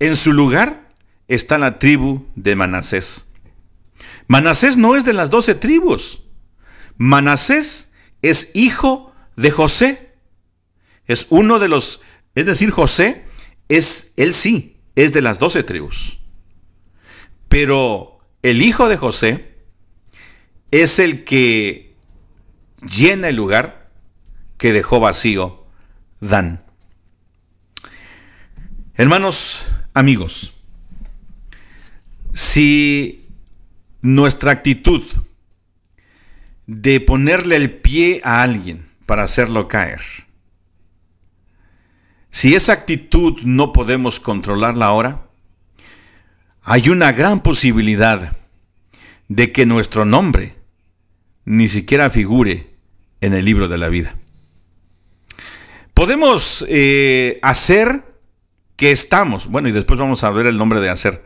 En 0.00 0.16
su 0.16 0.34
lugar 0.34 0.90
está 1.28 1.56
la 1.56 1.78
tribu 1.78 2.26
de 2.34 2.56
Manasés. 2.56 3.26
Manasés 4.26 4.76
no 4.76 4.94
es 4.94 5.06
de 5.06 5.14
las 5.14 5.30
doce 5.30 5.54
tribus. 5.54 6.24
Manasés 6.98 7.94
es 8.20 8.50
hijo 8.52 9.14
de 9.34 9.50
José. 9.50 10.14
Es 11.06 11.26
uno 11.30 11.58
de 11.58 11.68
los, 11.68 12.02
es 12.34 12.44
decir, 12.44 12.70
José 12.70 13.24
es, 13.70 14.12
él 14.18 14.34
sí, 14.34 14.76
es 14.94 15.14
de 15.14 15.22
las 15.22 15.38
doce 15.38 15.62
tribus. 15.62 16.18
Pero 17.48 18.18
el 18.42 18.60
hijo 18.60 18.90
de 18.90 18.98
José 18.98 19.51
es 20.72 20.98
el 20.98 21.22
que 21.24 21.94
llena 22.80 23.28
el 23.28 23.36
lugar 23.36 23.90
que 24.56 24.72
dejó 24.72 24.98
vacío 24.98 25.66
Dan. 26.18 26.64
Hermanos, 28.94 29.66
amigos, 29.92 30.54
si 32.32 33.28
nuestra 34.00 34.52
actitud 34.52 35.02
de 36.66 37.00
ponerle 37.00 37.56
el 37.56 37.70
pie 37.70 38.22
a 38.24 38.42
alguien 38.42 38.88
para 39.04 39.24
hacerlo 39.24 39.68
caer, 39.68 40.00
si 42.30 42.54
esa 42.54 42.72
actitud 42.72 43.42
no 43.42 43.74
podemos 43.74 44.20
controlarla 44.20 44.86
ahora, 44.86 45.28
hay 46.62 46.88
una 46.88 47.12
gran 47.12 47.42
posibilidad 47.42 48.34
de 49.28 49.52
que 49.52 49.66
nuestro 49.66 50.06
nombre 50.06 50.61
ni 51.44 51.68
siquiera 51.68 52.10
figure 52.10 52.70
en 53.20 53.34
el 53.34 53.44
libro 53.44 53.68
de 53.68 53.78
la 53.78 53.88
vida. 53.88 54.16
Podemos 55.94 56.64
eh, 56.68 57.38
hacer 57.42 58.04
que 58.76 58.90
estamos, 58.90 59.46
bueno, 59.48 59.68
y 59.68 59.72
después 59.72 60.00
vamos 60.00 60.24
a 60.24 60.30
ver 60.30 60.46
el 60.46 60.56
nombre 60.56 60.80
de 60.80 60.90
hacer, 60.90 61.24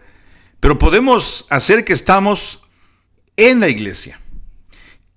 pero 0.61 0.79
podemos 0.79 1.47
hacer 1.51 1.85
que 1.85 1.93
estamos 1.93 2.63
en 3.37 3.61
la 3.61 3.69
iglesia, 3.69 4.21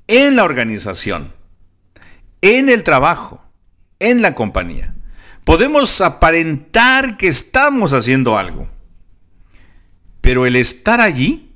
en 0.08 0.36
la 0.36 0.44
organización, 0.44 1.34
en 2.42 2.70
el 2.70 2.84
trabajo, 2.84 3.44
en 4.00 4.22
la 4.22 4.36
compañía. 4.36 4.96
Podemos 5.44 6.00
aparentar 6.02 7.18
que 7.18 7.28
estamos 7.28 7.94
haciendo 7.94 8.38
algo, 8.38 8.70
pero 10.22 10.46
el 10.46 10.56
estar 10.56 11.02
allí 11.02 11.56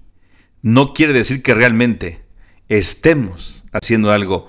no 0.62 0.94
quiere 0.94 1.14
decir 1.14 1.44
que 1.44 1.54
realmente 1.54 2.22
estemos 2.70 3.66
haciendo 3.72 4.11
algo 4.11 4.47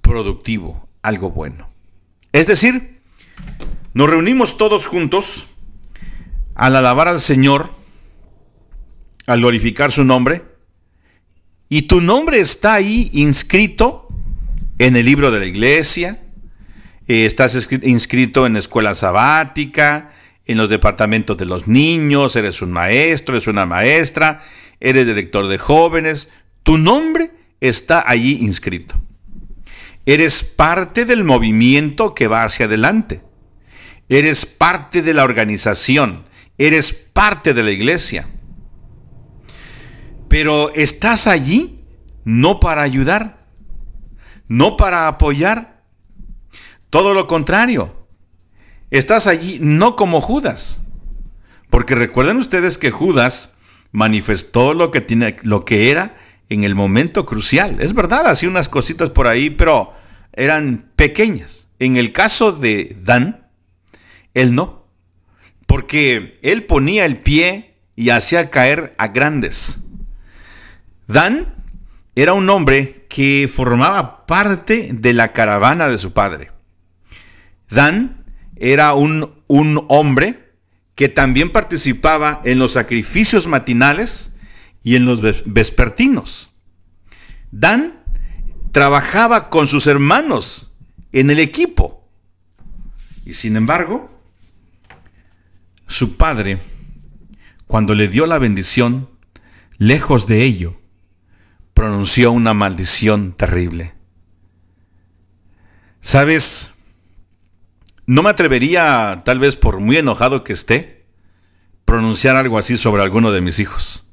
productivo, 0.00 0.88
algo 1.02 1.30
bueno. 1.30 1.70
Es 2.32 2.46
decir, 2.46 3.00
nos 3.92 4.10
reunimos 4.10 4.56
todos 4.56 4.86
juntos 4.86 5.48
al 6.54 6.76
alabar 6.76 7.08
al 7.08 7.20
Señor, 7.20 7.72
al 9.26 9.40
glorificar 9.40 9.92
su 9.92 10.04
nombre, 10.04 10.44
y 11.68 11.82
tu 11.82 12.00
nombre 12.00 12.40
está 12.40 12.74
ahí 12.74 13.10
inscrito 13.12 14.08
en 14.78 14.96
el 14.96 15.06
libro 15.06 15.30
de 15.30 15.40
la 15.40 15.46
iglesia, 15.46 16.22
eh, 17.06 17.26
estás 17.26 17.68
inscrito 17.82 18.46
en 18.46 18.54
la 18.54 18.58
escuela 18.58 18.94
sabática, 18.94 20.12
en 20.46 20.58
los 20.58 20.68
departamentos 20.68 21.36
de 21.36 21.46
los 21.46 21.66
niños, 21.68 22.36
eres 22.36 22.60
un 22.62 22.72
maestro, 22.72 23.34
eres 23.34 23.46
una 23.46 23.66
maestra, 23.66 24.42
eres 24.80 25.06
director 25.06 25.48
de 25.48 25.58
jóvenes, 25.58 26.28
tu 26.62 26.76
nombre 26.76 27.30
está 27.68 28.04
allí 28.06 28.38
inscrito. 28.42 29.00
Eres 30.04 30.44
parte 30.44 31.06
del 31.06 31.24
movimiento 31.24 32.14
que 32.14 32.28
va 32.28 32.44
hacia 32.44 32.66
adelante. 32.66 33.22
Eres 34.10 34.44
parte 34.44 35.00
de 35.00 35.14
la 35.14 35.24
organización. 35.24 36.26
Eres 36.58 36.92
parte 36.92 37.54
de 37.54 37.62
la 37.62 37.70
iglesia. 37.70 38.28
Pero 40.28 40.74
estás 40.74 41.26
allí 41.26 41.84
no 42.24 42.60
para 42.60 42.82
ayudar, 42.82 43.46
no 44.46 44.76
para 44.76 45.08
apoyar. 45.08 45.84
Todo 46.90 47.14
lo 47.14 47.26
contrario. 47.26 48.06
Estás 48.90 49.26
allí 49.26 49.58
no 49.60 49.96
como 49.96 50.20
Judas. 50.20 50.82
Porque 51.70 51.94
recuerden 51.94 52.36
ustedes 52.36 52.76
que 52.76 52.90
Judas 52.90 53.54
manifestó 53.90 54.74
lo 54.74 54.90
que, 54.90 55.00
tiene, 55.00 55.36
lo 55.44 55.64
que 55.64 55.90
era 55.90 56.16
en 56.48 56.64
el 56.64 56.74
momento 56.74 57.26
crucial. 57.26 57.80
Es 57.80 57.94
verdad, 57.94 58.26
hacía 58.26 58.48
unas 58.48 58.68
cositas 58.68 59.10
por 59.10 59.26
ahí, 59.26 59.50
pero 59.50 59.92
eran 60.32 60.90
pequeñas. 60.96 61.68
En 61.78 61.96
el 61.96 62.12
caso 62.12 62.52
de 62.52 62.96
Dan, 63.00 63.48
él 64.34 64.54
no. 64.54 64.86
Porque 65.66 66.38
él 66.42 66.64
ponía 66.64 67.04
el 67.04 67.18
pie 67.18 67.74
y 67.96 68.10
hacía 68.10 68.50
caer 68.50 68.94
a 68.98 69.08
grandes. 69.08 69.80
Dan 71.06 71.64
era 72.14 72.32
un 72.32 72.48
hombre 72.50 73.06
que 73.08 73.50
formaba 73.52 74.26
parte 74.26 74.90
de 74.92 75.12
la 75.12 75.32
caravana 75.32 75.88
de 75.88 75.98
su 75.98 76.12
padre. 76.12 76.52
Dan 77.68 78.24
era 78.56 78.94
un, 78.94 79.42
un 79.48 79.84
hombre 79.88 80.52
que 80.94 81.08
también 81.08 81.50
participaba 81.50 82.40
en 82.44 82.58
los 82.58 82.72
sacrificios 82.72 83.46
matinales 83.46 84.33
y 84.84 84.96
en 84.96 85.06
los 85.06 85.22
vespertinos. 85.46 86.50
Dan 87.50 88.04
trabajaba 88.70 89.48
con 89.48 89.66
sus 89.66 89.88
hermanos 89.88 90.72
en 91.10 91.30
el 91.30 91.40
equipo. 91.40 92.06
Y 93.24 93.32
sin 93.32 93.56
embargo, 93.56 94.10
su 95.88 96.16
padre, 96.16 96.58
cuando 97.66 97.94
le 97.94 98.08
dio 98.08 98.26
la 98.26 98.38
bendición, 98.38 99.08
lejos 99.78 100.26
de 100.26 100.44
ello, 100.44 100.76
pronunció 101.72 102.30
una 102.30 102.52
maldición 102.52 103.32
terrible. 103.32 103.94
¿Sabes? 106.02 106.74
No 108.04 108.22
me 108.22 108.28
atrevería, 108.28 109.22
tal 109.24 109.38
vez 109.38 109.56
por 109.56 109.80
muy 109.80 109.96
enojado 109.96 110.44
que 110.44 110.52
esté, 110.52 111.06
pronunciar 111.86 112.36
algo 112.36 112.58
así 112.58 112.76
sobre 112.76 113.02
alguno 113.02 113.32
de 113.32 113.40
mis 113.40 113.58
hijos 113.58 114.04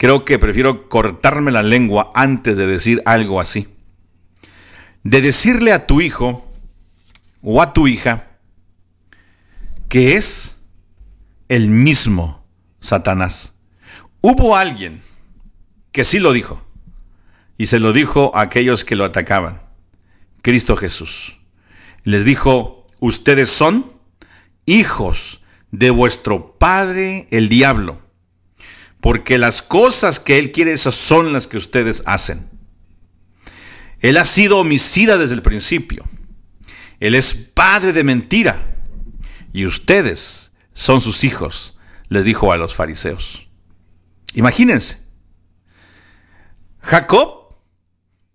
creo 0.00 0.24
que 0.24 0.38
prefiero 0.38 0.88
cortarme 0.88 1.50
la 1.50 1.62
lengua 1.62 2.10
antes 2.14 2.56
de 2.56 2.66
decir 2.66 3.02
algo 3.04 3.38
así. 3.38 3.68
De 5.02 5.20
decirle 5.20 5.74
a 5.74 5.86
tu 5.86 6.00
hijo 6.00 6.50
o 7.42 7.60
a 7.60 7.74
tu 7.74 7.86
hija 7.86 8.38
que 9.90 10.16
es 10.16 10.58
el 11.50 11.68
mismo 11.68 12.48
Satanás. 12.80 13.52
Hubo 14.22 14.56
alguien 14.56 15.02
que 15.92 16.06
sí 16.06 16.18
lo 16.18 16.32
dijo 16.32 16.62
y 17.58 17.66
se 17.66 17.78
lo 17.78 17.92
dijo 17.92 18.34
a 18.34 18.40
aquellos 18.40 18.86
que 18.86 18.96
lo 18.96 19.04
atacaban. 19.04 19.60
Cristo 20.40 20.78
Jesús. 20.78 21.40
Les 22.04 22.24
dijo, 22.24 22.86
ustedes 23.00 23.50
son 23.50 23.92
hijos 24.64 25.42
de 25.72 25.90
vuestro 25.90 26.56
padre 26.58 27.26
el 27.30 27.50
diablo 27.50 28.09
porque 29.00 29.38
las 29.38 29.62
cosas 29.62 30.20
que 30.20 30.38
Él 30.38 30.52
quiere, 30.52 30.72
esas 30.72 30.94
son 30.94 31.32
las 31.32 31.46
que 31.46 31.56
ustedes 31.56 32.02
hacen. 32.06 32.48
Él 34.00 34.16
ha 34.16 34.24
sido 34.24 34.58
homicida 34.58 35.18
desde 35.18 35.34
el 35.34 35.42
principio. 35.42 36.04
Él 37.00 37.14
es 37.14 37.34
padre 37.34 37.92
de 37.92 38.04
mentira. 38.04 38.76
Y 39.52 39.66
ustedes 39.66 40.52
son 40.72 41.00
sus 41.00 41.24
hijos, 41.24 41.76
le 42.08 42.22
dijo 42.22 42.52
a 42.52 42.56
los 42.56 42.74
fariseos. 42.74 43.48
Imagínense. 44.34 45.00
Jacob 46.80 47.56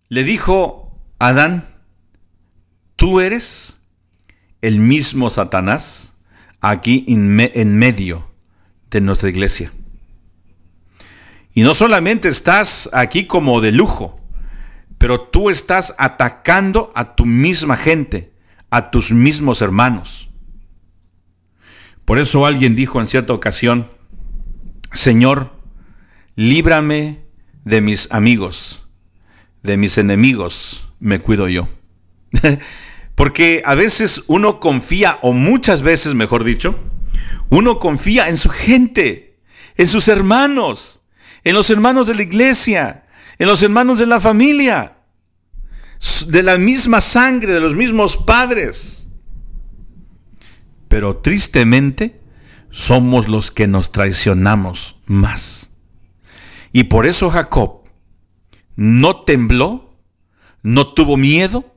le 0.10 0.24
dijo 0.24 1.00
a 1.20 1.30
Adán, 1.30 1.68
tú 2.96 3.22
eres 3.22 3.80
el 4.62 4.80
mismo 4.80 5.30
Satanás 5.30 6.16
aquí 6.60 7.06
en 7.08 7.78
medio 7.78 8.32
de 8.90 9.02
nuestra 9.02 9.30
iglesia. 9.30 9.72
Y 11.58 11.62
no 11.64 11.74
solamente 11.74 12.28
estás 12.28 12.90
aquí 12.92 13.28
como 13.28 13.62
de 13.62 13.72
lujo, 13.72 14.20
pero 14.98 15.22
tú 15.22 15.50
estás 15.50 15.96
atacando 15.98 16.92
a 16.96 17.16
tu 17.16 17.26
misma 17.26 17.78
gente, 17.78 18.34
a 18.70 18.92
tus 18.92 19.12
mismos 19.12 19.62
hermanos. 19.62 20.30
Por 22.04 22.20
eso 22.20 22.46
alguien 22.46 22.76
dijo 22.76 23.00
en 23.00 23.08
cierta 23.08 23.32
ocasión, 23.32 23.90
Señor, 24.92 25.58
líbrame 26.36 27.24
de 27.64 27.80
mis 27.80 28.12
amigos, 28.12 28.90
de 29.64 29.78
mis 29.78 29.98
enemigos, 29.98 30.90
me 31.00 31.20
cuido 31.20 31.48
yo. 31.48 31.70
Porque 33.16 33.64
a 33.66 33.76
veces 33.76 34.26
uno 34.28 34.60
confía, 34.60 35.20
o 35.22 35.32
muchas 35.32 35.84
veces, 35.84 36.16
mejor 36.16 36.44
dicho, 36.44 36.78
uno 37.48 37.80
confía 37.80 38.28
en 38.28 38.36
su 38.38 38.50
gente, 38.50 39.40
en 39.78 39.88
sus 39.88 40.10
hermanos 40.10 41.05
en 41.46 41.54
los 41.54 41.70
hermanos 41.70 42.08
de 42.08 42.16
la 42.16 42.24
iglesia, 42.24 43.06
en 43.38 43.48
los 43.48 43.64
hermanos 43.64 44.00
de 44.00 44.08
la 44.08 44.20
familia, 44.20 44.98
de 46.28 46.44
la 46.44 46.58
misma 46.58 47.00
sangre, 47.00 47.54
de 47.54 47.62
los 47.62 47.76
mismos 47.76 48.18
padres. 48.18 49.10
Pero 50.90 51.18
tristemente 51.18 52.20
somos 52.72 53.30
los 53.30 53.52
que 53.52 53.68
nos 53.68 53.92
traicionamos 53.92 54.98
más. 55.06 55.70
Y 56.74 56.86
por 56.86 57.06
eso 57.06 57.30
Jacob 57.30 57.84
no 58.76 59.22
tembló, 59.22 59.98
no 60.64 60.94
tuvo 60.94 61.16
miedo 61.16 61.76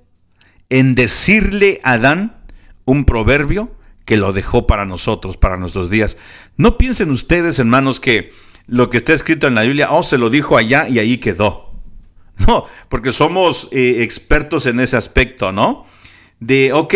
en 0.70 0.94
decirle 0.94 1.80
a 1.84 1.92
Adán 1.92 2.46
un 2.86 3.04
proverbio 3.04 3.76
que 4.06 4.16
lo 4.16 4.32
dejó 4.32 4.66
para 4.66 4.86
nosotros, 4.86 5.36
para 5.36 5.58
nuestros 5.58 5.90
días. 5.90 6.16
No 6.56 6.78
piensen 6.78 7.10
ustedes, 7.10 7.58
hermanos, 7.58 8.00
que 8.00 8.32
lo 8.68 8.90
que 8.90 8.98
está 8.98 9.14
escrito 9.14 9.46
en 9.46 9.54
la 9.54 9.62
Biblia, 9.62 9.90
oh, 9.90 10.02
se 10.02 10.18
lo 10.18 10.30
dijo 10.30 10.56
allá 10.56 10.88
y 10.88 11.00
ahí 11.00 11.18
quedó. 11.18 11.66
No, 12.46 12.66
porque 12.88 13.10
somos 13.10 13.68
eh, 13.72 14.04
expertos 14.04 14.66
en 14.66 14.78
ese 14.78 14.96
aspecto, 14.96 15.50
¿no? 15.50 15.86
De, 16.38 16.72
ok, 16.72 16.94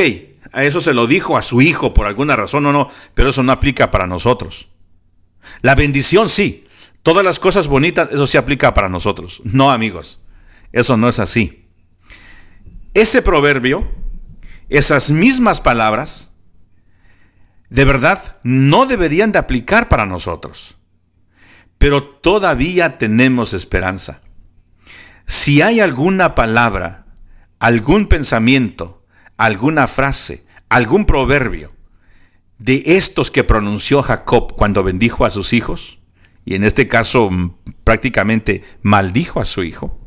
a 0.52 0.62
eso 0.62 0.80
se 0.80 0.94
lo 0.94 1.08
dijo 1.08 1.36
a 1.36 1.42
su 1.42 1.60
hijo 1.60 1.92
por 1.92 2.06
alguna 2.06 2.36
razón 2.36 2.64
o 2.66 2.72
no, 2.72 2.88
pero 3.14 3.30
eso 3.30 3.42
no 3.42 3.50
aplica 3.50 3.90
para 3.90 4.06
nosotros. 4.06 4.68
La 5.60 5.74
bendición 5.74 6.28
sí, 6.28 6.64
todas 7.02 7.24
las 7.24 7.40
cosas 7.40 7.66
bonitas, 7.66 8.08
eso 8.12 8.28
sí 8.28 8.38
aplica 8.38 8.72
para 8.72 8.88
nosotros. 8.88 9.40
No, 9.42 9.72
amigos, 9.72 10.20
eso 10.70 10.96
no 10.96 11.08
es 11.08 11.18
así. 11.18 11.66
Ese 12.94 13.20
proverbio, 13.20 13.90
esas 14.68 15.10
mismas 15.10 15.60
palabras, 15.60 16.34
de 17.68 17.84
verdad 17.84 18.38
no 18.44 18.86
deberían 18.86 19.32
de 19.32 19.40
aplicar 19.40 19.88
para 19.88 20.06
nosotros 20.06 20.76
pero 21.82 22.04
todavía 22.04 22.96
tenemos 22.96 23.54
esperanza. 23.54 24.22
Si 25.26 25.62
hay 25.62 25.80
alguna 25.80 26.36
palabra, 26.36 27.06
algún 27.58 28.06
pensamiento, 28.06 29.04
alguna 29.36 29.88
frase, 29.88 30.46
algún 30.68 31.06
proverbio 31.06 31.74
de 32.58 32.84
estos 32.86 33.32
que 33.32 33.42
pronunció 33.42 34.00
Jacob 34.00 34.54
cuando 34.54 34.84
bendijo 34.84 35.24
a 35.24 35.30
sus 35.30 35.52
hijos, 35.52 35.98
y 36.44 36.54
en 36.54 36.62
este 36.62 36.86
caso 36.86 37.28
mm, 37.28 37.56
prácticamente 37.82 38.62
maldijo 38.82 39.40
a 39.40 39.44
su 39.44 39.64
hijo, 39.64 39.98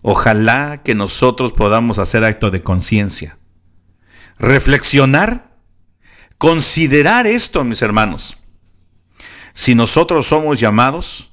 ojalá 0.00 0.82
que 0.82 0.94
nosotros 0.94 1.52
podamos 1.52 1.98
hacer 1.98 2.24
acto 2.24 2.50
de 2.50 2.62
conciencia, 2.62 3.36
reflexionar, 4.38 5.58
considerar 6.38 7.26
esto, 7.26 7.62
mis 7.62 7.82
hermanos 7.82 8.38
si 9.54 9.74
nosotros 9.74 10.26
somos 10.26 10.60
llamados 10.60 11.32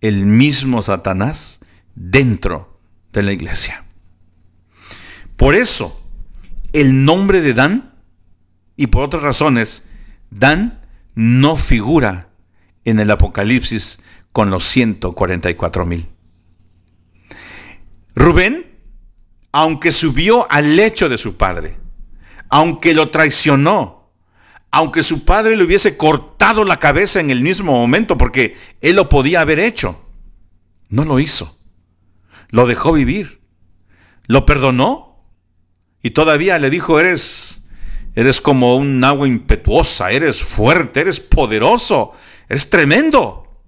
el 0.00 0.26
mismo 0.26 0.82
Satanás 0.82 1.60
dentro 1.94 2.80
de 3.12 3.22
la 3.22 3.32
iglesia. 3.32 3.84
Por 5.36 5.54
eso, 5.54 6.02
el 6.72 7.04
nombre 7.04 7.40
de 7.40 7.54
Dan, 7.54 7.94
y 8.76 8.88
por 8.88 9.04
otras 9.04 9.22
razones, 9.22 9.84
Dan 10.30 10.80
no 11.14 11.56
figura 11.56 12.30
en 12.84 13.00
el 13.00 13.10
Apocalipsis 13.10 14.00
con 14.32 14.50
los 14.50 14.64
144 14.64 15.86
mil. 15.86 16.08
Rubén, 18.14 18.78
aunque 19.52 19.92
subió 19.92 20.50
al 20.50 20.76
lecho 20.76 21.08
de 21.08 21.18
su 21.18 21.36
padre, 21.36 21.78
aunque 22.48 22.94
lo 22.94 23.10
traicionó, 23.10 23.97
aunque 24.70 25.02
su 25.02 25.24
padre 25.24 25.56
le 25.56 25.64
hubiese 25.64 25.96
cortado 25.96 26.64
la 26.64 26.78
cabeza 26.78 27.20
en 27.20 27.30
el 27.30 27.42
mismo 27.42 27.72
momento, 27.72 28.18
porque 28.18 28.56
él 28.80 28.96
lo 28.96 29.08
podía 29.08 29.40
haber 29.40 29.58
hecho. 29.58 30.04
No 30.88 31.04
lo 31.04 31.20
hizo. 31.20 31.58
Lo 32.50 32.66
dejó 32.66 32.92
vivir. 32.92 33.38
lo 34.26 34.44
perdonó 34.44 35.08
y 36.02 36.10
todavía 36.10 36.58
le 36.58 36.68
dijo, 36.68 37.00
eres, 37.00 37.64
eres 38.14 38.40
como 38.40 38.76
un 38.76 39.02
agua 39.02 39.26
impetuosa, 39.26 40.10
eres 40.10 40.42
fuerte, 40.42 41.00
eres 41.00 41.18
poderoso, 41.18 42.12
eres 42.48 42.68
tremendo. 42.68 43.62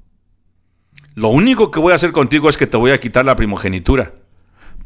Lo 1.15 1.29
único 1.29 1.71
que 1.71 1.81
voy 1.81 1.93
a 1.93 1.97
hacer 1.97 2.13
contigo 2.13 2.49
es 2.49 2.57
que 2.57 2.67
te 2.67 2.77
voy 2.77 2.91
a 2.91 3.01
quitar 3.01 3.25
la 3.25 3.37
primogenitura, 3.37 4.15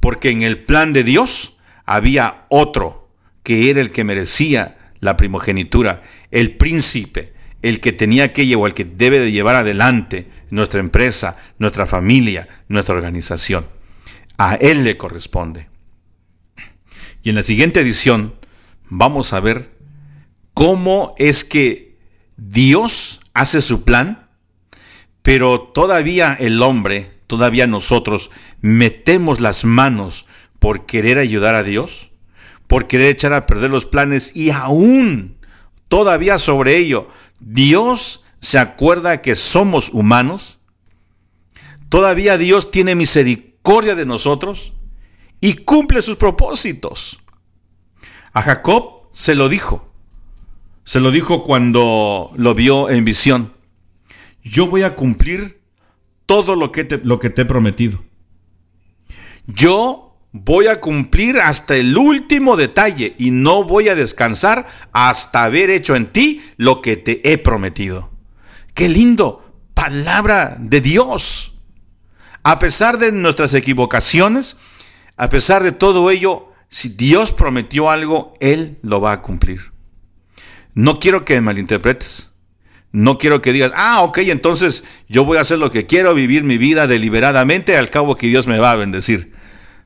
porque 0.01 0.31
en 0.31 0.43
el 0.43 0.63
plan 0.63 0.93
de 0.93 1.03
Dios 1.03 1.57
había 1.85 2.47
otro 2.49 3.11
que 3.43 3.69
era 3.69 3.81
el 3.81 3.91
que 3.91 4.05
merecía 4.05 4.84
la 5.05 5.19
primogenitura, 5.19 6.03
el 6.31 6.57
príncipe, 6.57 7.35
el 7.61 7.81
que 7.81 7.93
tenía 7.93 8.33
que 8.33 8.47
llevar, 8.47 8.69
el 8.69 8.75
que 8.75 8.87
debe 8.87 9.21
de 9.21 9.33
llevar 9.33 9.55
adelante 9.55 10.31
nuestra 10.49 10.81
empresa, 10.81 11.37
nuestra 11.59 11.85
familia, 11.85 12.49
nuestra 12.69 12.95
organización. 12.95 13.67
A 14.39 14.55
él 14.55 14.83
le 14.83 14.97
corresponde. 14.97 15.69
Y 17.23 17.29
en 17.29 17.35
la 17.35 17.43
siguiente 17.43 17.81
edición 17.81 18.35
vamos 18.89 19.35
a 19.35 19.41
ver 19.41 19.77
cómo 20.55 21.15
es 21.19 21.45
que 21.45 21.99
Dios 22.39 23.21
hace 23.35 23.61
su 23.61 23.85
plan, 23.85 24.31
pero 25.21 25.61
todavía 25.61 26.33
el 26.33 26.63
hombre, 26.63 27.13
todavía 27.27 27.67
nosotros 27.67 28.31
metemos 28.63 29.43
las 29.43 29.67
manos 29.67 30.25
por 30.59 30.87
querer 30.87 31.19
ayudar 31.19 31.57
a 31.57 31.63
Dios 31.63 32.11
por 32.75 32.89
querer 32.89 33.07
echar 33.07 33.33
a 33.35 33.47
perder 33.47 33.71
los 33.71 33.87
planes 33.87 34.35
y 34.35 34.51
aún 34.51 35.39
todavía 35.87 36.41
sobre 36.41 36.77
ello, 36.77 37.09
Dios 37.39 38.25
se 38.41 38.59
acuerda 38.59 39.23
que 39.23 39.37
somos 39.37 39.91
humanos. 39.91 40.59
Todavía 41.89 42.37
Dios 42.37 42.73
tiene 42.73 42.97
misericordia 42.97 43.95
de 43.95 44.07
nosotros 44.07 44.75
y 45.41 45.55
cumple 45.55 46.03
sus 46.03 46.17
propósitos. 46.17 47.21
A 48.33 48.43
Jacob 48.43 49.09
se 49.13 49.37
lo 49.37 49.49
dijo. 49.49 49.95
Se 50.85 50.99
lo 50.99 51.13
dijo 51.13 51.45
cuando 51.45 52.33
lo 52.35 52.57
vio 52.57 52.91
en 52.91 53.05
visión. 53.05 53.53
Yo 54.43 54.67
voy 54.67 54.83
a 54.83 54.97
cumplir 54.97 55.63
todo 56.27 56.57
lo 56.57 56.73
que 56.73 56.83
te, 56.83 56.99
lo 56.99 57.21
que 57.21 57.31
te 57.31 57.43
he 57.43 57.45
prometido. 57.47 58.03
Yo 59.47 60.04
voy 60.35 60.67
a 60.67 60.81
cumplir 60.81 61.39
hasta 61.39 61.77
el 61.77 61.97
último 61.97 62.57
detalle 62.57 63.15
y 63.17 63.31
no 63.31 63.63
voy 63.63 63.89
a 63.89 63.95
descansar 63.95 64.67
hasta 64.93 65.45
haber 65.45 65.71
hecho 65.71 65.95
en 65.95 66.07
ti 66.07 66.43
lo 66.57 66.83
que 66.83 66.97
te 66.97 67.33
he 67.33 67.39
prometido. 67.39 68.11
Qué 68.75 68.89
lindo, 68.89 69.55
palabra 69.75 70.57
de 70.59 70.81
Dios. 70.81 71.55
A 72.43 72.59
pesar 72.59 72.99
de 72.99 73.13
nuestras 73.13 73.55
equivocaciones, 73.55 74.57
a 75.17 75.29
pesar 75.29 75.63
de 75.63 75.71
todo 75.71 76.11
ello, 76.11 76.49
si 76.69 76.89
Dios 76.89 77.31
prometió 77.31 77.89
algo, 77.89 78.35
Él 78.41 78.79
lo 78.83 79.01
va 79.01 79.13
a 79.13 79.23
cumplir. 79.23 79.73
No 80.75 80.99
quiero 80.99 81.25
que 81.25 81.35
me 81.35 81.43
malinterpretes. 81.43 82.33
No 82.91 83.19
quiero 83.19 83.41
que 83.41 83.53
digas, 83.53 83.73
ah, 83.77 84.03
ok, 84.03 84.19
entonces 84.19 84.83
yo 85.09 85.25
voy 85.25 85.39
a 85.39 85.43
hacer 85.43 85.59
lo 85.59 85.71
que 85.71 85.87
quiero, 85.87 86.15
vivir 86.15 86.43
mi 86.43 86.59
vida 86.59 86.89
deliberadamente, 86.89 87.77
al 87.77 87.91
cabo 87.91 88.17
que 88.17 88.27
Dios 88.27 88.49
me 88.49 88.59
va 88.59 88.73
a 88.73 88.77
bendecir. 88.77 89.35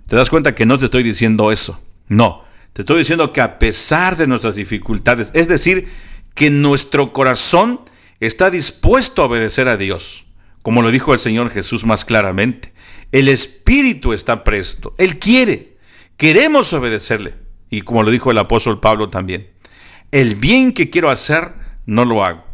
¿Te 0.08 0.16
das 0.16 0.30
cuenta 0.30 0.54
que 0.54 0.64
no 0.64 0.78
te 0.78 0.86
estoy 0.86 1.02
diciendo 1.02 1.52
eso? 1.52 1.80
No, 2.08 2.42
te 2.72 2.80
estoy 2.80 2.98
diciendo 2.98 3.30
que 3.34 3.42
a 3.42 3.58
pesar 3.58 4.16
de 4.16 4.26
nuestras 4.26 4.56
dificultades, 4.56 5.30
es 5.34 5.48
decir, 5.48 5.86
que 6.34 6.48
nuestro 6.48 7.12
corazón 7.12 7.82
está 8.18 8.50
dispuesto 8.50 9.20
a 9.20 9.26
obedecer 9.26 9.68
a 9.68 9.76
Dios, 9.76 10.26
como 10.62 10.80
lo 10.80 10.90
dijo 10.90 11.12
el 11.12 11.18
Señor 11.20 11.50
Jesús 11.50 11.84
más 11.84 12.06
claramente. 12.06 12.72
El 13.12 13.28
Espíritu 13.28 14.14
está 14.14 14.44
presto, 14.44 14.94
Él 14.96 15.18
quiere, 15.18 15.76
queremos 16.16 16.72
obedecerle. 16.72 17.34
Y 17.68 17.82
como 17.82 18.02
lo 18.02 18.10
dijo 18.10 18.30
el 18.30 18.38
apóstol 18.38 18.80
Pablo 18.80 19.08
también, 19.08 19.50
el 20.10 20.36
bien 20.36 20.72
que 20.72 20.88
quiero 20.88 21.10
hacer, 21.10 21.52
no 21.84 22.06
lo 22.06 22.24
hago. 22.24 22.44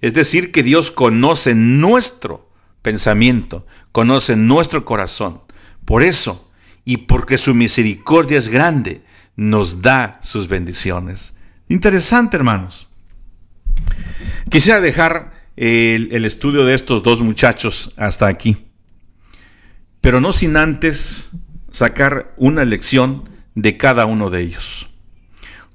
Es 0.00 0.14
decir, 0.14 0.52
que 0.52 0.62
Dios 0.62 0.92
conoce 0.92 1.56
nuestro 1.56 2.48
pensamiento, 2.80 3.66
conoce 3.90 4.36
nuestro 4.36 4.84
corazón. 4.84 5.40
Por 5.84 6.04
eso, 6.04 6.48
y 6.84 6.98
porque 6.98 7.38
su 7.38 7.54
misericordia 7.54 8.38
es 8.38 8.48
grande, 8.48 9.02
nos 9.36 9.82
da 9.82 10.18
sus 10.22 10.48
bendiciones. 10.48 11.34
Interesante, 11.68 12.36
hermanos. 12.36 12.88
Quisiera 14.50 14.80
dejar 14.80 15.32
el, 15.56 16.08
el, 16.12 16.24
estudio 16.24 16.64
de 16.64 16.74
estos 16.74 17.02
dos 17.02 17.20
muchachos 17.20 17.92
hasta 17.96 18.26
aquí, 18.26 18.66
pero 20.00 20.20
no 20.20 20.32
sin 20.32 20.56
antes 20.56 21.30
sacar 21.70 22.34
una 22.36 22.64
lección 22.64 23.28
de 23.54 23.76
cada 23.76 24.06
uno 24.06 24.30
de 24.30 24.40
ellos. 24.40 24.90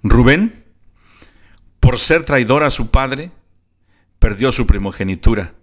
Rubén, 0.03 0.65
por 1.79 1.99
ser 1.99 2.23
traidor 2.23 2.63
a 2.63 2.71
su 2.71 2.89
padre, 2.91 3.31
perdió 4.19 4.51
su 4.51 4.67
primogenitura, 4.67 5.53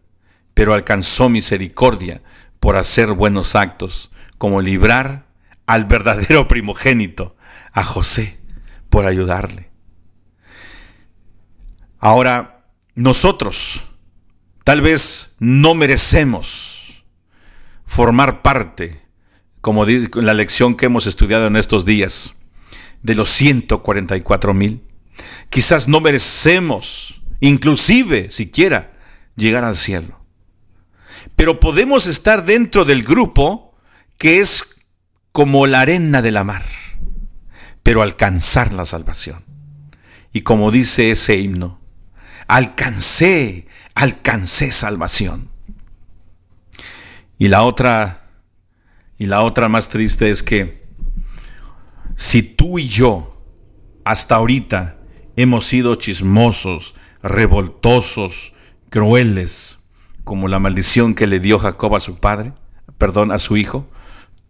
pero 0.55 0.75
alcanzó 0.75 1.29
misericordia 1.29 2.23
por 2.61 2.77
hacer 2.77 3.13
buenos 3.13 3.55
actos, 3.55 4.11
como 4.39 4.63
librar 4.63 5.24
al 5.67 5.85
verdadero 5.85 6.49
primogénito, 6.49 7.37
a 7.73 7.83
José, 7.83 8.41
por 8.91 9.07
ayudarle. 9.07 9.71
Ahora, 11.99 12.67
nosotros 12.95 13.85
tal 14.63 14.81
vez 14.81 15.35
no 15.39 15.75
merecemos 15.75 17.05
formar 17.87 18.43
parte, 18.43 19.03
como 19.61 19.87
dice 19.87 20.09
la 20.15 20.35
lección 20.35 20.75
que 20.75 20.87
hemos 20.87 21.07
estudiado 21.07 21.47
en 21.47 21.57
estos 21.57 21.85
días, 21.85 22.37
de 23.03 23.15
los 23.15 23.31
144 23.31 24.55
mil. 24.55 24.83
Quizás 25.49 25.89
no 25.89 26.01
merecemos, 26.01 27.23
inclusive 27.41 28.31
siquiera, 28.31 28.99
llegar 29.37 29.65
al 29.65 29.77
cielo. 29.77 30.21
Pero 31.37 31.61
podemos 31.61 32.07
estar 32.07 32.45
dentro 32.45 32.85
del 32.85 33.03
grupo 33.03 33.75
que 34.19 34.41
es 34.41 34.74
como 35.35 35.67
la 35.67 35.81
arena 35.81 36.23
de 36.23 36.31
la 36.31 36.45
mar, 36.45 36.63
pero 37.83 38.03
alcanzar 38.03 38.73
la 38.73 38.85
salvación. 38.85 39.43
Y 40.33 40.43
como 40.43 40.71
dice 40.71 41.11
ese 41.11 41.39
himno, 41.39 41.81
alcancé, 42.47 43.67
alcancé 43.97 44.71
salvación. 44.71 45.49
Y 47.37 47.49
la 47.49 47.65
otra, 47.65 48.31
y 49.19 49.27
la 49.27 49.43
otra 49.43 49.69
más 49.69 49.89
triste 49.89 50.31
es 50.31 50.45
que 50.45 50.85
si 52.15 52.45
tú 52.45 52.79
y 52.79 52.87
yo 52.87 53.37
hasta 54.05 54.37
ahorita 54.37 55.01
hemos 55.35 55.67
sido 55.67 55.97
chismosos, 55.97 56.95
revoltosos, 57.25 58.55
crueles, 58.89 59.81
como 60.23 60.47
la 60.47 60.61
maldición 60.61 61.17
que 61.17 61.27
le 61.27 61.41
dio 61.41 61.59
Jacob 61.59 61.97
a 61.97 62.01
su 62.01 62.19
padre, 62.19 62.53
perdón, 62.99 63.33
a 63.33 63.41
su 63.41 63.57
hijo, 63.57 63.89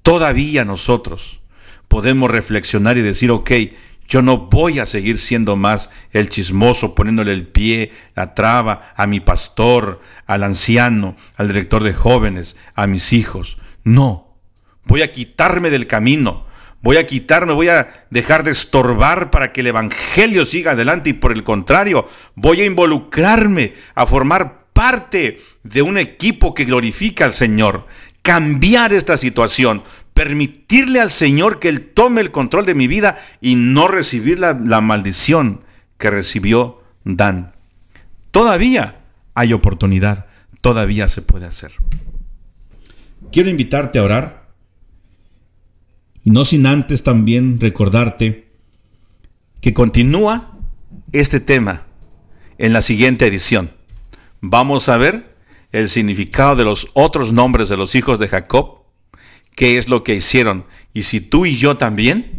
todavía 0.04 0.64
nosotros 0.64 1.40
podemos 1.88 2.30
reflexionar 2.30 2.98
y 2.98 3.02
decir, 3.02 3.30
ok, 3.30 3.50
yo 4.06 4.20
no 4.20 4.36
voy 4.36 4.78
a 4.78 4.86
seguir 4.86 5.18
siendo 5.18 5.56
más 5.56 5.90
el 6.12 6.28
chismoso, 6.28 6.94
poniéndole 6.94 7.32
el 7.32 7.48
pie, 7.48 7.90
la 8.14 8.34
traba 8.34 8.92
a 8.96 9.06
mi 9.06 9.20
pastor, 9.20 10.00
al 10.26 10.44
anciano, 10.44 11.16
al 11.36 11.48
director 11.48 11.82
de 11.82 11.94
jóvenes, 11.94 12.56
a 12.74 12.86
mis 12.86 13.12
hijos. 13.12 13.58
No, 13.82 14.38
voy 14.84 15.02
a 15.02 15.10
quitarme 15.10 15.70
del 15.70 15.86
camino, 15.86 16.46
voy 16.82 16.98
a 16.98 17.06
quitarme, 17.06 17.54
voy 17.54 17.68
a 17.68 17.88
dejar 18.10 18.44
de 18.44 18.50
estorbar 18.50 19.30
para 19.30 19.52
que 19.52 19.62
el 19.62 19.68
Evangelio 19.68 20.44
siga 20.44 20.72
adelante 20.72 21.10
y 21.10 21.14
por 21.14 21.32
el 21.32 21.44
contrario, 21.44 22.06
voy 22.34 22.60
a 22.60 22.66
involucrarme, 22.66 23.72
a 23.94 24.04
formar 24.04 24.66
parte 24.74 25.38
de 25.62 25.80
un 25.80 25.96
equipo 25.96 26.52
que 26.52 26.66
glorifica 26.66 27.24
al 27.24 27.32
Señor, 27.32 27.86
cambiar 28.24 28.94
esta 28.94 29.18
situación, 29.18 29.82
permitirle 30.14 30.98
al 30.98 31.10
Señor 31.10 31.60
que 31.60 31.68
Él 31.68 31.90
tome 31.90 32.22
el 32.22 32.30
control 32.30 32.64
de 32.64 32.74
mi 32.74 32.88
vida 32.88 33.18
y 33.42 33.54
no 33.54 33.86
recibir 33.86 34.38
la, 34.38 34.54
la 34.54 34.80
maldición 34.80 35.60
que 35.98 36.10
recibió 36.10 36.82
Dan. 37.04 37.52
Todavía 38.30 38.96
hay 39.34 39.52
oportunidad, 39.52 40.24
todavía 40.62 41.06
se 41.08 41.20
puede 41.20 41.44
hacer. 41.44 41.72
Quiero 43.30 43.50
invitarte 43.50 43.98
a 43.98 44.04
orar 44.04 44.48
y 46.24 46.30
no 46.30 46.46
sin 46.46 46.64
antes 46.64 47.02
también 47.02 47.60
recordarte 47.60 48.48
que 49.60 49.74
continúa 49.74 50.58
este 51.12 51.40
tema 51.40 51.82
en 52.56 52.72
la 52.72 52.80
siguiente 52.80 53.26
edición. 53.26 53.72
Vamos 54.40 54.88
a 54.88 54.96
ver 54.96 55.33
el 55.74 55.88
significado 55.88 56.54
de 56.54 56.62
los 56.62 56.88
otros 56.92 57.32
nombres 57.32 57.68
de 57.68 57.76
los 57.76 57.96
hijos 57.96 58.20
de 58.20 58.28
Jacob, 58.28 58.84
qué 59.56 59.76
es 59.76 59.88
lo 59.88 60.04
que 60.04 60.14
hicieron 60.14 60.66
y 60.92 61.02
si 61.02 61.20
tú 61.20 61.46
y 61.46 61.56
yo 61.56 61.76
también 61.76 62.30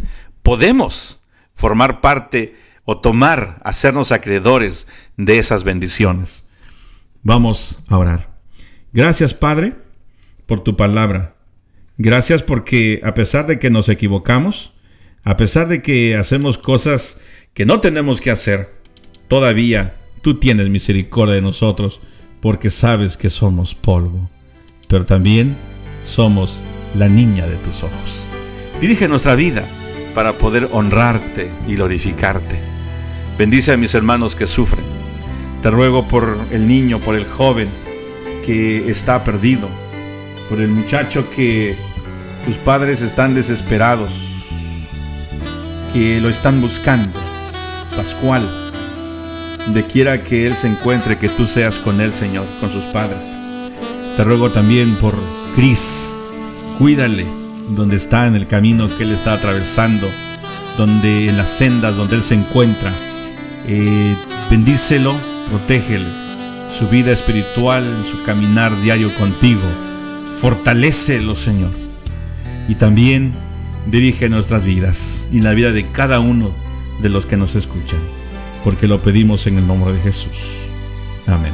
podemos 0.41 1.25
formar 1.53 1.99
parte 1.99 2.55
o 2.85 2.97
tomar, 2.99 3.59
hacernos 3.65 4.13
acreedores 4.13 4.87
de 5.17 5.37
esas 5.37 5.65
bendiciones. 5.65 6.45
Vamos 7.23 7.79
a 7.89 7.97
orar. 7.97 8.39
Gracias 8.93 9.33
Padre 9.33 9.73
por 10.45 10.63
tu 10.63 10.77
palabra. 10.77 11.35
Gracias 11.97 12.41
porque 12.41 13.01
a 13.03 13.13
pesar 13.15 13.47
de 13.47 13.59
que 13.59 13.69
nos 13.69 13.89
equivocamos, 13.89 14.73
a 15.23 15.35
pesar 15.35 15.67
de 15.67 15.81
que 15.81 16.15
hacemos 16.15 16.57
cosas 16.57 17.19
que 17.53 17.65
no 17.65 17.81
tenemos 17.81 18.21
que 18.21 18.31
hacer, 18.31 18.69
todavía 19.27 19.97
tú 20.21 20.39
tienes 20.39 20.69
misericordia 20.69 21.35
de 21.35 21.41
nosotros 21.41 21.99
porque 22.41 22.69
sabes 22.69 23.17
que 23.17 23.29
somos 23.29 23.75
polvo, 23.75 24.29
pero 24.87 25.05
también 25.05 25.55
somos 26.03 26.61
la 26.95 27.09
niña 27.09 27.47
de 27.47 27.57
tus 27.57 27.83
ojos. 27.83 28.27
Dirige 28.79 29.07
nuestra 29.07 29.35
vida 29.35 29.65
para 30.13 30.33
poder 30.33 30.69
honrarte 30.71 31.49
y 31.67 31.75
glorificarte. 31.75 32.59
Bendice 33.37 33.73
a 33.73 33.77
mis 33.77 33.93
hermanos 33.95 34.35
que 34.35 34.47
sufren. 34.47 34.85
Te 35.61 35.69
ruego 35.69 36.07
por 36.07 36.37
el 36.51 36.67
niño, 36.67 36.99
por 36.99 37.15
el 37.15 37.25
joven 37.25 37.67
que 38.45 38.89
está 38.89 39.23
perdido, 39.23 39.67
por 40.49 40.61
el 40.61 40.69
muchacho 40.69 41.29
que 41.35 41.75
tus 42.45 42.55
padres 42.55 43.01
están 43.01 43.33
desesperados, 43.33 44.11
que 45.91 46.21
lo 46.21 46.29
están 46.29 46.61
buscando. 46.61 47.19
Pascual, 47.95 48.64
de 49.67 49.83
quiera 49.83 50.23
que 50.23 50.47
él 50.47 50.55
se 50.55 50.67
encuentre, 50.67 51.17
que 51.17 51.29
tú 51.29 51.47
seas 51.47 51.79
con 51.79 52.01
él, 52.01 52.13
Señor, 52.13 52.45
con 52.59 52.71
sus 52.71 52.83
padres. 52.85 53.23
Te 54.15 54.23
ruego 54.23 54.51
también 54.51 54.95
por 54.95 55.15
Cris, 55.55 56.13
cuídale 56.77 57.25
donde 57.69 57.95
está 57.95 58.27
en 58.27 58.35
el 58.35 58.47
camino 58.47 58.89
que 58.95 59.03
él 59.03 59.11
está 59.11 59.33
atravesando, 59.33 60.07
donde 60.77 61.29
en 61.29 61.37
las 61.37 61.49
sendas 61.49 61.95
donde 61.95 62.15
él 62.15 62.23
se 62.23 62.35
encuentra. 62.35 62.93
Eh, 63.67 64.15
bendícelo, 64.49 65.15
protégele, 65.49 66.05
su 66.69 66.87
vida 66.87 67.11
espiritual, 67.11 68.03
su 68.05 68.23
caminar 68.23 68.79
diario 68.81 69.13
contigo. 69.15 69.63
Fortalécelo, 70.39 71.35
Señor. 71.35 71.71
Y 72.67 72.75
también 72.75 73.33
dirige 73.85 74.29
nuestras 74.29 74.65
vidas 74.65 75.25
y 75.31 75.39
la 75.39 75.53
vida 75.53 75.71
de 75.71 75.87
cada 75.91 76.19
uno 76.19 76.51
de 77.01 77.09
los 77.09 77.25
que 77.25 77.37
nos 77.37 77.55
escuchan, 77.55 77.99
porque 78.65 78.87
lo 78.87 78.99
pedimos 78.99 79.45
en 79.45 79.59
el 79.59 79.67
nombre 79.67 79.93
de 79.93 80.01
Jesús. 80.01 80.31
Amén. 81.27 81.53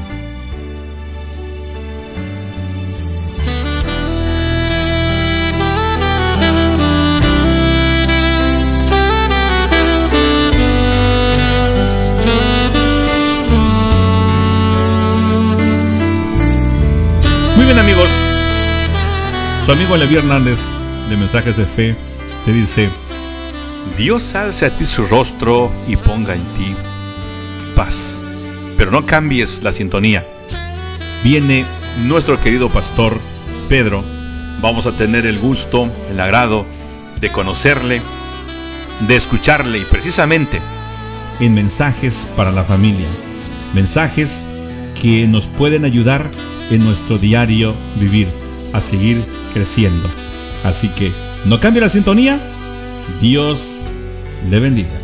Muy 17.57 17.65
bien 17.65 17.77
amigos, 17.77 18.09
su 19.65 19.71
amigo 19.73 19.97
Levi 19.97 20.15
Hernández 20.15 20.61
de 21.09 21.17
Mensajes 21.17 21.57
de 21.57 21.65
Fe 21.65 21.95
te 22.45 22.53
dice, 22.53 22.89
Dios 23.97 24.33
alce 24.33 24.65
a 24.65 24.77
ti 24.77 24.85
su 24.85 25.05
rostro 25.05 25.73
y 25.87 25.97
ponga 25.97 26.35
en 26.35 26.43
ti 26.53 26.73
pero 28.77 28.91
no 28.91 29.05
cambies 29.05 29.63
la 29.63 29.71
sintonía. 29.71 30.25
Viene 31.23 31.65
nuestro 32.03 32.39
querido 32.39 32.69
pastor 32.69 33.19
Pedro, 33.69 34.03
vamos 34.61 34.85
a 34.85 34.95
tener 34.95 35.25
el 35.25 35.39
gusto, 35.39 35.91
el 36.09 36.19
agrado 36.19 36.65
de 37.19 37.31
conocerle, 37.31 38.01
de 39.07 39.15
escucharle 39.15 39.79
y 39.79 39.85
precisamente 39.85 40.61
en 41.39 41.53
mensajes 41.53 42.27
para 42.35 42.51
la 42.51 42.63
familia, 42.63 43.07
mensajes 43.73 44.43
que 44.99 45.27
nos 45.27 45.47
pueden 45.47 45.85
ayudar 45.85 46.29
en 46.69 46.83
nuestro 46.83 47.17
diario 47.17 47.75
vivir, 47.99 48.27
a 48.73 48.81
seguir 48.81 49.25
creciendo. 49.53 50.09
Así 50.63 50.89
que 50.89 51.11
no 51.45 51.59
cambie 51.59 51.81
la 51.81 51.89
sintonía. 51.89 52.39
Dios 53.19 53.81
le 54.49 54.59
bendiga. 54.59 55.00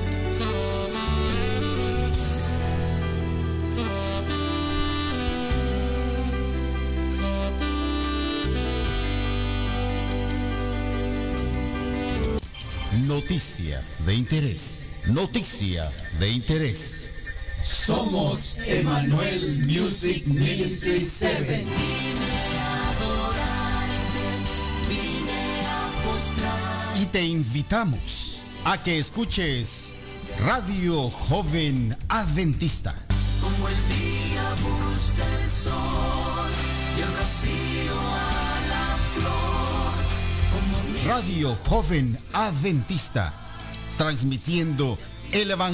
De 14.07 14.15
interés. 14.15 14.87
Noticia 15.07 15.91
de 16.17 16.29
interés. 16.29 17.09
Somos 17.61 18.55
Emmanuel 18.65 19.65
Music 19.65 20.25
Ministry 20.25 20.97
7. 20.97 21.67
Y 27.01 27.05
te 27.07 27.25
invitamos 27.25 28.41
a 28.63 28.81
que 28.81 28.97
escuches 28.97 29.91
Radio 30.39 31.09
Joven 31.09 31.97
Adventista. 32.07 32.95
Como 33.41 33.67
el 33.67 33.75
día 33.89 34.55
busca 34.61 35.23
el 35.43 35.49
sol 35.49 36.51
y 36.95 37.01
el 37.01 37.07
rocío 37.09 37.99
a 37.99 38.61
la 38.69 38.97
flor. 39.15 39.97
Como 40.53 40.93
mi 40.93 41.01
Radio 41.05 41.57
Joven 41.67 42.17
Adventista. 42.31 43.46
Transmitiendo 43.97 44.97
el 45.31 45.51
Evangelio. 45.51 45.65